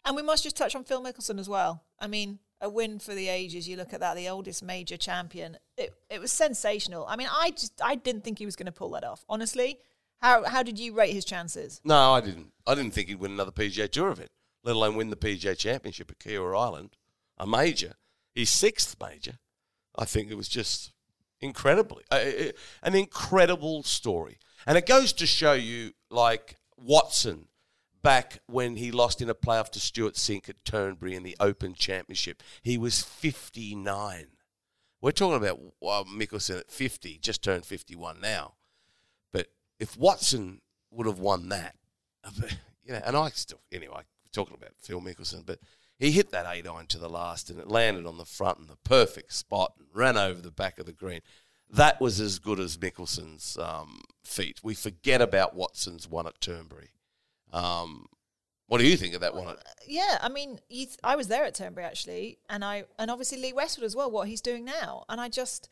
and 0.05 0.15
we 0.15 0.21
must 0.21 0.43
just 0.43 0.57
touch 0.57 0.75
on 0.75 0.83
Phil 0.83 1.03
Mickelson 1.03 1.39
as 1.39 1.47
well. 1.47 1.83
I 1.99 2.07
mean, 2.07 2.39
a 2.61 2.69
win 2.69 2.99
for 2.99 3.13
the 3.13 3.27
ages. 3.27 3.67
You 3.67 3.77
look 3.77 3.93
at 3.93 3.99
that, 3.99 4.15
the 4.15 4.29
oldest 4.29 4.63
major 4.63 4.97
champion. 4.97 5.57
It 5.77 5.93
it 6.09 6.19
was 6.19 6.31
sensational. 6.31 7.05
I 7.07 7.15
mean, 7.15 7.27
I 7.31 7.51
just 7.51 7.73
I 7.83 7.95
didn't 7.95 8.23
think 8.23 8.39
he 8.39 8.45
was 8.45 8.55
going 8.55 8.65
to 8.67 8.71
pull 8.71 8.91
that 8.91 9.03
off. 9.03 9.23
Honestly, 9.29 9.79
how 10.21 10.45
how 10.45 10.63
did 10.63 10.79
you 10.79 10.93
rate 10.93 11.13
his 11.13 11.25
chances? 11.25 11.81
No, 11.83 12.13
I 12.13 12.21
didn't. 12.21 12.51
I 12.65 12.75
didn't 12.75 12.91
think 12.91 13.09
he'd 13.09 13.19
win 13.19 13.31
another 13.31 13.51
PGA 13.51 13.89
Tour 13.89 14.09
event, 14.09 14.31
let 14.63 14.75
alone 14.75 14.95
win 14.95 15.09
the 15.09 15.15
PGA 15.15 15.57
Championship 15.57 16.09
at 16.09 16.19
Kiawah 16.19 16.57
Island, 16.57 16.95
a 17.37 17.45
major, 17.45 17.95
his 18.33 18.49
sixth 18.49 18.95
major. 19.01 19.39
I 19.95 20.05
think 20.05 20.31
it 20.31 20.35
was 20.35 20.47
just 20.47 20.91
incredibly 21.39 22.03
uh, 22.09 22.15
uh, 22.15 22.51
an 22.81 22.95
incredible 22.95 23.83
story, 23.83 24.39
and 24.65 24.77
it 24.77 24.85
goes 24.85 25.11
to 25.13 25.25
show 25.25 25.53
you, 25.53 25.91
like 26.09 26.55
Watson, 26.77 27.47
back 28.03 28.39
when 28.47 28.75
he 28.75 28.91
lost 28.91 29.21
in 29.21 29.29
a 29.29 29.35
playoff 29.35 29.69
to 29.71 29.79
Stewart 29.79 30.15
Cink 30.15 30.49
at 30.49 30.63
Turnberry 30.65 31.15
in 31.15 31.23
the 31.23 31.35
Open 31.39 31.73
Championship, 31.73 32.43
he 32.61 32.77
was 32.77 33.01
fifty 33.01 33.73
nine. 33.73 34.27
We're 35.01 35.11
talking 35.11 35.37
about 35.37 35.59
well, 35.81 36.05
Mickelson 36.05 36.59
at 36.59 36.69
fifty, 36.69 37.17
just 37.17 37.43
turned 37.43 37.65
fifty 37.65 37.95
one 37.95 38.21
now. 38.21 38.53
But 39.31 39.47
if 39.79 39.97
Watson 39.97 40.61
would 40.91 41.07
have 41.07 41.19
won 41.19 41.49
that, 41.49 41.75
you 42.83 42.93
know, 42.93 43.01
and 43.03 43.15
I 43.17 43.29
still 43.29 43.61
anyway 43.71 44.01
talking 44.31 44.55
about 44.55 44.71
Phil 44.77 45.01
Mickelson, 45.01 45.45
but 45.45 45.59
he 45.97 46.11
hit 46.11 46.31
that 46.31 46.47
eight 46.49 46.67
iron 46.67 46.87
to 46.87 46.97
the 46.97 47.09
last, 47.09 47.49
and 47.49 47.59
it 47.59 47.67
landed 47.67 48.05
on 48.05 48.17
the 48.17 48.25
front 48.25 48.59
in 48.59 48.67
the 48.67 48.77
perfect 48.83 49.33
spot 49.33 49.73
and 49.77 49.87
ran 49.93 50.17
over 50.17 50.41
the 50.41 50.51
back 50.51 50.79
of 50.79 50.85
the 50.85 50.91
green. 50.91 51.21
That 51.69 52.01
was 52.01 52.19
as 52.19 52.39
good 52.39 52.59
as 52.59 52.77
Mickelson's 52.77 53.57
um, 53.57 54.01
feat. 54.23 54.59
We 54.63 54.75
forget 54.75 55.21
about 55.21 55.55
Watson's 55.55 56.07
one 56.07 56.27
at 56.27 56.41
Turnberry. 56.41 56.89
Um, 57.53 58.07
what 58.67 58.79
do 58.79 58.87
you 58.87 58.97
think 58.97 59.13
of 59.13 59.21
that 59.21 59.35
one? 59.35 59.55
Yeah, 59.87 60.17
I 60.21 60.29
mean, 60.29 60.59
th- 60.69 60.97
I 61.03 61.15
was 61.15 61.27
there 61.27 61.43
at 61.43 61.53
Turnberry 61.53 61.85
actually, 61.85 62.39
and 62.49 62.65
I 62.65 62.85
and 62.97 63.11
obviously 63.11 63.39
Lee 63.39 63.53
Westwood 63.53 63.85
as 63.85 63.95
well. 63.95 64.09
What 64.09 64.27
he's 64.27 64.41
doing 64.41 64.65
now, 64.65 65.05
and 65.07 65.21
I 65.21 65.29
just, 65.29 65.69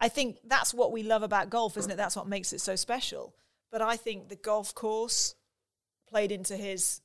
I 0.00 0.08
think 0.08 0.38
that's 0.44 0.72
what 0.72 0.90
we 0.90 1.02
love 1.02 1.22
about 1.22 1.50
golf, 1.50 1.76
isn't 1.76 1.90
it? 1.90 1.96
That's 1.96 2.16
what 2.16 2.26
makes 2.26 2.52
it 2.52 2.60
so 2.60 2.74
special. 2.74 3.34
But 3.70 3.82
I 3.82 3.96
think 3.96 4.28
the 4.28 4.36
golf 4.36 4.74
course 4.74 5.34
played 6.08 6.32
into 6.32 6.56
his 6.56 7.02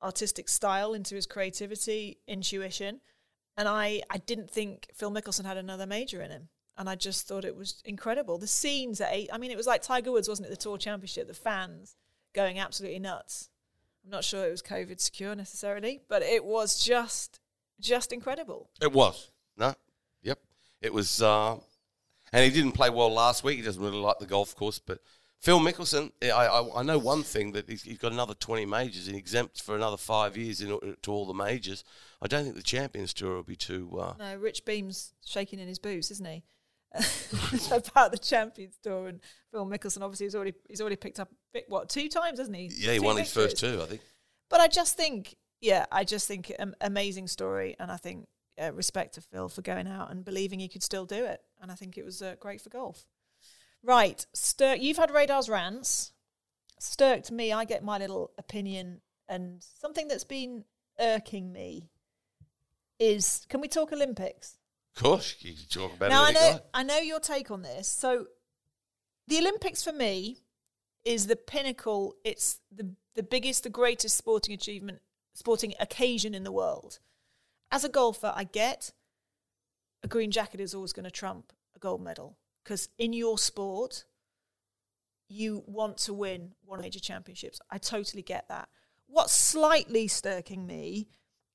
artistic 0.00 0.48
style, 0.48 0.94
into 0.94 1.16
his 1.16 1.26
creativity, 1.26 2.18
intuition, 2.28 3.00
and 3.56 3.66
I 3.66 4.02
I 4.10 4.18
didn't 4.18 4.50
think 4.50 4.88
Phil 4.94 5.10
Mickelson 5.10 5.44
had 5.44 5.56
another 5.56 5.86
major 5.86 6.22
in 6.22 6.30
him. 6.30 6.48
And 6.76 6.88
I 6.88 6.96
just 6.96 7.28
thought 7.28 7.44
it 7.44 7.54
was 7.54 7.80
incredible. 7.84 8.36
The 8.36 8.48
scenes 8.48 9.00
at 9.00 9.12
eight, 9.12 9.30
I 9.32 9.38
mean, 9.38 9.52
it 9.52 9.56
was 9.56 9.66
like 9.66 9.80
Tiger 9.80 10.10
Woods, 10.10 10.28
wasn't 10.28 10.48
it? 10.48 10.50
The 10.50 10.56
Tour 10.56 10.76
Championship, 10.76 11.28
the 11.28 11.34
fans 11.34 11.94
going 12.34 12.58
absolutely 12.58 12.98
nuts. 12.98 13.48
I'm 14.04 14.10
not 14.10 14.24
sure 14.24 14.46
it 14.46 14.50
was 14.50 14.62
COVID 14.62 15.00
secure 15.00 15.34
necessarily, 15.34 16.00
but 16.08 16.22
it 16.22 16.44
was 16.44 16.82
just 16.82 17.40
just 17.80 18.12
incredible. 18.12 18.70
it 18.80 18.92
was 18.92 19.30
no, 19.56 19.74
yep, 20.22 20.38
it 20.80 20.92
was. 20.92 21.22
Uh, 21.22 21.56
and 22.32 22.44
he 22.44 22.50
didn't 22.50 22.72
play 22.72 22.90
well 22.90 23.12
last 23.12 23.44
week. 23.44 23.56
He 23.58 23.62
doesn't 23.62 23.82
really 23.82 23.98
like 23.98 24.18
the 24.18 24.26
golf 24.26 24.54
course, 24.54 24.78
but. 24.78 24.98
Phil 25.40 25.60
Mickelson, 25.60 26.10
I, 26.22 26.30
I, 26.30 26.80
I 26.80 26.82
know 26.82 26.96
one 26.96 27.22
thing 27.22 27.52
that 27.52 27.68
he's, 27.68 27.82
he's 27.82 27.98
got 27.98 28.12
another 28.12 28.32
20 28.32 28.64
majors 28.64 29.08
and 29.08 29.16
exempt 29.16 29.60
for 29.60 29.76
another 29.76 29.98
five 29.98 30.38
years 30.38 30.62
in, 30.62 30.68
to 31.02 31.12
all 31.12 31.26
the 31.26 31.34
majors. 31.34 31.84
I 32.22 32.28
don't 32.28 32.44
think 32.44 32.56
the 32.56 32.62
Champions 32.62 33.12
Tour 33.12 33.34
will 33.34 33.42
be 33.42 33.54
too. 33.54 33.90
Uh, 34.00 34.14
No, 34.18 34.36
Rich 34.36 34.64
Beem's 34.64 35.12
shaking 35.22 35.58
in 35.58 35.68
his 35.68 35.78
boots, 35.78 36.10
isn't 36.12 36.26
he? 36.26 36.44
So 37.58 37.76
about 37.92 38.12
the 38.12 38.16
Champions 38.16 38.78
Tour 38.82 39.08
and 39.08 39.20
Phil 39.50 39.66
Mickelson. 39.66 40.00
Obviously, 40.00 40.24
he's 40.24 40.34
already 40.34 40.54
he's 40.66 40.80
already 40.80 40.96
picked 40.96 41.20
up 41.20 41.28
what 41.68 41.88
two 41.88 42.08
times, 42.08 42.38
hasn't 42.38 42.56
he? 42.56 42.70
yeah, 42.76 42.92
he 42.92 42.98
Two 42.98 43.04
won 43.04 43.16
his 43.16 43.32
first 43.32 43.58
two, 43.58 43.80
I 43.82 43.86
think. 43.86 44.00
But 44.50 44.60
I 44.60 44.68
just 44.68 44.96
think, 44.96 45.36
yeah, 45.60 45.86
I 45.90 46.04
just 46.04 46.28
think 46.28 46.52
am- 46.58 46.74
amazing 46.80 47.28
story, 47.28 47.76
and 47.78 47.90
I 47.90 47.96
think 47.96 48.26
uh, 48.62 48.72
respect 48.72 49.14
to 49.14 49.20
Phil 49.20 49.48
for 49.48 49.62
going 49.62 49.86
out 49.86 50.10
and 50.10 50.24
believing 50.24 50.60
he 50.60 50.68
could 50.68 50.82
still 50.82 51.06
do 51.06 51.24
it, 51.24 51.40
and 51.60 51.70
I 51.70 51.74
think 51.74 51.96
it 51.96 52.04
was 52.04 52.22
uh, 52.22 52.34
great 52.38 52.60
for 52.60 52.70
golf. 52.70 53.06
Right, 53.82 54.26
Sturk, 54.32 54.80
you've 54.80 54.96
had 54.96 55.10
Radar's 55.10 55.48
rants. 55.48 56.12
Sturk, 56.78 57.22
to 57.24 57.34
me, 57.34 57.52
I 57.52 57.64
get 57.64 57.84
my 57.84 57.98
little 57.98 58.32
opinion, 58.38 59.00
and 59.28 59.62
something 59.80 60.08
that's 60.08 60.24
been 60.24 60.64
irking 60.98 61.52
me 61.52 61.90
is: 62.98 63.46
can 63.48 63.60
we 63.60 63.68
talk 63.68 63.92
Olympics? 63.92 64.58
Of 64.96 65.02
course, 65.02 65.36
you 65.40 65.54
can 65.54 65.64
talk 65.68 65.96
about 65.96 66.10
now. 66.10 66.24
I 66.24 66.32
know. 66.32 66.60
I 66.72 66.82
know 66.84 66.98
your 66.98 67.20
take 67.20 67.50
on 67.50 67.62
this. 67.62 67.88
So 67.88 68.26
the 69.26 69.38
Olympics 69.38 69.82
for 69.82 69.92
me 69.92 70.43
is 71.04 71.26
the 71.26 71.36
pinnacle. 71.36 72.14
It's 72.24 72.60
the 72.74 72.94
the 73.14 73.22
biggest, 73.22 73.62
the 73.62 73.70
greatest 73.70 74.16
sporting 74.16 74.54
achievement, 74.54 75.00
sporting 75.34 75.74
occasion 75.78 76.34
in 76.34 76.44
the 76.44 76.52
world. 76.52 76.98
As 77.70 77.84
a 77.84 77.88
golfer, 77.88 78.32
I 78.34 78.44
get 78.44 78.92
a 80.02 80.08
green 80.08 80.30
jacket 80.30 80.60
is 80.60 80.74
always 80.74 80.92
going 80.92 81.04
to 81.04 81.10
trump 81.10 81.52
a 81.74 81.78
gold 81.78 82.02
medal 82.02 82.36
because 82.62 82.88
in 82.98 83.12
your 83.12 83.38
sport, 83.38 84.04
you 85.28 85.62
want 85.66 85.96
to 85.98 86.12
win 86.12 86.52
one 86.64 86.80
major 86.80 87.00
championships. 87.00 87.60
I 87.70 87.78
totally 87.78 88.22
get 88.22 88.48
that. 88.48 88.68
What's 89.06 89.34
slightly 89.34 90.08
stirking 90.08 90.66
me 90.66 91.08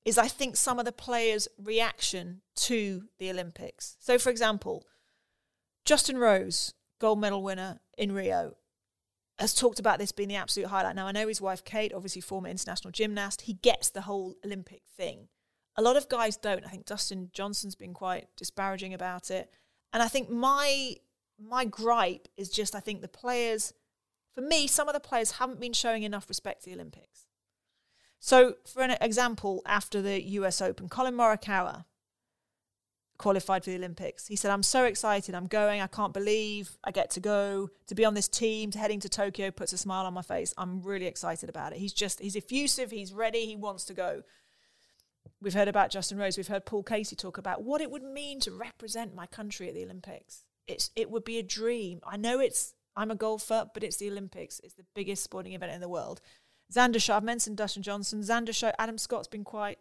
is 0.06 0.18
I 0.18 0.28
think 0.28 0.56
some 0.56 0.80
of 0.80 0.86
the 0.86 0.91
players' 0.91 1.47
reaction 1.62 2.41
to 2.56 3.04
the 3.20 3.30
Olympics. 3.30 3.97
So, 4.00 4.18
for 4.18 4.30
example, 4.30 4.86
Justin 5.86 6.18
Rose, 6.18 6.74
gold 7.00 7.20
medal 7.20 7.43
winner 7.43 7.80
in 7.97 8.12
Rio, 8.12 8.56
has 9.39 9.53
talked 9.53 9.79
about 9.79 9.99
this 9.99 10.11
being 10.11 10.29
the 10.29 10.35
absolute 10.35 10.67
highlight. 10.67 10.95
Now, 10.95 11.07
I 11.07 11.11
know 11.11 11.27
his 11.27 11.41
wife 11.41 11.63
Kate, 11.63 11.93
obviously 11.93 12.21
former 12.21 12.49
international 12.49 12.91
gymnast, 12.91 13.41
he 13.41 13.53
gets 13.53 13.89
the 13.89 14.01
whole 14.01 14.35
Olympic 14.45 14.81
thing. 14.97 15.27
A 15.75 15.81
lot 15.81 15.95
of 15.95 16.09
guys 16.09 16.35
don't. 16.35 16.65
I 16.65 16.69
think 16.69 16.85
Dustin 16.85 17.29
Johnson's 17.33 17.75
been 17.75 17.93
quite 17.93 18.27
disparaging 18.35 18.93
about 18.93 19.31
it. 19.31 19.49
And 19.93 20.03
I 20.03 20.07
think 20.07 20.29
my 20.29 20.95
my 21.41 21.65
gripe 21.65 22.27
is 22.35 22.49
just 22.49 22.75
I 22.75 22.79
think 22.81 23.01
the 23.01 23.07
players 23.07 23.73
for 24.35 24.41
me, 24.41 24.67
some 24.67 24.87
of 24.87 24.93
the 24.93 24.99
players 24.99 25.31
haven't 25.31 25.59
been 25.59 25.73
showing 25.73 26.03
enough 26.03 26.29
respect 26.29 26.63
to 26.63 26.69
the 26.69 26.75
Olympics. 26.75 27.25
So, 28.19 28.55
for 28.65 28.83
an 28.83 28.97
example, 29.01 29.61
after 29.65 30.01
the 30.01 30.21
US 30.21 30.61
Open, 30.61 30.89
Collin 30.89 31.13
Morikawa 31.13 31.85
qualified 33.20 33.63
for 33.63 33.70
the 33.70 33.76
Olympics. 33.76 34.26
He 34.26 34.36
said, 34.36 34.49
I'm 34.49 34.63
so 34.63 34.86
excited. 34.86 35.36
I'm 35.36 35.45
going. 35.45 35.82
I 35.82 35.88
can't 35.88 36.13
believe 36.13 36.78
I 36.84 36.89
get 36.89 37.11
to 37.11 37.20
go. 37.20 37.70
To 37.88 37.93
be 37.93 38.05
on 38.05 38.15
this 38.15 38.28
team, 38.28 38.72
to 38.72 38.80
heading 38.80 38.99
to 39.01 39.09
Tokyo 39.09 39.51
puts 39.51 39.74
a 39.74 39.78
smile 39.78 40.07
on 40.07 40.13
my 40.13 40.24
face. 40.24 40.53
I'm 40.57 40.82
really 40.82 41.05
excited 41.05 41.49
about 41.49 41.74
it. 41.74 41.78
He's 41.78 41.93
just, 41.93 42.20
he's 42.20 42.36
effusive. 42.36 42.89
He's 42.89 43.13
ready. 43.13 43.45
He 43.45 43.55
wants 43.55 43.86
to 43.86 43.93
go. 43.93 44.24
We've 45.41 45.53
heard 45.53 45.67
about 45.67 45.91
Justin 45.91 46.17
Rose. 46.17 46.38
We've 46.38 46.47
heard 46.47 46.65
Paul 46.65 46.82
Casey 46.82 47.15
talk 47.15 47.38
about 47.38 47.61
what 47.61 47.82
it 47.82 47.91
would 47.91 48.03
mean 48.03 48.39
to 48.41 48.51
represent 48.51 49.13
my 49.13 49.26
country 49.26 49.67
at 49.67 49.76
the 49.76 49.84
Olympics. 49.84 50.43
It's, 50.65 50.89
it 50.95 51.11
would 51.11 51.24
be 51.24 51.38
a 51.38 51.43
dream. 51.43 51.99
I 52.05 52.17
know 52.17 52.39
it's, 52.39 52.74
I'm 52.95 53.11
a 53.11 53.15
golfer, 53.15 53.70
but 53.74 53.84
it's 53.84 53.97
the 53.97 54.09
Olympics. 54.09 54.59
It's 54.63 54.74
the 54.74 54.86
biggest 54.95 55.24
sporting 55.24 55.53
event 55.53 55.72
in 55.72 55.82
the 55.82 55.89
world. 55.89 56.22
Xander 56.74 57.01
Show, 57.01 57.15
I've 57.15 57.24
mentioned 57.24 57.57
Dustin 57.57 57.84
Johnson. 57.84 58.22
Xander 58.22 58.55
Show, 58.55 58.72
Adam 58.80 58.97
Scott's 58.97 59.28
been 59.28 59.43
quite 59.43 59.80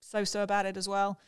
so-so 0.00 0.42
about 0.42 0.66
it 0.66 0.76
as 0.76 0.88
well. 0.88 1.18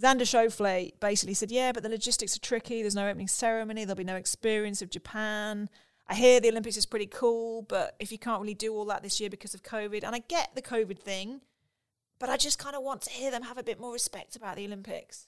Xander 0.00 0.22
Schauffele 0.22 0.92
basically 1.00 1.34
said, 1.34 1.50
yeah, 1.50 1.72
but 1.72 1.82
the 1.82 1.88
logistics 1.88 2.36
are 2.36 2.40
tricky. 2.40 2.82
There's 2.82 2.94
no 2.94 3.08
opening 3.08 3.28
ceremony. 3.28 3.84
There'll 3.84 3.96
be 3.96 4.04
no 4.04 4.16
experience 4.16 4.82
of 4.82 4.90
Japan. 4.90 5.70
I 6.08 6.14
hear 6.14 6.38
the 6.38 6.50
Olympics 6.50 6.76
is 6.76 6.86
pretty 6.86 7.06
cool, 7.06 7.62
but 7.62 7.96
if 7.98 8.12
you 8.12 8.18
can't 8.18 8.40
really 8.40 8.54
do 8.54 8.74
all 8.74 8.84
that 8.86 9.02
this 9.02 9.20
year 9.20 9.30
because 9.30 9.54
of 9.54 9.62
COVID, 9.62 10.04
and 10.04 10.14
I 10.14 10.20
get 10.20 10.54
the 10.54 10.62
COVID 10.62 10.98
thing, 10.98 11.40
but 12.18 12.28
I 12.28 12.36
just 12.36 12.58
kind 12.58 12.76
of 12.76 12.82
want 12.82 13.02
to 13.02 13.10
hear 13.10 13.30
them 13.30 13.42
have 13.42 13.58
a 13.58 13.62
bit 13.62 13.80
more 13.80 13.92
respect 13.92 14.36
about 14.36 14.56
the 14.56 14.66
Olympics. 14.66 15.26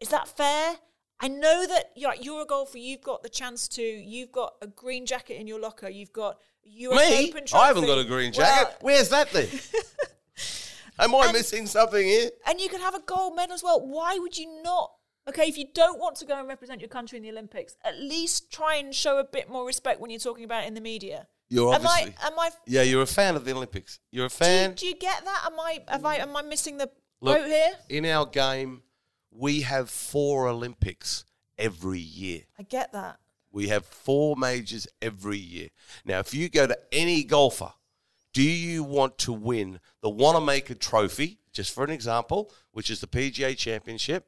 Is 0.00 0.08
that 0.08 0.28
fair? 0.28 0.76
I 1.18 1.28
know 1.28 1.66
that 1.66 1.92
you're, 1.96 2.14
you're 2.20 2.42
a 2.42 2.46
golfer. 2.46 2.76
You've 2.76 3.00
got 3.00 3.22
the 3.22 3.30
chance 3.30 3.68
to. 3.68 3.82
You've 3.82 4.32
got 4.32 4.54
a 4.60 4.66
green 4.66 5.06
jacket 5.06 5.40
in 5.40 5.46
your 5.46 5.58
locker. 5.58 5.88
You've 5.88 6.12
got 6.12 6.38
US 6.64 7.10
Me? 7.10 7.30
Open 7.30 7.44
I 7.54 7.68
haven't 7.68 7.86
got 7.86 7.98
a 7.98 8.04
green 8.04 8.32
jacket. 8.32 8.76
Well, 8.82 8.94
Where's 8.94 9.08
that 9.08 9.30
then? 9.30 9.48
Am 10.98 11.14
I 11.14 11.24
And- 11.24 11.32
missing 11.32 11.66
something 11.66 12.06
here? 12.06 12.30
and 12.46 12.60
you 12.60 12.68
can 12.68 12.80
have 12.80 12.94
a 12.94 13.00
gold 13.00 13.36
medal 13.36 13.54
as 13.54 13.62
well. 13.62 13.80
Why 13.86 14.18
would 14.18 14.36
you 14.36 14.62
not? 14.62 14.92
Okay, 15.28 15.48
if 15.48 15.58
you 15.58 15.66
don't 15.74 15.98
want 15.98 16.16
to 16.18 16.24
go 16.24 16.38
and 16.38 16.46
represent 16.46 16.80
your 16.80 16.88
country 16.88 17.16
in 17.16 17.22
the 17.24 17.30
Olympics, 17.30 17.76
at 17.84 17.98
least 17.98 18.52
try 18.52 18.76
and 18.76 18.94
show 18.94 19.18
a 19.18 19.24
bit 19.24 19.48
more 19.50 19.66
respect 19.66 20.00
when 20.00 20.10
you're 20.10 20.20
talking 20.20 20.44
about 20.44 20.64
it 20.64 20.68
in 20.68 20.74
the 20.74 20.80
media. 20.80 21.26
You're 21.48 21.74
am 21.74 21.84
obviously. 21.86 22.14
I? 22.22 22.26
Am 22.28 22.38
I? 22.38 22.50
yeah, 22.66 22.82
you're 22.82 23.02
a 23.02 23.06
fan 23.06 23.34
of 23.36 23.44
the 23.44 23.52
Olympics. 23.52 23.98
You're 24.10 24.26
a 24.26 24.28
Do 24.28 24.34
fan. 24.34 24.74
do 24.74 24.86
you 24.86 24.94
get 24.96 25.24
that? 25.24 25.42
Am 25.46 25.58
I? 25.58 25.82
Have 25.88 26.04
I? 26.04 26.16
Am 26.16 26.36
I 26.36 26.42
missing 26.42 26.76
the 26.78 26.90
Look, 27.20 27.38
boat 27.38 27.46
here? 27.48 27.72
in 27.88 28.04
our 28.06 28.24
game, 28.26 28.82
we 29.30 29.62
have 29.62 29.90
four 29.90 30.48
Olympics 30.48 31.24
every 31.58 32.00
year. 32.00 32.42
I 32.58 32.62
get 32.62 32.92
that. 32.92 33.18
We 33.52 33.68
have 33.68 33.84
four 33.86 34.36
majors 34.36 34.86
every 35.02 35.38
year. 35.38 35.68
Now, 36.04 36.18
if 36.20 36.34
you 36.34 36.48
go 36.48 36.66
to 36.66 36.78
any 36.92 37.24
golfer, 37.24 37.72
do 38.36 38.42
you 38.42 38.84
want 38.84 39.16
to 39.16 39.32
win 39.32 39.80
the 40.02 40.10
Wanamaker 40.10 40.74
Trophy, 40.74 41.38
just 41.54 41.74
for 41.74 41.84
an 41.84 41.90
example, 41.90 42.52
which 42.72 42.90
is 42.90 43.00
the 43.00 43.06
PGA 43.06 43.56
Championship, 43.56 44.26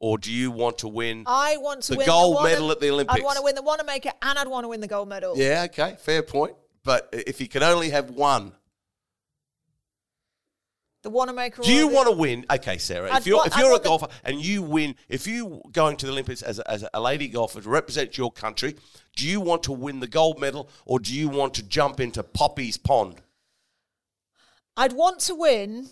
or 0.00 0.18
do 0.18 0.30
you 0.32 0.52
want 0.52 0.78
to 0.78 0.88
win? 0.88 1.24
I 1.26 1.56
want 1.56 1.82
to 1.82 1.92
The 1.94 1.98
win 1.98 2.06
gold 2.06 2.38
the 2.38 2.42
medal 2.44 2.70
at 2.70 2.78
the 2.78 2.90
Olympics. 2.90 3.18
I'd 3.18 3.24
want 3.24 3.38
to 3.38 3.42
win 3.42 3.56
the 3.56 3.62
Wanamaker, 3.62 4.12
and 4.22 4.38
I'd 4.38 4.46
want 4.46 4.62
to 4.62 4.68
win 4.68 4.80
the 4.80 4.86
gold 4.86 5.08
medal. 5.08 5.36
yeah, 5.36 5.64
okay, 5.64 5.96
fair 5.98 6.22
point. 6.22 6.54
But 6.84 7.08
if 7.12 7.40
you 7.40 7.48
can 7.48 7.64
only 7.64 7.90
have 7.90 8.10
one, 8.10 8.52
The 11.02 11.10
Wanamaker. 11.10 11.62
do 11.62 11.72
you 11.72 11.88
want 11.88 12.08
to 12.08 12.14
win? 12.16 12.46
Okay, 12.48 12.78
Sarah, 12.78 13.10
I'd 13.12 13.22
if 13.22 13.26
you're 13.26 13.44
if 13.44 13.56
I'd 13.56 13.58
you're 13.58 13.68
a 13.68 13.72
want 13.72 13.82
the- 13.82 13.88
golfer 13.88 14.08
and 14.22 14.40
you 14.40 14.62
win, 14.62 14.94
if 15.08 15.26
you 15.26 15.60
going 15.72 15.96
to 15.96 16.06
the 16.06 16.12
Olympics 16.12 16.40
as 16.42 16.60
a, 16.60 16.70
as 16.70 16.84
a 16.94 17.00
lady 17.00 17.26
golfer 17.26 17.60
to 17.60 17.68
represent 17.68 18.16
your 18.16 18.30
country, 18.30 18.76
do 19.16 19.26
you 19.26 19.40
want 19.40 19.64
to 19.64 19.72
win 19.72 19.98
the 19.98 20.06
gold 20.06 20.38
medal 20.38 20.68
or 20.86 21.00
do 21.00 21.12
you 21.12 21.28
want 21.28 21.54
to 21.54 21.64
jump 21.64 21.98
into 21.98 22.22
Poppie's 22.22 22.76
pond? 22.76 23.20
I'd 24.80 24.94
want 24.94 25.20
to 25.20 25.34
win. 25.34 25.90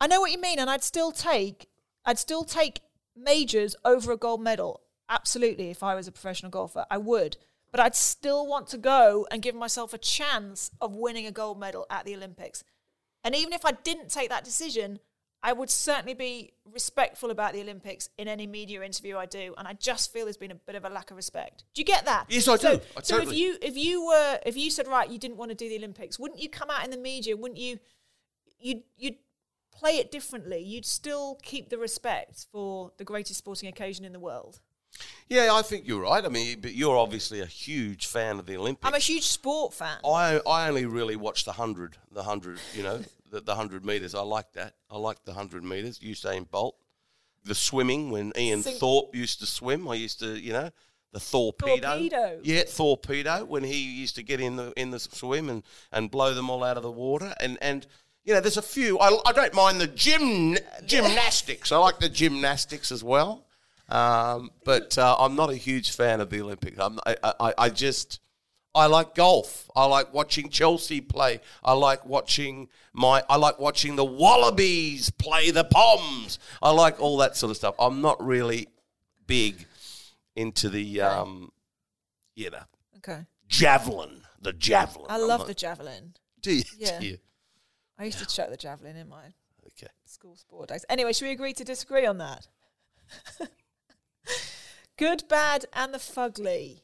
I 0.00 0.08
know 0.08 0.20
what 0.20 0.32
you 0.32 0.40
mean, 0.40 0.58
and 0.58 0.68
I'd 0.68 0.82
still 0.82 1.12
take. 1.12 1.68
I'd 2.04 2.18
still 2.18 2.42
take 2.42 2.80
majors 3.14 3.76
over 3.84 4.10
a 4.10 4.16
gold 4.16 4.42
medal. 4.42 4.80
Absolutely, 5.08 5.70
if 5.70 5.84
I 5.84 5.94
was 5.94 6.08
a 6.08 6.12
professional 6.12 6.50
golfer, 6.50 6.84
I 6.90 6.98
would. 6.98 7.36
But 7.70 7.78
I'd 7.78 7.94
still 7.94 8.44
want 8.44 8.66
to 8.68 8.76
go 8.76 9.28
and 9.30 9.40
give 9.40 9.54
myself 9.54 9.94
a 9.94 9.98
chance 9.98 10.72
of 10.80 10.96
winning 10.96 11.28
a 11.28 11.30
gold 11.30 11.60
medal 11.60 11.86
at 11.90 12.04
the 12.04 12.16
Olympics. 12.16 12.64
And 13.22 13.36
even 13.36 13.52
if 13.52 13.64
I 13.64 13.70
didn't 13.70 14.10
take 14.10 14.30
that 14.30 14.42
decision, 14.42 14.98
I 15.42 15.52
would 15.52 15.70
certainly 15.70 16.14
be 16.14 16.52
respectful 16.72 17.30
about 17.30 17.52
the 17.52 17.60
Olympics 17.60 18.08
in 18.16 18.28
any 18.28 18.46
media 18.46 18.82
interview 18.82 19.16
I 19.16 19.26
do. 19.26 19.54
And 19.58 19.66
I 19.66 19.72
just 19.72 20.12
feel 20.12 20.24
there's 20.24 20.36
been 20.36 20.52
a 20.52 20.56
bit 20.56 20.76
of 20.76 20.84
a 20.84 20.88
lack 20.88 21.10
of 21.10 21.16
respect. 21.16 21.64
Do 21.74 21.80
you 21.80 21.84
get 21.84 22.04
that? 22.04 22.26
Yes, 22.28 22.46
I 22.46 22.56
so, 22.56 22.76
do. 22.76 22.82
I 22.96 23.02
so 23.02 23.18
if 23.20 23.32
you 23.32 23.56
if 23.60 23.76
you 23.76 24.06
were 24.06 24.38
if 24.46 24.56
you 24.56 24.70
said 24.70 24.86
right, 24.86 25.10
you 25.10 25.18
didn't 25.18 25.36
want 25.36 25.50
to 25.50 25.56
do 25.56 25.68
the 25.68 25.76
Olympics, 25.76 26.18
wouldn't 26.18 26.40
you 26.40 26.48
come 26.48 26.70
out 26.70 26.84
in 26.84 26.90
the 26.90 26.96
media? 26.96 27.36
Wouldn't 27.36 27.58
you? 27.58 27.78
You'd 28.60 28.82
you'd 28.96 29.16
play 29.72 29.96
it 29.96 30.12
differently. 30.12 30.62
You'd 30.62 30.86
still 30.86 31.38
keep 31.42 31.70
the 31.70 31.78
respect 31.78 32.46
for 32.52 32.92
the 32.98 33.04
greatest 33.04 33.38
sporting 33.38 33.68
occasion 33.68 34.04
in 34.04 34.12
the 34.12 34.20
world. 34.20 34.60
Yeah, 35.28 35.48
I 35.52 35.62
think 35.62 35.88
you're 35.88 36.02
right. 36.02 36.24
I 36.24 36.28
mean, 36.28 36.60
but 36.60 36.74
you're 36.74 36.98
obviously 36.98 37.40
a 37.40 37.46
huge 37.46 38.06
fan 38.06 38.38
of 38.38 38.46
the 38.46 38.56
Olympics. 38.56 38.86
I'm 38.86 38.94
a 38.94 38.98
huge 38.98 39.24
sport 39.24 39.74
fan. 39.74 39.98
I 40.04 40.40
I 40.46 40.68
only 40.68 40.86
really 40.86 41.16
watch 41.16 41.44
the 41.44 41.52
hundred, 41.52 41.96
the 42.12 42.22
hundred, 42.22 42.60
you 42.74 42.82
know, 42.82 43.00
the, 43.32 43.40
the 43.40 43.56
hundred 43.56 43.84
meters. 43.84 44.14
I 44.14 44.20
like 44.20 44.52
that. 44.52 44.74
I 44.88 44.98
like 44.98 45.24
the 45.24 45.32
hundred 45.32 45.64
meters. 45.64 45.98
Usain 45.98 46.48
Bolt, 46.48 46.76
the 47.44 47.54
swimming 47.54 48.10
when 48.10 48.32
Ian 48.38 48.62
Sing- 48.62 48.76
Thorpe 48.76 49.16
used 49.16 49.40
to 49.40 49.46
swim. 49.46 49.88
I 49.88 49.94
used 49.94 50.20
to, 50.20 50.38
you 50.38 50.52
know, 50.52 50.70
the 51.12 51.18
torpedo. 51.18 51.80
Torpedo. 51.80 52.40
Yeah, 52.44 52.62
torpedo 52.64 53.44
when 53.44 53.64
he 53.64 53.80
used 53.80 54.14
to 54.16 54.22
get 54.22 54.40
in 54.40 54.56
the 54.56 54.72
in 54.76 54.90
the 54.90 55.00
swim 55.00 55.48
and, 55.48 55.64
and 55.90 56.10
blow 56.10 56.34
them 56.34 56.48
all 56.48 56.62
out 56.62 56.76
of 56.76 56.84
the 56.84 56.90
water. 56.90 57.34
And 57.40 57.58
and 57.60 57.86
you 58.24 58.34
know, 58.34 58.40
there's 58.40 58.58
a 58.58 58.62
few. 58.62 58.98
I, 59.00 59.18
I 59.26 59.32
don't 59.32 59.54
mind 59.54 59.80
the 59.80 59.88
gym 59.88 60.56
gymnastics. 60.86 61.72
I 61.72 61.78
like 61.78 61.98
the 61.98 62.08
gymnastics 62.08 62.92
as 62.92 63.02
well. 63.02 63.46
Um, 63.88 64.50
but 64.64 64.96
uh, 64.96 65.16
I'm 65.18 65.34
not 65.34 65.50
a 65.50 65.56
huge 65.56 65.90
fan 65.90 66.20
of 66.20 66.30
the 66.30 66.40
Olympics. 66.40 66.78
I'm, 66.78 66.98
I, 67.04 67.16
I, 67.22 67.54
I 67.58 67.68
just 67.68 68.20
I 68.74 68.86
like 68.86 69.14
golf. 69.14 69.70
I 69.76 69.84
like 69.84 70.14
watching 70.14 70.48
Chelsea 70.48 71.00
play. 71.02 71.40
I 71.62 71.74
like 71.74 72.06
watching 72.06 72.68
my. 72.94 73.22
I 73.28 73.36
like 73.36 73.58
watching 73.58 73.96
the 73.96 74.04
Wallabies 74.04 75.10
play 75.10 75.50
the 75.50 75.64
Poms. 75.64 76.38
I 76.62 76.70
like 76.70 76.98
all 77.00 77.18
that 77.18 77.36
sort 77.36 77.50
of 77.50 77.56
stuff. 77.56 77.74
I'm 77.78 78.00
not 78.00 78.24
really 78.24 78.68
big 79.26 79.66
into 80.34 80.70
the, 80.70 81.02
um, 81.02 81.52
you 82.34 82.48
know, 82.50 82.62
Okay. 82.98 83.26
javelin. 83.46 84.22
The 84.40 84.54
javelin. 84.54 85.06
I 85.10 85.16
I'm 85.16 85.28
love 85.28 85.40
not- 85.40 85.46
the 85.48 85.54
javelin. 85.54 86.14
Do 86.40 86.52
you? 86.54 86.62
Yeah. 86.78 86.98
Do 86.98 87.06
you? 87.06 87.18
I 87.98 88.04
used 88.06 88.18
to 88.18 88.26
chuck 88.26 88.48
the 88.50 88.56
javelin 88.56 88.96
in 88.96 89.08
my 89.08 89.34
Okay. 89.66 89.88
school 90.06 90.34
sport 90.36 90.70
days. 90.70 90.84
Anyway, 90.88 91.12
should 91.12 91.26
we 91.26 91.32
agree 91.32 91.52
to 91.52 91.62
disagree 91.64 92.06
on 92.06 92.18
that? 92.18 92.48
Good, 94.96 95.24
bad, 95.28 95.66
and 95.72 95.92
the 95.92 95.98
fugly. 95.98 96.81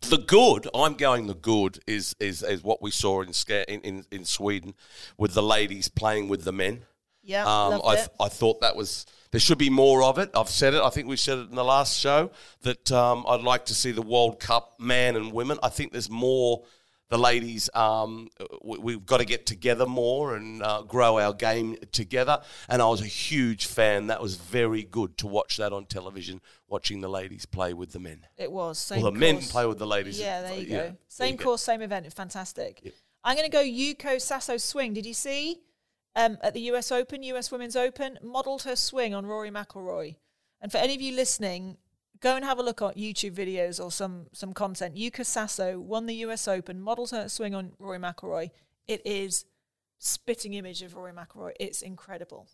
The 0.00 0.18
good, 0.18 0.68
I'm 0.74 0.94
going. 0.94 1.26
The 1.26 1.34
good 1.34 1.80
is 1.86 2.14
is, 2.20 2.42
is 2.42 2.62
what 2.62 2.80
we 2.80 2.90
saw 2.90 3.22
in, 3.22 3.32
in 3.68 3.80
in 3.80 4.04
in 4.10 4.24
Sweden 4.24 4.74
with 5.16 5.34
the 5.34 5.42
ladies 5.42 5.88
playing 5.88 6.28
with 6.28 6.44
the 6.44 6.52
men. 6.52 6.84
Yeah, 7.22 7.42
Um, 7.44 7.82
I, 7.84 7.96
th- 7.96 8.08
I 8.18 8.28
thought 8.28 8.60
that 8.62 8.74
was 8.74 9.04
there 9.32 9.40
should 9.40 9.58
be 9.58 9.68
more 9.68 10.02
of 10.02 10.18
it. 10.18 10.30
I've 10.34 10.48
said 10.48 10.72
it. 10.72 10.80
I 10.82 10.88
think 10.88 11.08
we 11.08 11.16
said 11.16 11.38
it 11.38 11.50
in 11.50 11.56
the 11.56 11.64
last 11.64 11.98
show 11.98 12.30
that 12.62 12.90
um, 12.90 13.24
I'd 13.28 13.42
like 13.42 13.66
to 13.66 13.74
see 13.74 13.90
the 13.90 14.00
World 14.02 14.40
Cup 14.40 14.80
man 14.80 15.14
and 15.16 15.32
women. 15.32 15.58
I 15.62 15.68
think 15.68 15.92
there's 15.92 16.08
more. 16.10 16.62
The 17.10 17.18
ladies, 17.18 17.70
um, 17.72 18.28
we, 18.62 18.78
we've 18.78 19.06
got 19.06 19.18
to 19.18 19.24
get 19.24 19.46
together 19.46 19.86
more 19.86 20.36
and 20.36 20.62
uh, 20.62 20.82
grow 20.82 21.18
our 21.18 21.32
game 21.32 21.76
together. 21.90 22.42
And 22.68 22.82
I 22.82 22.88
was 22.88 23.00
a 23.00 23.06
huge 23.06 23.64
fan. 23.66 24.08
That 24.08 24.20
was 24.20 24.36
very 24.36 24.82
good 24.82 25.16
to 25.18 25.26
watch 25.26 25.56
that 25.56 25.72
on 25.72 25.86
television, 25.86 26.42
watching 26.68 27.00
the 27.00 27.08
ladies 27.08 27.46
play 27.46 27.72
with 27.72 27.92
the 27.92 27.98
men. 27.98 28.26
It 28.36 28.52
was. 28.52 28.78
Same 28.78 29.02
Well, 29.02 29.10
the 29.10 29.18
men 29.18 29.38
play 29.38 29.64
with 29.64 29.78
the 29.78 29.86
ladies. 29.86 30.20
Yeah, 30.20 30.42
there 30.42 30.58
you 30.58 30.66
Yeah, 30.66 30.88
go. 30.88 30.96
Same 31.08 31.32
you 31.32 31.38
go. 31.38 31.44
course, 31.44 31.62
same 31.62 31.80
event. 31.80 32.12
Fantastic. 32.12 32.92
I'm 33.24 33.36
going 33.36 33.50
to 33.50 33.56
go 33.56 33.62
Yuka 33.64 34.16
Saso 34.16 34.60
swing. 34.60 34.92
Did 34.92 35.06
you 35.06 35.14
see 35.14 35.60
um, 36.14 36.36
at 36.42 36.52
the 36.52 36.60
US 36.72 36.92
Open, 36.92 37.22
US 37.22 37.50
Women's 37.50 37.74
Open, 37.76 38.18
modelled 38.22 38.64
her 38.64 38.76
swing 38.76 39.14
on 39.14 39.24
Rory 39.24 39.50
McIlroy? 39.50 40.16
And 40.60 40.70
for 40.70 40.76
any 40.78 40.94
of 40.94 41.00
you 41.00 41.14
listening, 41.14 41.78
go 42.20 42.36
and 42.36 42.44
have 42.44 42.58
a 42.58 42.62
look 42.62 42.82
at 42.82 42.96
YouTube 42.96 43.32
videos 43.32 43.82
or 43.82 43.90
some 43.90 44.26
some 44.32 44.52
content. 44.52 44.94
Yuka 44.96 45.20
Saso 45.24 45.78
won 45.78 46.06
the 46.06 46.14
US 46.16 46.46
Open, 46.48 46.80
modelled 46.80 47.10
her 47.10 47.28
swing 47.28 47.54
on 47.54 47.72
Rory 47.78 47.98
McIlroy. 47.98 48.50
It 48.86 49.02
is 49.04 49.44
spitting 49.98 50.54
image 50.54 50.82
of 50.82 50.94
Rory 50.94 51.12
McIlroy. 51.12 51.52
It's 51.60 51.82
incredible. 51.82 52.48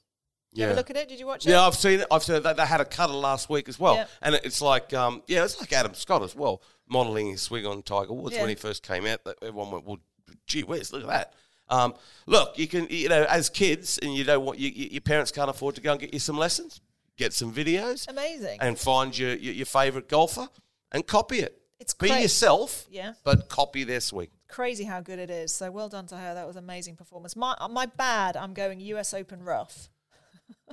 Yeah. 0.53 0.73
look 0.75 0.89
at 0.89 0.97
it? 0.97 1.09
Did 1.09 1.19
you 1.19 1.27
watch 1.27 1.47
it? 1.47 1.51
Yeah, 1.51 1.63
I've 1.67 1.75
seen 1.75 2.01
it. 2.01 2.07
I've 2.13 2.23
seen 2.23 2.37
it. 2.37 2.45
They, 2.45 2.53
they 2.53 2.65
had 2.65 2.81
a 2.81 2.85
cutter 2.85 3.13
last 3.13 3.51
week 3.51 3.69
as 3.69 3.79
well, 3.81 4.07
and 4.23 4.37
it's 4.37 4.63
like, 4.63 4.95
um, 4.95 5.23
yeah, 5.27 5.43
it's 5.45 5.59
like 5.59 5.73
Adam 5.73 5.95
Scott 5.95 6.23
as 6.23 6.37
well, 6.37 6.63
modelling 6.89 7.27
his 7.31 7.43
swing 7.43 7.67
on 7.67 7.83
Tiger 7.83 8.13
Woods 8.13 8.37
Yeah. 8.37 8.43
when 8.43 8.51
he 8.51 8.55
first 8.55 8.85
came 8.87 9.05
out. 9.05 9.25
That 9.25 9.37
everyone 9.43 9.73
went, 9.73 9.85
"Well, 9.85 9.99
gee 10.47 10.63
whiz, 10.63 10.93
look 10.93 11.03
at 11.03 11.09
that." 11.09 11.33
Um, 11.69 11.95
look, 12.27 12.57
you 12.57 12.69
can, 12.69 12.87
you 12.89 13.09
know, 13.09 13.25
as 13.25 13.51
kids, 13.51 13.99
and 13.99 14.15
you 14.15 14.23
don't 14.23 14.45
want 14.45 14.61
you, 14.61 14.69
you, 14.71 14.91
your 14.93 15.01
parents 15.01 15.33
can't 15.33 15.51
afford 15.51 15.75
to 15.75 15.81
go 15.81 15.91
and 15.93 16.01
get 16.01 16.13
you 16.13 16.21
some 16.21 16.37
lessons, 16.39 16.81
get 17.17 17.33
some 17.33 17.53
videos, 17.53 18.09
Amazing. 18.09 18.59
and 18.61 18.79
find 18.79 19.17
your 19.17 19.35
your, 19.35 19.55
your 19.55 19.67
favorite 19.67 20.09
golfer 20.09 20.49
and 20.93 21.07
copy 21.07 21.39
it. 21.41 21.61
It's 21.81 21.93
be 21.95 22.09
yourself, 22.09 22.87
Yeah. 22.91 23.15
but 23.25 23.49
copy 23.49 23.85
their 23.85 24.01
swing. 24.01 24.29
crazy 24.49 24.85
how 24.85 25.01
good 25.01 25.19
it 25.19 25.29
is. 25.31 25.53
So 25.53 25.71
well 25.71 25.89
done 25.89 26.07
to 26.07 26.17
her. 26.17 26.35
That 26.35 26.47
was 26.47 26.57
amazing 26.57 26.97
performance. 26.97 27.35
My 27.37 27.55
uh, 27.61 27.69
my 27.69 27.87
bad. 27.87 28.37
I'm 28.37 28.55
going 28.55 28.81
U.S. 28.81 29.13
Open 29.13 29.43
rough, 29.43 29.89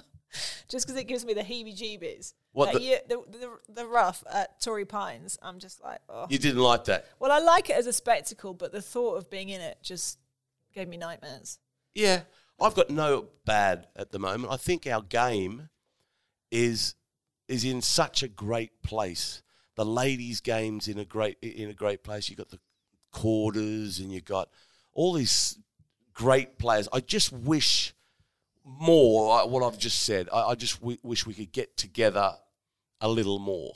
just 0.69 0.85
because 0.85 0.99
it 0.99 1.05
gives 1.05 1.25
me 1.25 1.33
the 1.33 1.41
heebie-jeebies. 1.41 2.33
What 2.53 2.73
the- 2.73 2.81
year- 2.81 3.01
the, 3.07 3.21
the 3.29 3.73
the 3.73 3.87
rough 3.87 4.23
at 4.31 4.61
Torrey 4.61 4.85
Pines. 4.85 5.37
I'm 5.41 5.59
just 5.59 5.81
like, 5.83 5.99
oh. 6.07 6.27
You 6.29 6.37
didn't 6.37 6.61
like 6.61 6.85
that. 6.85 7.07
Well, 7.19 7.31
I 7.31 7.39
like 7.39 7.69
it 7.69 7.75
as 7.75 7.87
a 7.87 7.93
spectacle, 7.93 8.53
but 8.53 8.71
the 8.71 8.81
thought 8.81 9.15
of 9.17 9.29
being 9.29 9.49
in 9.49 9.59
it 9.61 9.77
just 9.81 10.19
gave 10.73 10.87
me 10.87 10.97
nightmares. 10.97 11.59
Yeah, 11.93 12.21
I've 12.61 12.75
got 12.75 12.89
no 12.89 13.27
bad 13.45 13.87
at 13.95 14.11
the 14.11 14.19
moment. 14.19 14.53
I 14.53 14.57
think 14.57 14.85
our 14.87 15.01
game 15.01 15.69
is 16.51 16.95
is 17.47 17.63
in 17.65 17.81
such 17.81 18.23
a 18.23 18.27
great 18.27 18.81
place 18.83 19.41
the 19.75 19.85
ladies' 19.85 20.41
games 20.41 20.87
in 20.87 20.99
a 20.99 21.05
great 21.05 21.37
in 21.41 21.69
a 21.69 21.73
great 21.73 22.03
place. 22.03 22.29
You 22.29 22.35
got 22.35 22.49
the 22.49 22.59
quarters, 23.11 23.99
and 23.99 24.11
you 24.11 24.21
got 24.21 24.49
all 24.93 25.13
these 25.13 25.57
great 26.13 26.57
players. 26.57 26.87
I 26.93 26.99
just 26.99 27.31
wish 27.31 27.93
more. 28.63 29.41
uh, 29.41 29.45
What 29.47 29.63
I've 29.63 29.79
just 29.79 30.01
said. 30.03 30.27
I, 30.31 30.41
I 30.49 30.55
just 30.55 30.79
w- 30.81 30.97
wish 31.03 31.25
we 31.25 31.33
could 31.33 31.51
get 31.51 31.77
together 31.77 32.33
a 32.99 33.09
little 33.09 33.39
more 33.39 33.73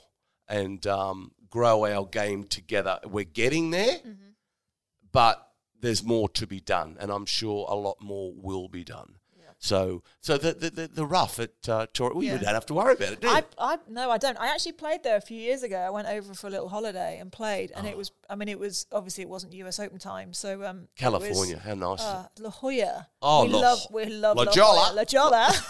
and 0.48 0.86
um, 0.86 1.32
grow 1.50 1.84
our 1.86 2.06
game 2.06 2.44
together. 2.44 3.00
We're 3.04 3.24
getting 3.24 3.70
there, 3.70 3.96
but 5.12 5.50
there's 5.80 6.02
more 6.04 6.28
to 6.30 6.46
be 6.46 6.60
done, 6.60 6.96
and 7.00 7.10
I'm 7.10 7.26
sure 7.26 7.66
a 7.68 7.74
lot 7.74 7.96
more 8.00 8.32
will 8.34 8.68
be 8.68 8.84
done. 8.84 9.16
So, 9.58 10.02
so 10.20 10.36
the 10.36 10.52
the, 10.52 10.70
the, 10.70 10.88
the 10.88 11.06
rough 11.06 11.40
at 11.40 11.50
uh, 11.68 11.86
Tor- 11.92 12.12
well, 12.14 12.22
you 12.22 12.38
don't 12.38 12.44
have 12.54 12.66
to 12.66 12.74
worry 12.74 12.92
about 12.94 13.12
it, 13.14 13.20
do 13.20 13.26
you? 13.28 13.32
I, 13.34 13.42
I 13.58 13.78
no, 13.88 14.10
I 14.10 14.18
don't. 14.18 14.38
I 14.38 14.48
actually 14.48 14.72
played 14.72 15.02
there 15.02 15.16
a 15.16 15.20
few 15.20 15.38
years 15.38 15.62
ago. 15.62 15.78
I 15.78 15.90
went 15.90 16.08
over 16.08 16.34
for 16.34 16.46
a 16.46 16.50
little 16.50 16.68
holiday 16.68 17.18
and 17.18 17.32
played, 17.32 17.72
and 17.74 17.86
Oh. 17.86 17.90
it 17.90 17.96
was. 17.96 18.12
I 18.28 18.34
mean, 18.36 18.48
it 18.48 18.58
was 18.58 18.86
obviously 18.92 19.22
it 19.22 19.28
wasn't 19.30 19.54
U.S. 19.54 19.80
Open 19.80 19.98
time, 19.98 20.32
so 20.34 20.62
um, 20.64 20.76
it 20.76 20.80
was, 20.80 20.88
California, 20.98 21.58
how 21.58 21.74
nice! 21.74 22.02
Uh, 22.02 22.26
La 22.38 22.50
Jolla. 22.50 23.08
Oh, 23.22 23.44
we 23.46 23.50
La- 23.52 23.60
love 23.60 23.78
we 23.90 24.04
love 24.06 24.36
La 24.36 24.42
La, 24.44 24.52
Jolla. 24.52 24.92
La 24.94 25.04
Jolla. 25.04 25.48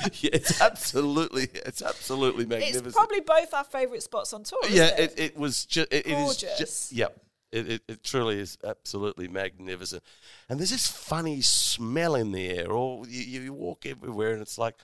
yeah, 0.20 0.30
it's 0.32 0.60
absolutely, 0.62 1.48
it's 1.54 1.82
absolutely 1.82 2.46
magnificent. 2.46 2.86
it's 2.86 2.96
probably 2.96 3.20
both 3.20 3.52
our 3.52 3.64
favourite 3.64 4.02
spots 4.02 4.32
on 4.32 4.42
tour. 4.44 4.58
yeah, 4.70 4.84
isn't 4.84 4.98
it? 4.98 5.12
it, 5.18 5.20
it 5.32 5.36
was 5.36 5.66
just, 5.66 5.92
it, 5.92 6.06
it 6.06 6.12
is 6.12 6.14
Gorgeous. 6.24 6.58
just, 6.58 6.92
yep. 6.92 7.20
It, 7.52 7.68
it, 7.70 7.82
it 7.88 8.04
truly 8.04 8.38
is 8.38 8.56
absolutely 8.64 9.26
magnificent. 9.28 10.02
And 10.48 10.58
there's 10.60 10.70
this 10.70 10.86
funny 10.86 11.40
smell 11.40 12.14
in 12.14 12.30
the 12.32 12.48
air, 12.48 12.70
or 12.70 13.04
you, 13.08 13.40
you 13.40 13.52
walk 13.52 13.86
everywhere 13.86 14.32
and 14.32 14.40
it's 14.42 14.56
like 14.58 14.76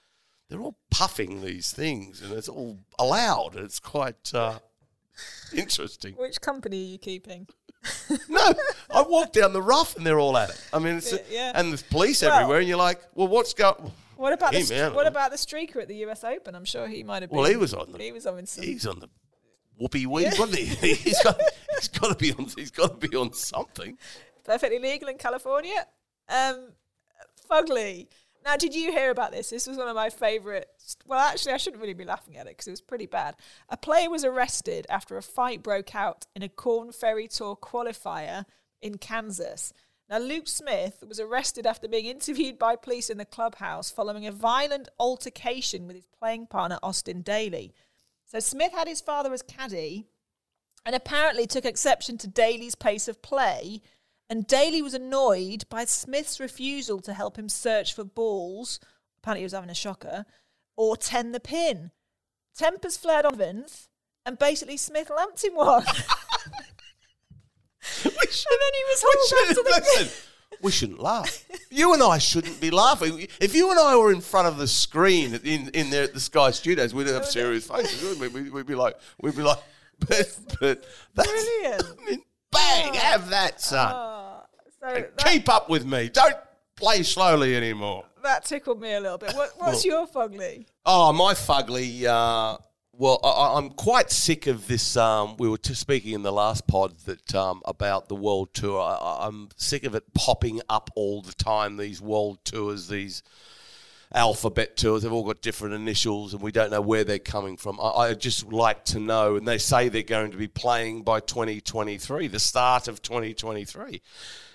they're 0.48 0.60
all 0.60 0.76
puffing 0.90 1.42
these 1.42 1.72
things 1.72 2.20
and 2.22 2.32
it's 2.32 2.48
all 2.48 2.78
allowed. 2.98 3.54
It's 3.56 3.78
quite 3.78 4.32
uh, 4.34 4.58
interesting. 5.54 6.14
Which 6.14 6.40
company 6.40 6.76
are 6.84 6.90
you 6.92 6.98
keeping? 6.98 7.46
No, 8.28 8.52
I 8.92 9.02
walk 9.02 9.32
down 9.32 9.52
the 9.52 9.62
rough 9.62 9.94
and 9.96 10.04
they're 10.04 10.18
all 10.18 10.36
at 10.36 10.50
it. 10.50 10.60
I 10.72 10.80
mean, 10.80 10.96
it's, 10.96 11.12
Yeah, 11.12 11.18
yeah. 11.30 11.52
and 11.54 11.68
there's 11.70 11.84
police 11.84 12.22
Well- 12.22 12.32
everywhere, 12.32 12.58
and 12.58 12.66
you're 12.68 12.76
like, 12.78 13.00
well, 13.14 13.28
what's 13.28 13.54
going 13.54 13.92
What 14.16 14.32
about 14.32 14.50
the 14.52 14.58
Him, 14.58 14.66
st- 14.66 14.78
yeah, 14.80 14.88
what 14.88 15.06
about 15.06 15.30
the 15.30 15.36
streaker 15.36 15.76
at 15.76 15.86
the 15.86 15.94
U.S. 15.98 16.24
Open? 16.24 16.56
I'm 16.56 16.64
sure 16.64 16.88
he 16.88 17.04
might 17.04 17.22
have 17.22 17.30
been. 17.30 17.38
Well, 17.38 17.48
he 17.48 17.54
was 17.56 17.72
on 17.74 17.92
the- 17.92 17.98
He 18.02 18.10
was 18.10 18.26
on 18.26 18.44
some. 18.46 18.64
He's 18.64 18.86
on 18.86 18.98
the 18.98 19.08
whoopee 19.76 20.06
wasn't 20.06 20.54
he? 20.54 20.64
he's 20.94 21.22
got, 21.22 21.40
he's 21.74 21.88
got 21.88 22.08
to 22.08 22.14
be 22.16 22.32
on. 22.32 22.46
He's 22.56 22.70
got 22.70 23.00
to 23.00 23.08
be 23.08 23.16
on 23.16 23.32
something. 23.32 23.96
perfectly 24.44 24.78
legal 24.78 25.08
in 25.08 25.18
California. 25.18 25.86
Um, 26.28 26.72
Fugly. 27.50 28.08
Now, 28.44 28.56
did 28.56 28.76
you 28.76 28.92
hear 28.92 29.10
about 29.10 29.32
this? 29.32 29.50
This 29.50 29.66
was 29.66 29.76
one 29.76 29.88
of 29.88 29.96
my 29.96 30.08
favourite. 30.08 30.66
Well, 31.04 31.18
actually, 31.18 31.52
I 31.52 31.56
shouldn't 31.56 31.82
really 31.82 31.94
be 31.94 32.04
laughing 32.04 32.36
at 32.36 32.46
it 32.46 32.50
because 32.50 32.68
it 32.68 32.70
was 32.70 32.80
pretty 32.80 33.06
bad. 33.06 33.34
A 33.68 33.76
player 33.76 34.08
was 34.08 34.24
arrested 34.24 34.86
after 34.88 35.16
a 35.16 35.22
fight 35.22 35.64
broke 35.64 35.96
out 35.96 36.26
in 36.34 36.42
a 36.42 36.48
Corn 36.48 36.92
Ferry 36.92 37.26
Tour 37.26 37.56
qualifier 37.56 38.44
in 38.80 38.98
Kansas. 38.98 39.72
Now, 40.08 40.18
Luke 40.18 40.46
Smith 40.46 41.02
was 41.06 41.18
arrested 41.18 41.66
after 41.66 41.88
being 41.88 42.06
interviewed 42.06 42.56
by 42.56 42.76
police 42.76 43.10
in 43.10 43.18
the 43.18 43.24
clubhouse 43.24 43.90
following 43.90 44.26
a 44.26 44.32
violent 44.32 44.88
altercation 45.00 45.88
with 45.88 45.96
his 45.96 46.06
playing 46.16 46.46
partner, 46.46 46.78
Austin 46.84 47.22
Daly. 47.22 47.74
So, 48.26 48.40
Smith 48.40 48.72
had 48.72 48.88
his 48.88 49.00
father 49.00 49.32
as 49.32 49.42
caddy 49.42 50.06
and 50.84 50.94
apparently 50.94 51.46
took 51.46 51.64
exception 51.64 52.18
to 52.18 52.28
Daly's 52.28 52.74
pace 52.74 53.08
of 53.08 53.22
play. 53.22 53.80
And 54.28 54.46
Daly 54.46 54.82
was 54.82 54.94
annoyed 54.94 55.64
by 55.68 55.84
Smith's 55.84 56.40
refusal 56.40 57.00
to 57.00 57.14
help 57.14 57.38
him 57.38 57.48
search 57.48 57.94
for 57.94 58.04
balls. 58.04 58.80
Apparently, 59.18 59.40
he 59.40 59.44
was 59.44 59.52
having 59.52 59.70
a 59.70 59.74
shocker, 59.74 60.26
or 60.76 60.96
ten 60.96 61.32
the 61.32 61.40
pin. 61.40 61.92
Tempers 62.56 62.96
flared 62.96 63.24
on 63.24 63.36
Vince, 63.36 63.88
and 64.24 64.38
basically 64.38 64.76
Smith 64.76 65.10
lamped 65.14 65.44
him 65.44 65.54
one. 65.54 65.84
And 68.04 68.58
then 68.60 68.72
he 68.74 68.84
was 68.88 69.02
hauled 69.06 69.46
back 69.46 69.56
to 69.56 69.62
the 69.62 69.70
listen, 69.96 70.25
we 70.62 70.70
shouldn't 70.72 71.00
laugh. 71.00 71.44
You 71.68 71.92
and 71.92 72.02
I 72.02 72.16
shouldn't 72.16 72.58
be 72.58 72.70
laughing. 72.70 73.26
If 73.38 73.54
you 73.54 73.70
and 73.70 73.78
I 73.78 73.96
were 73.96 74.10
in 74.10 74.22
front 74.22 74.48
of 74.48 74.56
the 74.56 74.66
screen 74.66 75.34
in, 75.44 75.68
in 75.70 75.90
there 75.90 76.04
at 76.04 76.14
the 76.14 76.20
Sky 76.20 76.50
Studios, 76.52 76.94
we'd 76.94 77.06
have 77.08 77.26
serious 77.26 77.66
faces. 77.66 78.02
wouldn't 78.02 78.20
we? 78.20 78.28
We'd, 78.28 78.52
we'd 78.52 78.66
be 78.66 78.74
like, 78.74 78.96
we'd 79.20 79.36
be 79.36 79.42
like, 79.42 79.58
but, 79.98 80.38
but 80.58 80.84
that's, 81.14 81.28
Brilliant. 81.30 81.82
I 81.82 82.10
mean, 82.10 82.22
bang, 82.50 82.94
have 82.94 83.28
that, 83.28 83.60
son. 83.60 83.90
So 84.80 84.86
that, 84.94 85.16
Keep 85.18 85.50
up 85.50 85.68
with 85.68 85.84
me. 85.84 86.08
Don't 86.08 86.36
play 86.76 87.02
slowly 87.02 87.54
anymore. 87.54 88.04
that 88.22 88.46
tickled 88.46 88.80
me 88.80 88.94
a 88.94 89.00
little 89.00 89.18
bit. 89.18 89.34
What, 89.34 89.50
what's 89.58 89.84
your 89.84 90.06
fugly? 90.06 90.64
Oh, 90.86 91.12
my 91.12 91.34
fugly. 91.34 92.04
Uh, 92.04 92.56
well, 92.98 93.20
I- 93.22 93.58
I'm 93.58 93.70
quite 93.70 94.10
sick 94.10 94.46
of 94.46 94.68
this. 94.68 94.96
Um, 94.96 95.36
we 95.38 95.48
were 95.48 95.58
speaking 95.62 96.12
in 96.12 96.22
the 96.22 96.32
last 96.32 96.66
pod 96.66 96.96
that 97.06 97.34
um, 97.34 97.62
about 97.64 98.08
the 98.08 98.14
world 98.14 98.54
tour. 98.54 98.80
I- 98.80 99.26
I'm 99.26 99.50
sick 99.56 99.84
of 99.84 99.94
it 99.94 100.14
popping 100.14 100.60
up 100.68 100.90
all 100.94 101.22
the 101.22 101.34
time. 101.34 101.76
These 101.76 102.00
world 102.00 102.38
tours, 102.44 102.88
these 102.88 103.22
alphabet 104.14 104.76
tours, 104.76 105.02
they've 105.02 105.12
all 105.12 105.24
got 105.24 105.42
different 105.42 105.74
initials, 105.74 106.32
and 106.32 106.40
we 106.42 106.52
don't 106.52 106.70
know 106.70 106.80
where 106.80 107.04
they're 107.04 107.18
coming 107.18 107.56
from. 107.56 107.78
I, 107.80 107.88
I 107.90 108.14
just 108.14 108.50
like 108.50 108.84
to 108.86 108.98
know. 109.00 109.36
And 109.36 109.46
they 109.46 109.58
say 109.58 109.88
they're 109.88 110.02
going 110.02 110.30
to 110.30 110.38
be 110.38 110.48
playing 110.48 111.02
by 111.02 111.20
2023, 111.20 112.28
the 112.28 112.38
start 112.38 112.88
of 112.88 113.02
2023, 113.02 114.00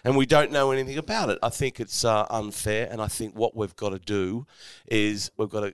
and 0.04 0.18
we 0.18 0.26
don't 0.26 0.52
know 0.52 0.72
anything 0.72 0.98
about 0.98 1.30
it. 1.30 1.38
I 1.44 1.50
think 1.50 1.80
it's 1.80 2.04
uh, 2.04 2.26
unfair, 2.30 2.88
and 2.89 3.02
I 3.02 3.08
think 3.08 3.36
what 3.36 3.56
we've 3.56 3.76
got 3.76 3.89
to 3.89 4.00
do 4.00 4.48
is 4.88 5.32
we've 5.38 5.50
got 5.50 5.62
to 5.62 5.74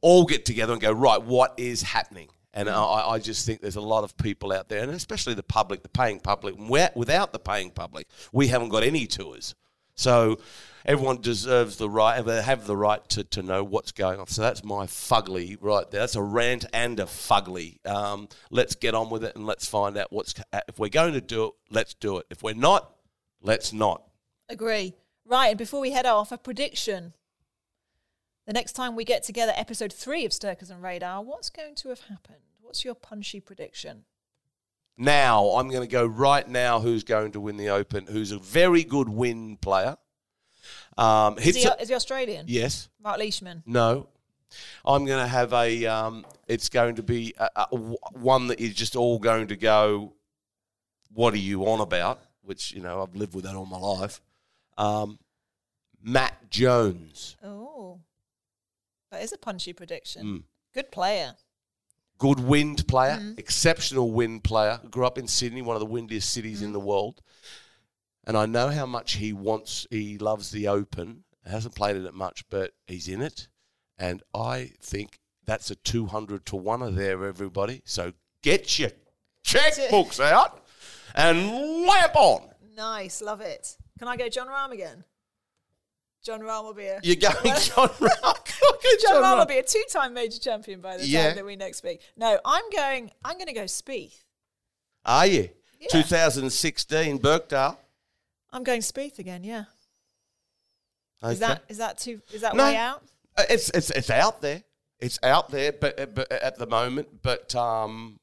all 0.00 0.24
get 0.24 0.44
together 0.44 0.72
and 0.72 0.82
go, 0.82 0.92
right, 0.92 1.22
what 1.22 1.54
is 1.56 1.82
happening? 1.82 2.28
And 2.52 2.70
I, 2.70 3.10
I 3.10 3.18
just 3.18 3.44
think 3.44 3.60
there's 3.60 3.76
a 3.76 3.82
lot 3.82 4.02
of 4.02 4.16
people 4.16 4.50
out 4.50 4.70
there, 4.70 4.82
and 4.82 4.90
especially 4.92 5.34
the 5.34 5.42
public, 5.42 5.82
the 5.82 5.90
paying 5.90 6.20
public. 6.20 6.54
Without 6.58 7.32
the 7.32 7.38
paying 7.38 7.70
public, 7.70 8.08
we 8.32 8.46
haven't 8.48 8.70
got 8.70 8.82
any 8.82 9.06
tours. 9.06 9.54
So 9.94 10.38
everyone 10.86 11.20
deserves 11.20 11.76
the 11.76 11.90
right, 11.90 12.24
have 12.24 12.66
the 12.66 12.76
right 12.76 13.06
to, 13.10 13.24
to 13.24 13.42
know 13.42 13.62
what's 13.62 13.92
going 13.92 14.20
on. 14.20 14.26
So 14.26 14.40
that's 14.40 14.64
my 14.64 14.86
fugly 14.86 15.58
right 15.60 15.90
there. 15.90 16.00
That's 16.00 16.16
a 16.16 16.22
rant 16.22 16.64
and 16.72 16.98
a 16.98 17.04
fugly. 17.04 17.84
Um, 17.86 18.28
let's 18.50 18.74
get 18.74 18.94
on 18.94 19.10
with 19.10 19.24
it 19.24 19.36
and 19.36 19.46
let's 19.46 19.68
find 19.68 19.96
out 19.98 20.10
what's. 20.10 20.34
If 20.68 20.78
we're 20.78 20.88
going 20.88 21.12
to 21.12 21.20
do 21.20 21.46
it, 21.46 21.52
let's 21.70 21.92
do 21.94 22.18
it. 22.18 22.26
If 22.30 22.42
we're 22.42 22.54
not, 22.54 22.90
let's 23.42 23.72
not. 23.72 24.02
Agree. 24.48 24.94
Right, 25.26 25.48
and 25.48 25.58
before 25.58 25.80
we 25.80 25.90
head 25.90 26.06
off, 26.06 26.30
a 26.30 26.38
prediction. 26.38 27.12
The 28.46 28.52
next 28.52 28.72
time 28.74 28.94
we 28.94 29.04
get 29.04 29.22
together, 29.24 29.52
episode 29.56 29.92
three 29.92 30.24
of 30.24 30.30
Sturkers 30.32 30.70
and 30.70 30.82
Radar, 30.82 31.22
what's 31.22 31.50
going 31.50 31.74
to 31.76 31.88
have 31.88 32.00
happened? 32.02 32.38
What's 32.60 32.84
your 32.84 32.94
punchy 32.94 33.40
prediction? 33.40 34.04
Now, 34.96 35.46
I'm 35.50 35.68
going 35.68 35.82
to 35.82 35.90
go 35.90 36.06
right 36.06 36.46
now 36.48 36.80
who's 36.80 37.02
going 37.04 37.32
to 37.32 37.40
win 37.40 37.56
the 37.56 37.68
Open, 37.70 38.06
who's 38.06 38.30
a 38.32 38.38
very 38.38 38.84
good 38.84 39.08
win 39.08 39.56
player. 39.56 39.96
Um, 40.96 41.38
Is 41.38 41.56
he, 41.56 41.62
it- 41.64 41.80
is 41.80 41.88
he 41.88 41.94
Australian? 41.94 42.46
yes, 42.48 42.88
Mark 43.02 43.18
Leishman. 43.18 43.62
no. 43.66 44.08
I'm 44.84 45.04
going 45.04 45.18
to 45.22 45.26
have 45.28 45.52
a, 45.52 45.84
um, 45.86 46.24
it's 46.46 46.68
going 46.68 46.94
to 46.94 47.02
be 47.02 47.34
a, 47.36 47.48
a- 47.56 47.76
one 48.12 48.46
that 48.46 48.60
is 48.60 48.74
just 48.74 48.94
all 48.94 49.18
going 49.18 49.48
to 49.48 49.56
go, 49.56 50.12
what 51.12 51.34
are 51.34 51.38
you 51.38 51.64
on 51.66 51.80
about? 51.80 52.20
Which, 52.42 52.72
you 52.72 52.80
know, 52.80 53.02
I've 53.02 53.16
lived 53.16 53.34
with 53.34 53.44
that 53.44 53.56
all 53.56 53.66
my 53.66 53.76
life. 53.76 54.20
Um, 54.78 55.18
Matt 56.00 56.48
Jones, 56.48 57.36
Oh, 57.44 57.98
that 59.10 59.22
is 59.22 59.32
a 59.32 59.38
punchy 59.38 59.72
prediction. 59.72 60.24
Mm. 60.24 60.42
Good 60.74 60.90
player. 60.92 61.34
good 62.18 62.40
wind 62.40 62.86
player, 62.88 63.16
Mm-hmm. 63.16 63.38
exceptional 63.38 64.10
wind 64.10 64.42
player. 64.44 64.80
Grew 64.90 65.04
up 65.06 65.18
in 65.18 65.28
Sydney, 65.28 65.60
one 65.62 65.76
of 65.76 65.80
the 65.80 65.86
windiest 65.86 66.32
cities 66.32 66.62
in 66.62 66.72
the 66.72 66.78
Mm-hmm. 66.78 66.88
world. 66.88 67.22
And 68.26 68.36
I 68.36 68.46
know 68.46 68.68
how 68.70 68.86
much 68.86 69.14
he 69.14 69.32
wants, 69.32 69.86
he 69.90 70.18
loves 70.18 70.50
the 70.50 70.66
Open. 70.68 71.24
Hasn't 71.44 71.74
played 71.76 71.94
in 71.96 72.06
it 72.06 72.14
much, 72.14 72.44
but 72.50 72.72
he's 72.86 73.06
in 73.06 73.22
it. 73.22 73.48
And 73.98 74.22
I 74.34 74.72
think 74.82 75.20
that's 75.44 75.70
a 75.70 75.76
200 75.76 76.44
to 76.46 76.56
1 76.56 76.82
of 76.82 76.94
there, 76.96 77.24
everybody. 77.24 77.82
So 77.84 78.12
get 78.42 78.78
your 78.80 78.90
checkbooks 79.44 80.18
out 80.20 80.64
and 81.14 81.86
lamp 81.86 82.16
on. 82.16 82.48
Nice, 82.76 83.22
love 83.22 83.40
it. 83.40 83.76
Can 83.98 84.08
I 84.08 84.16
go 84.16 84.28
Jon 84.28 84.48
Rahm 84.48 84.72
again? 84.72 85.04
Jon 86.24 86.40
Rahm 86.40 86.64
will 86.64 86.74
be 86.74 86.86
a 86.86 86.98
You're 87.04 87.14
going 87.16 87.34
Jon 87.60 87.88
Rahm. 87.90 88.45
Jon 89.02 89.22
Rahm 89.22 89.38
will 89.38 89.46
be 89.46 89.58
a 89.58 89.62
two-time 89.62 90.14
major 90.14 90.38
champion 90.38 90.80
by 90.80 90.96
the 90.96 91.06
Yeah. 91.06 91.28
time 91.28 91.36
that 91.36 91.44
we 91.44 91.56
next 91.56 91.78
speak. 91.78 92.00
No, 92.16 92.38
I'm 92.44 92.68
going. 92.70 93.10
I'm 93.24 93.34
going 93.34 93.46
to 93.48 93.52
go 93.52 93.64
Spieth. 93.64 94.22
Are 95.04 95.26
you? 95.26 95.50
Yeah. 95.80 95.88
2016, 95.90 97.18
Birkdale. 97.18 97.78
I'm 98.50 98.64
going 98.64 98.80
Spieth 98.80 99.18
again. 99.18 99.44
Yeah. 99.44 99.64
Is 101.24 101.38
that 101.40 101.62
is 101.68 101.78
that 101.78 101.98
too? 101.98 102.20
Is 102.32 102.42
that 102.42 102.54
No. 102.54 102.64
way 102.64 102.76
out? 102.76 103.02
Uh, 103.36 103.44
It's 103.48 103.70
it's 103.70 103.90
it's 103.90 104.10
out 104.10 104.40
there. 104.42 104.62
It's 104.98 105.18
out 105.22 105.50
there, 105.50 105.72
but, 105.72 105.98
uh, 106.00 106.06
but 106.06 106.30
at 106.32 106.56
the 106.58 106.66
moment, 106.66 107.20
but 107.22 107.54
um, 107.54 108.18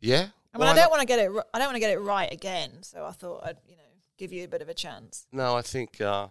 yeah. 0.00 0.28
I 0.52 0.58
mean, 0.58 0.68
I 0.68 0.74
don't 0.74 0.90
want 0.90 1.00
to 1.00 1.06
get 1.06 1.18
it. 1.18 1.30
I 1.54 1.58
don't 1.58 1.68
want 1.68 1.76
to 1.76 1.80
get 1.80 1.92
it 1.92 1.98
right 1.98 2.30
again. 2.30 2.82
So 2.82 3.04
I 3.04 3.12
thought 3.12 3.44
I'd 3.44 3.56
you 3.66 3.76
know 3.76 3.82
give 4.18 4.32
you 4.32 4.44
a 4.44 4.48
bit 4.48 4.62
of 4.62 4.68
a 4.68 4.74
chance. 4.74 5.26
No, 5.32 5.56
I 5.56 5.62
think 5.62 6.00
uh, 6.00 6.28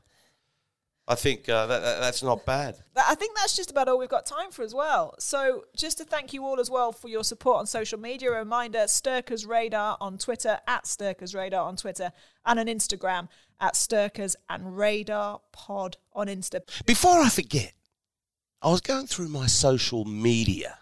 I 1.10 1.16
think 1.16 1.50
uh, 1.50 1.66
that, 1.66 1.82
that, 1.82 2.00
that's 2.02 2.22
not 2.22 2.46
bad. 2.46 2.78
I 2.96 3.16
think 3.16 3.36
that's 3.36 3.56
just 3.56 3.72
about 3.72 3.88
all 3.88 3.98
we've 3.98 4.08
got 4.08 4.28
time 4.28 4.52
for 4.52 4.62
as 4.62 4.76
well. 4.76 5.16
So 5.18 5.66
just 5.76 5.98
to 5.98 6.04
thank 6.04 6.34
you 6.34 6.46
all 6.46 6.60
as 6.60 6.70
well 6.70 6.92
for 6.92 7.08
your 7.08 7.24
support 7.24 7.58
on 7.58 7.66
social 7.66 8.00
media. 8.00 8.32
A 8.32 8.38
reminder, 8.38 8.86
Sturkers 8.88 9.48
Radar 9.48 9.98
on 10.00 10.20
Twitter, 10.20 10.60
at 10.68 10.84
Sturkers 10.86 11.34
Radar 11.34 11.68
on 11.68 11.76
Twitter, 11.78 12.12
and 12.46 12.60
on 12.60 12.68
Instagram 12.68 13.28
at 13.60 13.74
Sturkers 13.74 14.36
and 14.52 14.78
Radar 14.78 15.42
Pod 15.52 15.98
on 16.14 16.28
Insta. 16.28 16.62
Before 16.86 17.20
I 17.20 17.30
forget, 17.30 17.74
I 18.62 18.70
was 18.70 18.82
going 18.82 19.08
through 19.08 19.30
my 19.30 19.48
social 19.48 20.06
media 20.06 20.78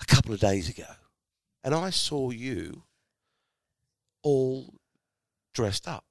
a 0.00 0.04
couple 0.04 0.34
of 0.34 0.40
days 0.40 0.68
ago, 0.68 0.86
and 1.64 1.74
I 1.74 1.90
saw 1.90 2.30
you 2.30 2.84
all 4.22 4.72
dressed 5.52 5.88
up, 5.88 6.04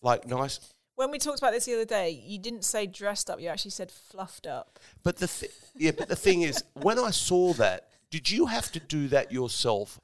like 0.00 0.26
nice. 0.26 0.72
When 0.96 1.10
we 1.10 1.18
talked 1.18 1.38
about 1.38 1.52
this 1.52 1.66
the 1.66 1.74
other 1.74 1.84
day, 1.84 2.10
you 2.10 2.38
didn't 2.38 2.64
say 2.64 2.86
dressed 2.86 3.28
up, 3.30 3.40
you 3.40 3.48
actually 3.48 3.70
said 3.70 3.90
fluffed 3.90 4.46
up. 4.46 4.78
But 5.02 5.18
the 5.18 5.26
th- 5.28 5.52
yeah, 5.76 5.90
but 5.96 6.08
the 6.08 6.16
thing 6.16 6.42
is, 6.42 6.64
when 6.72 6.98
I 6.98 7.10
saw 7.10 7.52
that, 7.54 7.88
did 8.10 8.30
you 8.30 8.46
have 8.46 8.72
to 8.72 8.80
do 8.80 9.08
that 9.08 9.30
yourself? 9.30 10.00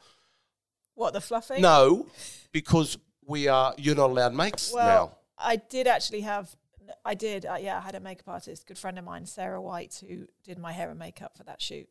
What, 0.95 1.14
the 1.14 1.20
fluffing? 1.22 1.62
No, 1.62 2.07
because 2.53 2.99
we 3.26 3.49
are. 3.49 3.74
You're 3.78 3.95
not 3.97 4.11
allowed 4.11 4.34
makes 4.34 4.72
Well, 4.72 4.86
now. 5.09 5.16
I 5.38 5.57
did 5.57 5.86
actually 5.86 6.20
have. 6.20 6.55
I 7.05 7.14
did. 7.14 7.47
Uh, 7.47 7.57
yeah, 7.59 7.78
I 7.78 7.80
had 7.80 7.95
a 7.95 8.01
makeup 8.01 8.28
artist, 8.28 8.66
good 8.66 8.76
friend 8.78 8.99
of 8.99 9.05
mine, 9.05 9.24
Sarah 9.24 9.62
White, 9.62 10.03
who 10.07 10.26
did 10.45 10.59
my 10.59 10.72
hair 10.72 10.90
and 10.90 10.99
makeup 10.99 11.36
for 11.38 11.45
that 11.45 11.62
shoot. 11.62 11.88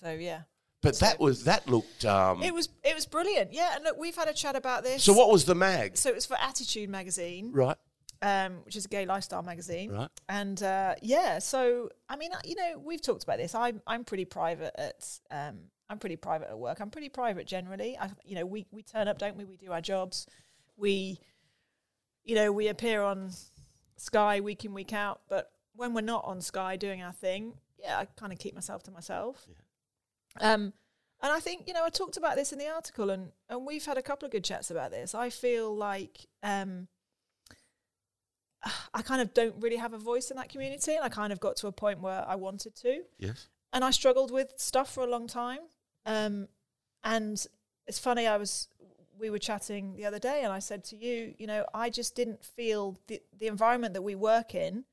So 0.00 0.12
yeah, 0.12 0.42
But 0.82 1.00
that 1.00 1.18
was 1.18 1.44
that 1.44 1.68
looked. 1.68 2.04
Um, 2.04 2.42
it 2.44 2.54
was 2.54 2.68
it 2.84 2.94
was 2.94 3.06
brilliant. 3.06 3.52
Yeah, 3.52 3.74
and 3.74 3.82
look, 3.82 3.98
we've 3.98 4.14
had 4.14 4.28
a 4.28 4.32
chat 4.32 4.54
about 4.54 4.84
this. 4.84 5.02
so 5.02 5.12
what 5.12 5.30
was 5.32 5.46
the 5.46 5.56
mag? 5.56 5.96
So 5.96 6.10
it 6.10 6.14
was 6.14 6.26
for 6.26 6.36
Attitude 6.40 6.88
magazine, 6.88 7.50
Right, 7.52 7.76
um, 8.22 8.58
which 8.64 8.76
is 8.76 8.84
a 8.84 8.88
gay 8.88 9.06
lifestyle 9.06 9.42
magazine. 9.42 9.90
right. 9.90 10.08
And 10.28 10.62
uh, 10.62 10.94
yeah, 11.02 11.38
so 11.38 11.88
I 12.08 12.16
mean, 12.16 12.30
you 12.44 12.54
know, 12.54 12.78
we've 12.78 13.02
talked 13.02 13.22
about 13.22 13.38
this. 13.38 13.54
I'm 13.54 13.80
I'm 13.86 14.04
pretty 14.04 14.24
private 14.24 14.72
at 14.78 15.18
um, 15.30 15.58
I'm 15.88 15.98
pretty 15.98 16.16
private 16.16 16.48
at 16.48 16.58
work. 16.58 16.80
I'm 16.80 16.90
pretty 16.90 17.08
private 17.08 17.46
generally. 17.46 17.96
I, 17.98 18.10
you 18.24 18.36
know, 18.36 18.46
we 18.46 18.66
we 18.70 18.82
turn 18.82 19.08
up, 19.08 19.18
don't 19.18 19.36
we? 19.36 19.44
We 19.44 19.56
do 19.56 19.72
our 19.72 19.80
jobs. 19.80 20.26
We, 20.76 21.18
you 22.24 22.34
know, 22.34 22.52
we 22.52 22.68
appear 22.68 23.02
on 23.02 23.32
Sky 23.96 24.40
week 24.40 24.64
in 24.64 24.72
week 24.72 24.92
out. 24.92 25.22
But 25.28 25.50
when 25.74 25.94
we're 25.94 26.00
not 26.02 26.24
on 26.24 26.40
Sky 26.40 26.76
doing 26.76 27.02
our 27.02 27.12
thing, 27.12 27.54
yeah, 27.78 27.98
I 27.98 28.04
kind 28.04 28.32
of 28.32 28.38
keep 28.38 28.54
myself 28.54 28.82
to 28.84 28.90
myself. 28.90 29.46
Um, 30.40 30.72
and 31.22 31.32
I 31.32 31.40
think 31.40 31.64
you 31.66 31.74
know 31.74 31.84
I 31.84 31.90
talked 31.90 32.16
about 32.16 32.36
this 32.36 32.52
in 32.52 32.58
the 32.58 32.68
article, 32.68 33.10
and 33.10 33.32
and 33.48 33.66
we've 33.66 33.84
had 33.84 33.98
a 33.98 34.02
couple 34.02 34.26
of 34.26 34.32
good 34.32 34.44
chats 34.44 34.70
about 34.70 34.90
this. 34.90 35.14
I 35.14 35.30
feel 35.30 35.74
like. 35.74 36.26
Um, 36.42 36.88
I 38.94 39.02
kind 39.02 39.20
of 39.20 39.32
don't 39.34 39.54
really 39.60 39.76
have 39.76 39.92
a 39.92 39.98
voice 39.98 40.30
in 40.30 40.36
that 40.36 40.48
community, 40.48 40.94
and 40.94 41.04
I 41.04 41.08
kind 41.08 41.32
of 41.32 41.40
got 41.40 41.56
to 41.56 41.66
a 41.66 41.72
point 41.72 42.00
where 42.00 42.24
I 42.26 42.34
wanted 42.36 42.74
to, 42.76 43.02
Yes. 43.18 43.48
and 43.72 43.84
I 43.84 43.90
struggled 43.90 44.30
with 44.30 44.54
stuff 44.56 44.92
for 44.92 45.02
a 45.02 45.06
long 45.06 45.26
time. 45.26 45.60
Um, 46.06 46.48
and 47.04 47.44
it's 47.86 47.98
funny, 47.98 48.26
I 48.26 48.36
was 48.36 48.68
we 49.18 49.28
were 49.28 49.38
chatting 49.38 49.96
the 49.96 50.06
other 50.06 50.18
day, 50.18 50.42
and 50.44 50.52
I 50.52 50.60
said 50.60 50.82
to 50.84 50.96
you, 50.96 51.34
you 51.38 51.46
know, 51.46 51.66
I 51.74 51.90
just 51.90 52.14
didn't 52.14 52.42
feel 52.44 52.98
the 53.06 53.20
the 53.38 53.46
environment 53.48 53.94
that 53.94 54.02
we 54.02 54.14
work 54.14 54.54
in 54.54 54.84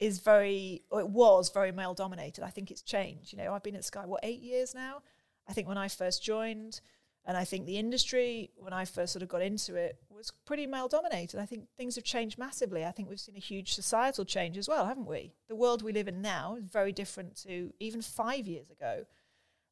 is 0.00 0.18
very, 0.20 0.82
or 0.90 1.00
it 1.00 1.08
was 1.08 1.48
very 1.50 1.72
male 1.72 1.94
dominated. 1.94 2.44
I 2.44 2.50
think 2.50 2.70
it's 2.70 2.82
changed. 2.82 3.32
You 3.32 3.38
know, 3.38 3.52
I've 3.52 3.62
been 3.64 3.74
at 3.76 3.84
Sky 3.84 4.06
what 4.06 4.20
eight 4.22 4.40
years 4.40 4.74
now. 4.74 5.02
I 5.48 5.52
think 5.52 5.66
when 5.66 5.78
I 5.78 5.88
first 5.88 6.22
joined, 6.22 6.80
and 7.28 7.36
I 7.36 7.44
think 7.44 7.66
the 7.66 7.78
industry 7.78 8.50
when 8.56 8.72
I 8.72 8.84
first 8.84 9.12
sort 9.12 9.22
of 9.22 9.28
got 9.28 9.42
into 9.42 9.76
it 9.76 9.98
was 10.10 10.32
pretty 10.44 10.66
male 10.66 10.88
dominated. 10.88 11.38
I 11.38 11.46
think 11.46 11.68
things 11.76 11.94
have 11.94 12.02
changed 12.04 12.38
massively. 12.38 12.84
I 12.84 12.90
think 12.90 13.08
we've 13.08 13.20
seen 13.20 13.36
a 13.36 13.40
huge 13.52 13.74
societal 13.74 14.24
change 14.24 14.58
as 14.58 14.66
well, 14.68 14.84
haven't 14.86 15.06
we? 15.06 15.34
The 15.48 15.54
world 15.54 15.82
we 15.82 15.92
live 15.92 16.08
in 16.08 16.20
now 16.22 16.56
is 16.58 16.64
very 16.64 16.90
different 16.90 17.36
to 17.44 17.72
even 17.78 18.02
five 18.02 18.48
years 18.48 18.70
ago. 18.70 19.04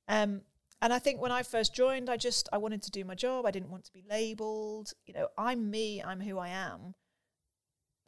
Um, 0.06 0.42
and 0.82 0.92
I 0.92 1.00
think 1.00 1.20
when 1.20 1.32
I 1.32 1.42
first 1.42 1.74
joined, 1.74 2.08
I 2.10 2.16
just 2.16 2.48
I 2.52 2.58
wanted 2.58 2.82
to 2.82 2.90
do 2.92 3.04
my 3.04 3.14
job. 3.16 3.46
I 3.46 3.50
didn't 3.50 3.70
want 3.70 3.84
to 3.86 3.92
be 3.92 4.04
labelled. 4.08 4.92
You 5.06 5.14
know, 5.14 5.28
I'm 5.36 5.70
me. 5.70 6.02
I'm 6.02 6.20
who 6.20 6.38
I 6.38 6.48
am. 6.50 6.94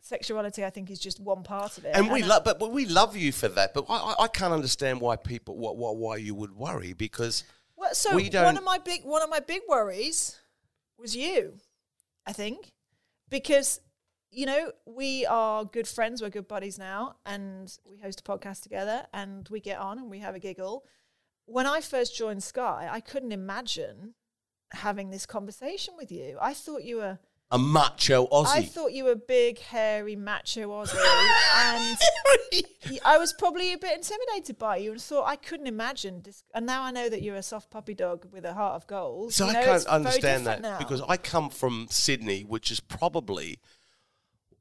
Sexuality, 0.00 0.64
I 0.64 0.70
think, 0.70 0.90
is 0.90 1.00
just 1.00 1.18
one 1.20 1.42
part 1.42 1.76
of 1.76 1.84
it. 1.84 1.90
And 1.94 2.10
we 2.10 2.22
love, 2.22 2.44
but, 2.44 2.58
but 2.58 2.70
we 2.70 2.86
love 2.86 3.16
you 3.16 3.32
for 3.32 3.48
that. 3.48 3.74
But 3.74 3.86
I, 3.88 3.96
I- 3.96 4.24
I 4.24 4.28
can't 4.28 4.52
understand 4.54 5.00
why 5.00 5.16
people, 5.16 5.56
what, 5.56 5.76
what, 5.76 5.96
why 5.96 6.16
you 6.16 6.34
would 6.34 6.52
worry 6.54 6.92
because 6.92 7.42
Well, 7.78 7.94
so 7.94 8.16
we 8.16 8.28
one 8.28 8.56
of 8.56 8.64
my 8.64 8.78
big 8.78 9.04
one 9.04 9.22
of 9.22 9.30
my 9.30 9.38
big 9.38 9.62
worries 9.68 10.36
was 10.98 11.14
you, 11.14 11.54
I 12.26 12.32
think, 12.32 12.72
because 13.30 13.80
you 14.32 14.46
know 14.46 14.72
we 14.84 15.24
are 15.26 15.64
good 15.64 15.86
friends, 15.86 16.20
we're 16.20 16.30
good 16.30 16.48
buddies 16.48 16.76
now, 16.76 17.16
and 17.24 17.72
we 17.88 17.98
host 17.98 18.20
a 18.20 18.24
podcast 18.24 18.62
together, 18.62 19.06
and 19.14 19.48
we 19.48 19.60
get 19.60 19.78
on 19.78 19.98
and 19.98 20.10
we 20.10 20.18
have 20.18 20.34
a 20.34 20.40
giggle. 20.40 20.84
When 21.46 21.66
I 21.66 21.80
first 21.80 22.16
joined 22.16 22.42
Sky, 22.42 22.88
I 22.90 23.00
couldn't 23.00 23.32
imagine 23.32 24.14
having 24.72 25.10
this 25.10 25.24
conversation 25.24 25.94
with 25.96 26.10
you. 26.10 26.36
I 26.40 26.54
thought 26.54 26.82
you 26.82 26.96
were. 26.96 27.18
A 27.50 27.58
macho 27.58 28.26
Aussie. 28.26 28.46
I 28.48 28.62
thought 28.62 28.92
you 28.92 29.04
were 29.04 29.14
big, 29.16 29.58
hairy, 29.58 30.16
macho 30.16 30.68
Aussie, 30.68 30.96
and 31.56 31.96
I 33.04 33.16
was 33.18 33.32
probably 33.32 33.72
a 33.72 33.78
bit 33.78 33.96
intimidated 33.96 34.58
by 34.58 34.76
you 34.76 34.92
and 34.92 35.00
thought 35.00 35.24
I 35.26 35.36
couldn't 35.36 35.66
imagine 35.66 36.22
this. 36.22 36.44
And 36.54 36.66
now 36.66 36.82
I 36.82 36.90
know 36.90 37.08
that 37.08 37.22
you're 37.22 37.36
a 37.36 37.42
soft 37.42 37.70
puppy 37.70 37.94
dog 37.94 38.26
with 38.32 38.44
a 38.44 38.52
heart 38.54 38.74
of 38.74 38.86
gold. 38.86 39.32
So 39.32 39.44
You 39.46 39.50
I 39.50 39.54
know, 39.54 39.64
can't 39.64 39.86
understand 39.86 40.46
that 40.46 40.60
now. 40.60 40.78
because 40.78 41.00
I 41.08 41.16
come 41.16 41.48
from 41.50 41.86
Sydney, 41.90 42.42
which 42.42 42.70
is 42.70 42.80
probably 42.80 43.58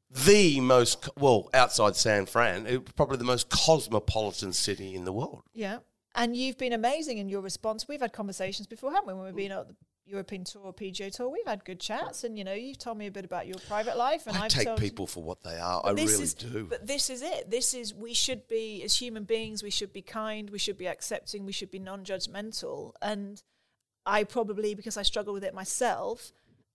the 0.09 0.59
most 0.61 1.09
well 1.17 1.49
outside 1.53 1.95
San 1.97 2.25
Fran, 2.25 2.81
probably 2.95 3.17
the 3.17 3.23
most 3.25 3.49
cosmopolitan 3.49 4.53
city 4.53 4.95
in 4.95 5.03
the 5.03 5.11
world. 5.11 5.43
yeah, 5.53 5.79
and 6.15 6.35
you've 6.38 6.57
been 6.57 6.73
amazing 6.73 7.17
in 7.17 7.27
your 7.29 7.41
response. 7.41 7.88
We've 7.88 7.99
had 8.01 8.13
conversations 8.13 8.65
before, 8.67 8.91
haven't 8.91 9.07
we? 9.07 9.13
When 9.13 9.25
we've 9.25 9.35
been 9.35 9.51
at 9.51 9.67
the 9.67 9.75
European 10.08 10.43
Tour, 10.43 10.74
PGA 10.74 11.12
Tour, 11.12 11.30
we've 11.30 11.45
had 11.45 11.66
good 11.66 11.80
chats, 11.80 12.24
and 12.24 12.38
you 12.38 12.43
know, 12.43 12.53
you've 12.53 12.78
told 12.78 12.97
me 12.97 13.08
a 13.08 13.12
bit 13.12 13.26
about 13.26 13.47
your 13.47 13.58
private 13.68 13.97
life, 13.97 14.26
and 14.28 14.36
I 14.38 14.41
have 14.41 14.51
take 14.51 14.78
people 14.78 15.08
for 15.08 15.22
what 15.22 15.43
they 15.43 15.58
are. 15.60 15.82
I 15.84 15.91
really 15.91 16.03
is, 16.03 16.34
do. 16.34 16.66
But 16.70 16.88
this 16.88 17.10
is 17.10 17.22
it. 17.22 17.51
This 17.51 17.74
is 17.74 17.93
we 17.93 18.14
should 18.14 18.47
be 18.47 18.84
as 18.84 18.95
human 18.95 19.24
beings. 19.24 19.64
We 19.64 19.70
should 19.70 19.91
be 19.91 20.01
kind. 20.01 20.49
We 20.49 20.60
should 20.60 20.78
be 20.78 20.88
accepting. 20.88 21.45
We 21.45 21.51
should 21.51 21.72
be 21.72 21.80
non-judgmental. 21.80 22.93
And 23.01 23.41
I 24.05 24.24
probably, 24.24 24.74
because 24.76 24.97
I 24.97 25.03
struggle 25.03 25.34
with 25.34 25.43
it 25.43 25.53
myself, 25.53 26.32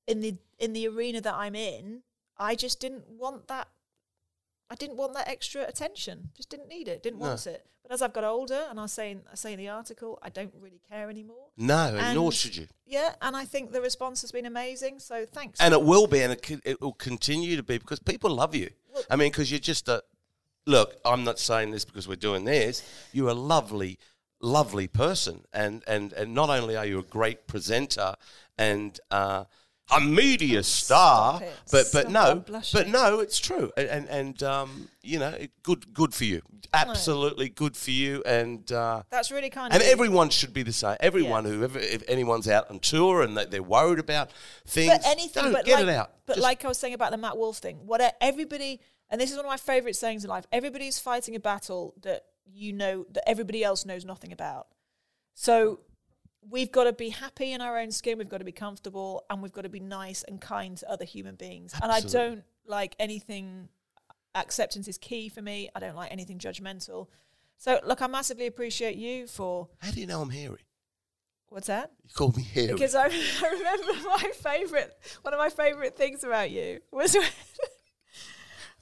in 0.06 0.20
the 0.20 0.36
in 0.58 0.72
the 0.72 0.86
arena 0.88 1.20
that 1.20 1.34
I'm 1.34 1.54
in, 1.54 2.02
I 2.38 2.54
just 2.54 2.80
didn't 2.80 3.08
want 3.08 3.48
that. 3.48 3.68
I 4.72 4.74
didn't 4.74 4.96
want 4.96 5.12
that 5.12 5.28
extra 5.28 5.64
attention. 5.64 6.30
Just 6.34 6.48
didn't 6.48 6.68
need 6.68 6.88
it. 6.88 7.02
Didn't 7.02 7.18
want 7.18 7.46
it. 7.46 7.66
But 7.82 7.92
as 7.92 8.00
I've 8.00 8.14
got 8.14 8.24
older, 8.24 8.64
and 8.70 8.78
I 8.78 8.84
was 8.84 8.92
saying, 8.92 9.20
I 9.30 9.34
say 9.34 9.52
in 9.52 9.58
the 9.58 9.68
article, 9.68 10.18
I 10.22 10.30
don't 10.30 10.54
really 10.58 10.80
care 10.90 11.10
anymore. 11.10 11.48
no, 11.58 11.94
and 12.00 12.14
nor 12.14 12.32
should 12.32 12.56
you. 12.56 12.68
Yeah, 12.86 13.12
and 13.20 13.36
I 13.36 13.44
think 13.44 13.72
the 13.72 13.82
response 13.82 14.22
has 14.22 14.32
been 14.32 14.46
amazing. 14.46 14.98
So 14.98 15.26
thanks. 15.26 15.60
And 15.60 15.74
it 15.74 15.82
will 15.82 16.06
be, 16.06 16.22
and 16.22 16.32
it, 16.32 16.60
it 16.64 16.80
will 16.80 16.94
continue 16.94 17.54
to 17.56 17.62
be 17.62 17.76
because 17.76 17.98
people 17.98 18.30
love 18.30 18.54
you. 18.54 18.70
I 19.10 19.16
mean, 19.16 19.30
because 19.30 19.50
you're 19.50 19.60
just 19.60 19.88
a 19.90 20.02
look. 20.66 20.96
I'm 21.04 21.22
not 21.22 21.38
saying 21.38 21.72
this 21.72 21.84
because 21.84 22.08
we're 22.08 22.16
doing 22.16 22.46
this. 22.46 22.82
You're 23.12 23.28
a 23.28 23.34
lovely, 23.34 23.98
lovely 24.40 24.88
person, 24.88 25.44
and 25.52 25.82
and 25.86 26.14
and 26.14 26.32
not 26.32 26.48
only 26.48 26.76
are 26.78 26.86
you 26.86 26.98
a 26.98 27.02
great 27.02 27.46
presenter 27.46 28.14
and 28.56 28.98
uh, 29.10 29.44
a 29.90 30.00
media 30.00 30.62
star, 30.62 31.36
Stop 31.36 31.42
it. 31.42 31.54
but 31.70 31.86
Stop 31.86 32.04
but 32.04 32.12
no, 32.12 32.44
but 32.72 32.88
no, 32.88 33.20
it's 33.20 33.38
true, 33.38 33.70
and 33.76 33.88
and, 33.88 34.08
and 34.08 34.42
um, 34.42 34.88
you 35.02 35.18
know, 35.18 35.30
it, 35.30 35.50
good 35.62 35.92
good 35.92 36.14
for 36.14 36.24
you, 36.24 36.42
absolutely 36.72 37.48
good 37.48 37.76
for 37.76 37.90
you, 37.90 38.22
and. 38.24 38.70
Uh, 38.70 39.02
That's 39.10 39.30
really 39.30 39.50
kind 39.50 39.72
and 39.72 39.82
everyone 39.82 40.30
should 40.30 40.52
be 40.52 40.62
the 40.62 40.72
same. 40.72 40.96
Everyone 41.00 41.44
who, 41.44 41.62
ever, 41.64 41.78
if 41.78 42.02
anyone's 42.08 42.48
out 42.48 42.70
on 42.70 42.78
tour 42.78 43.22
and 43.22 43.36
they- 43.36 43.46
they're 43.46 43.62
worried 43.62 43.98
about 43.98 44.30
things, 44.66 44.90
but 44.90 45.06
anything 45.06 45.52
but 45.52 45.64
get 45.64 45.74
like, 45.74 45.82
it 45.82 45.88
out. 45.90 46.12
But 46.26 46.34
Just- 46.34 46.42
like 46.42 46.64
I 46.64 46.68
was 46.68 46.78
saying 46.78 46.94
about 46.94 47.10
the 47.10 47.18
Matt 47.18 47.36
Wolff 47.36 47.58
thing, 47.58 47.78
what 47.84 48.16
everybody 48.20 48.80
and 49.12 49.20
this 49.20 49.30
is 49.30 49.36
one 49.36 49.44
of 49.44 49.50
my 49.50 49.58
favorite 49.58 49.94
sayings 49.94 50.24
in 50.24 50.30
life. 50.30 50.46
Everybody's 50.50 50.98
fighting 50.98 51.36
a 51.36 51.40
battle 51.40 51.94
that 52.00 52.22
you 52.50 52.72
know 52.72 53.06
that 53.10 53.28
everybody 53.28 53.62
else 53.62 53.84
knows 53.84 54.06
nothing 54.06 54.32
about. 54.32 54.68
So 55.34 55.80
we've 56.48 56.72
got 56.72 56.84
to 56.84 56.92
be 56.92 57.10
happy 57.10 57.52
in 57.52 57.60
our 57.60 57.78
own 57.78 57.90
skin. 57.90 58.18
We've 58.18 58.28
got 58.28 58.38
to 58.38 58.44
be 58.44 58.52
comfortable, 58.52 59.24
and 59.30 59.42
we've 59.42 59.52
got 59.52 59.62
to 59.62 59.68
be 59.68 59.80
nice 59.80 60.22
and 60.22 60.40
kind 60.40 60.76
to 60.78 60.90
other 60.90 61.04
human 61.04 61.34
beings. 61.34 61.74
And 61.82 61.90
I 61.90 62.00
don't 62.00 62.42
like 62.66 62.94
anything. 62.98 63.68
Uh, 64.10 64.40
acceptance 64.40 64.88
is 64.88 64.98
key 64.98 65.28
for 65.28 65.42
me. 65.42 65.70
I 65.74 65.80
don't 65.80 65.96
like 65.96 66.12
anything 66.12 66.38
judgmental. 66.38 67.08
So 67.58 67.80
look, 67.86 68.02
I 68.02 68.06
massively 68.06 68.46
appreciate 68.46 68.96
you 68.96 69.26
for 69.26 69.68
how 69.78 69.92
do 69.92 70.00
you 70.00 70.06
know 70.06 70.20
I'm 70.20 70.30
hairy? 70.30 70.66
what's 71.52 71.66
that? 71.66 71.90
You 72.04 72.14
called 72.14 72.36
me 72.36 72.42
hairy. 72.42 72.72
Because 72.72 72.94
I, 72.94 73.06
I 73.42 73.48
remember 73.50 74.08
my 74.08 74.30
favorite, 74.34 74.96
one 75.22 75.34
of 75.34 75.38
my 75.38 75.50
favorite 75.50 75.96
things 75.96 76.24
about 76.24 76.50
you 76.50 76.80
was 76.90 77.14
when, 77.14 77.28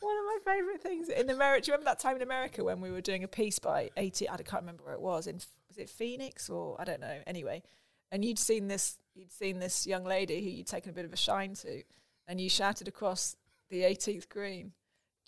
one 0.01 0.17
of 0.17 0.25
my 0.25 0.53
favorite 0.53 0.83
things 0.83 1.09
in 1.09 1.31
America. 1.31 1.65
Do 1.65 1.71
you 1.71 1.75
remember 1.75 1.91
that 1.91 1.99
time 1.99 2.17
in 2.17 2.23
America 2.23 2.65
when 2.65 2.81
we 2.81 2.91
were 2.91 3.01
doing 3.01 3.25
a 3.25 3.29
piece 3.29 3.59
by 3.59 3.91
80? 3.97 4.29
I 4.29 4.37
can't 4.39 4.63
remember 4.63 4.85
where 4.85 4.95
it 4.95 5.01
was. 5.01 5.27
In 5.27 5.41
was 5.69 5.79
it 5.79 5.89
Phoenix 5.89 6.51
or 6.51 6.77
I 6.81 6.85
don't 6.85 7.01
know. 7.01 7.19
Anyway, 7.27 7.63
and 8.11 8.25
you'd 8.25 8.39
seen 8.39 8.69
this, 8.69 8.99
you'd 9.15 9.33
seen 9.33 9.59
this 9.61 9.87
young 9.87 10.05
lady 10.05 10.43
who 10.43 10.51
you'd 10.51 10.67
taken 10.67 10.91
a 10.91 10.93
bit 10.93 11.05
of 11.05 11.13
a 11.13 11.17
shine 11.17 11.55
to, 11.55 11.83
and 12.27 12.41
you 12.41 12.49
shouted 12.49 12.89
across 12.89 13.37
the 13.69 13.83
18th 13.83 14.29
green, 14.29 14.73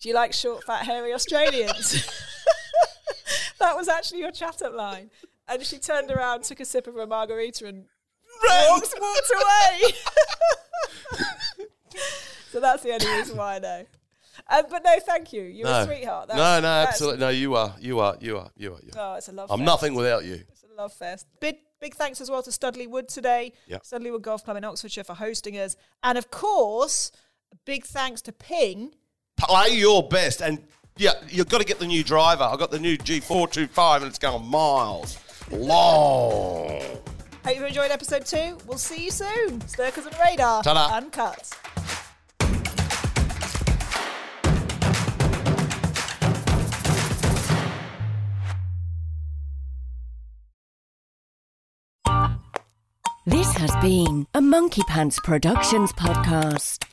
Do 0.01 0.09
you 0.09 0.15
like 0.15 0.33
short, 0.33 0.63
fat, 0.63 0.85
hairy 0.85 1.13
Australians? 1.13 2.05
that 3.59 3.75
was 3.75 3.87
actually 3.87 4.19
your 4.19 4.31
chat 4.31 4.61
up 4.61 4.73
line. 4.73 5.09
And 5.47 5.63
she 5.63 5.77
turned 5.77 6.11
around, 6.11 6.43
took 6.43 6.59
a 6.59 6.65
sip 6.65 6.87
of 6.87 6.95
her 6.95 7.07
margarita, 7.07 7.67
and 7.67 7.85
walked, 8.43 8.93
walked 8.99 9.31
away. 9.31 9.93
so 12.51 12.59
that's 12.59 12.83
the 12.83 12.91
only 12.91 13.07
reason 13.07 13.37
why 13.37 13.55
I 13.55 13.59
know. 13.59 13.85
Um, 14.49 14.63
but 14.69 14.83
no, 14.83 14.95
thank 14.99 15.31
you. 15.31 15.43
You're 15.43 15.67
no. 15.67 15.81
a 15.81 15.85
sweetheart. 15.85 16.29
no, 16.29 16.59
no, 16.59 16.67
absolutely. 16.67 17.19
No, 17.19 17.29
you 17.29 17.55
are. 17.55 17.75
You 17.79 17.99
are. 17.99 18.17
You 18.19 18.37
are. 18.39 18.49
You 18.57 18.73
are. 18.73 18.79
You 18.81 18.91
are. 18.97 19.13
Oh, 19.13 19.17
it's 19.17 19.29
a 19.29 19.31
love 19.31 19.51
I'm 19.51 19.59
fest. 19.59 19.65
nothing 19.65 19.93
without 19.93 20.25
you. 20.25 20.39
It's 20.49 20.63
a 20.63 20.75
love 20.75 20.91
fest. 20.91 21.27
Big, 21.39 21.57
big 21.79 21.93
thanks 21.93 22.19
as 22.19 22.31
well 22.31 22.41
to 22.43 22.51
Studley 22.51 22.87
Wood 22.87 23.07
today. 23.09 23.53
Yep. 23.67 23.85
Studley 23.85 24.09
Wood 24.11 24.23
Golf 24.23 24.43
Club 24.43 24.57
in 24.57 24.63
Oxfordshire 24.63 25.03
for 25.03 25.13
hosting 25.13 25.55
us. 25.59 25.75
And 26.03 26.17
of 26.17 26.31
course, 26.31 27.11
big 27.65 27.85
thanks 27.85 28.21
to 28.23 28.31
Ping. 28.31 28.95
Play 29.37 29.69
your 29.75 30.07
best. 30.07 30.41
And 30.41 30.63
yeah, 30.97 31.13
you've 31.29 31.49
got 31.49 31.59
to 31.59 31.65
get 31.65 31.77
the 31.79 31.87
new 31.87 32.03
driver. 32.03 32.43
I've 32.43 32.59
got 32.59 32.71
the 32.71 32.79
new 32.79 32.97
G425 32.97 33.97
and 33.97 34.05
it's 34.05 34.19
going 34.19 34.45
miles 34.47 35.19
long. 35.51 36.81
Hope 37.45 37.55
you've 37.55 37.63
enjoyed 37.65 37.91
episode 37.91 38.25
two. 38.25 38.57
We'll 38.65 38.77
see 38.77 39.03
you 39.05 39.11
soon. 39.11 39.59
Sturkers 39.61 40.05
and 40.07 40.15
Radar. 40.25 40.63
Ta-da. 40.63 40.95
Uncut. 40.95 41.51
This 53.25 53.53
has 53.53 53.71
been 53.81 54.27
a 54.33 54.41
Monkey 54.41 54.81
Pants 54.89 55.17
Productions 55.23 55.93
podcast. 55.93 56.92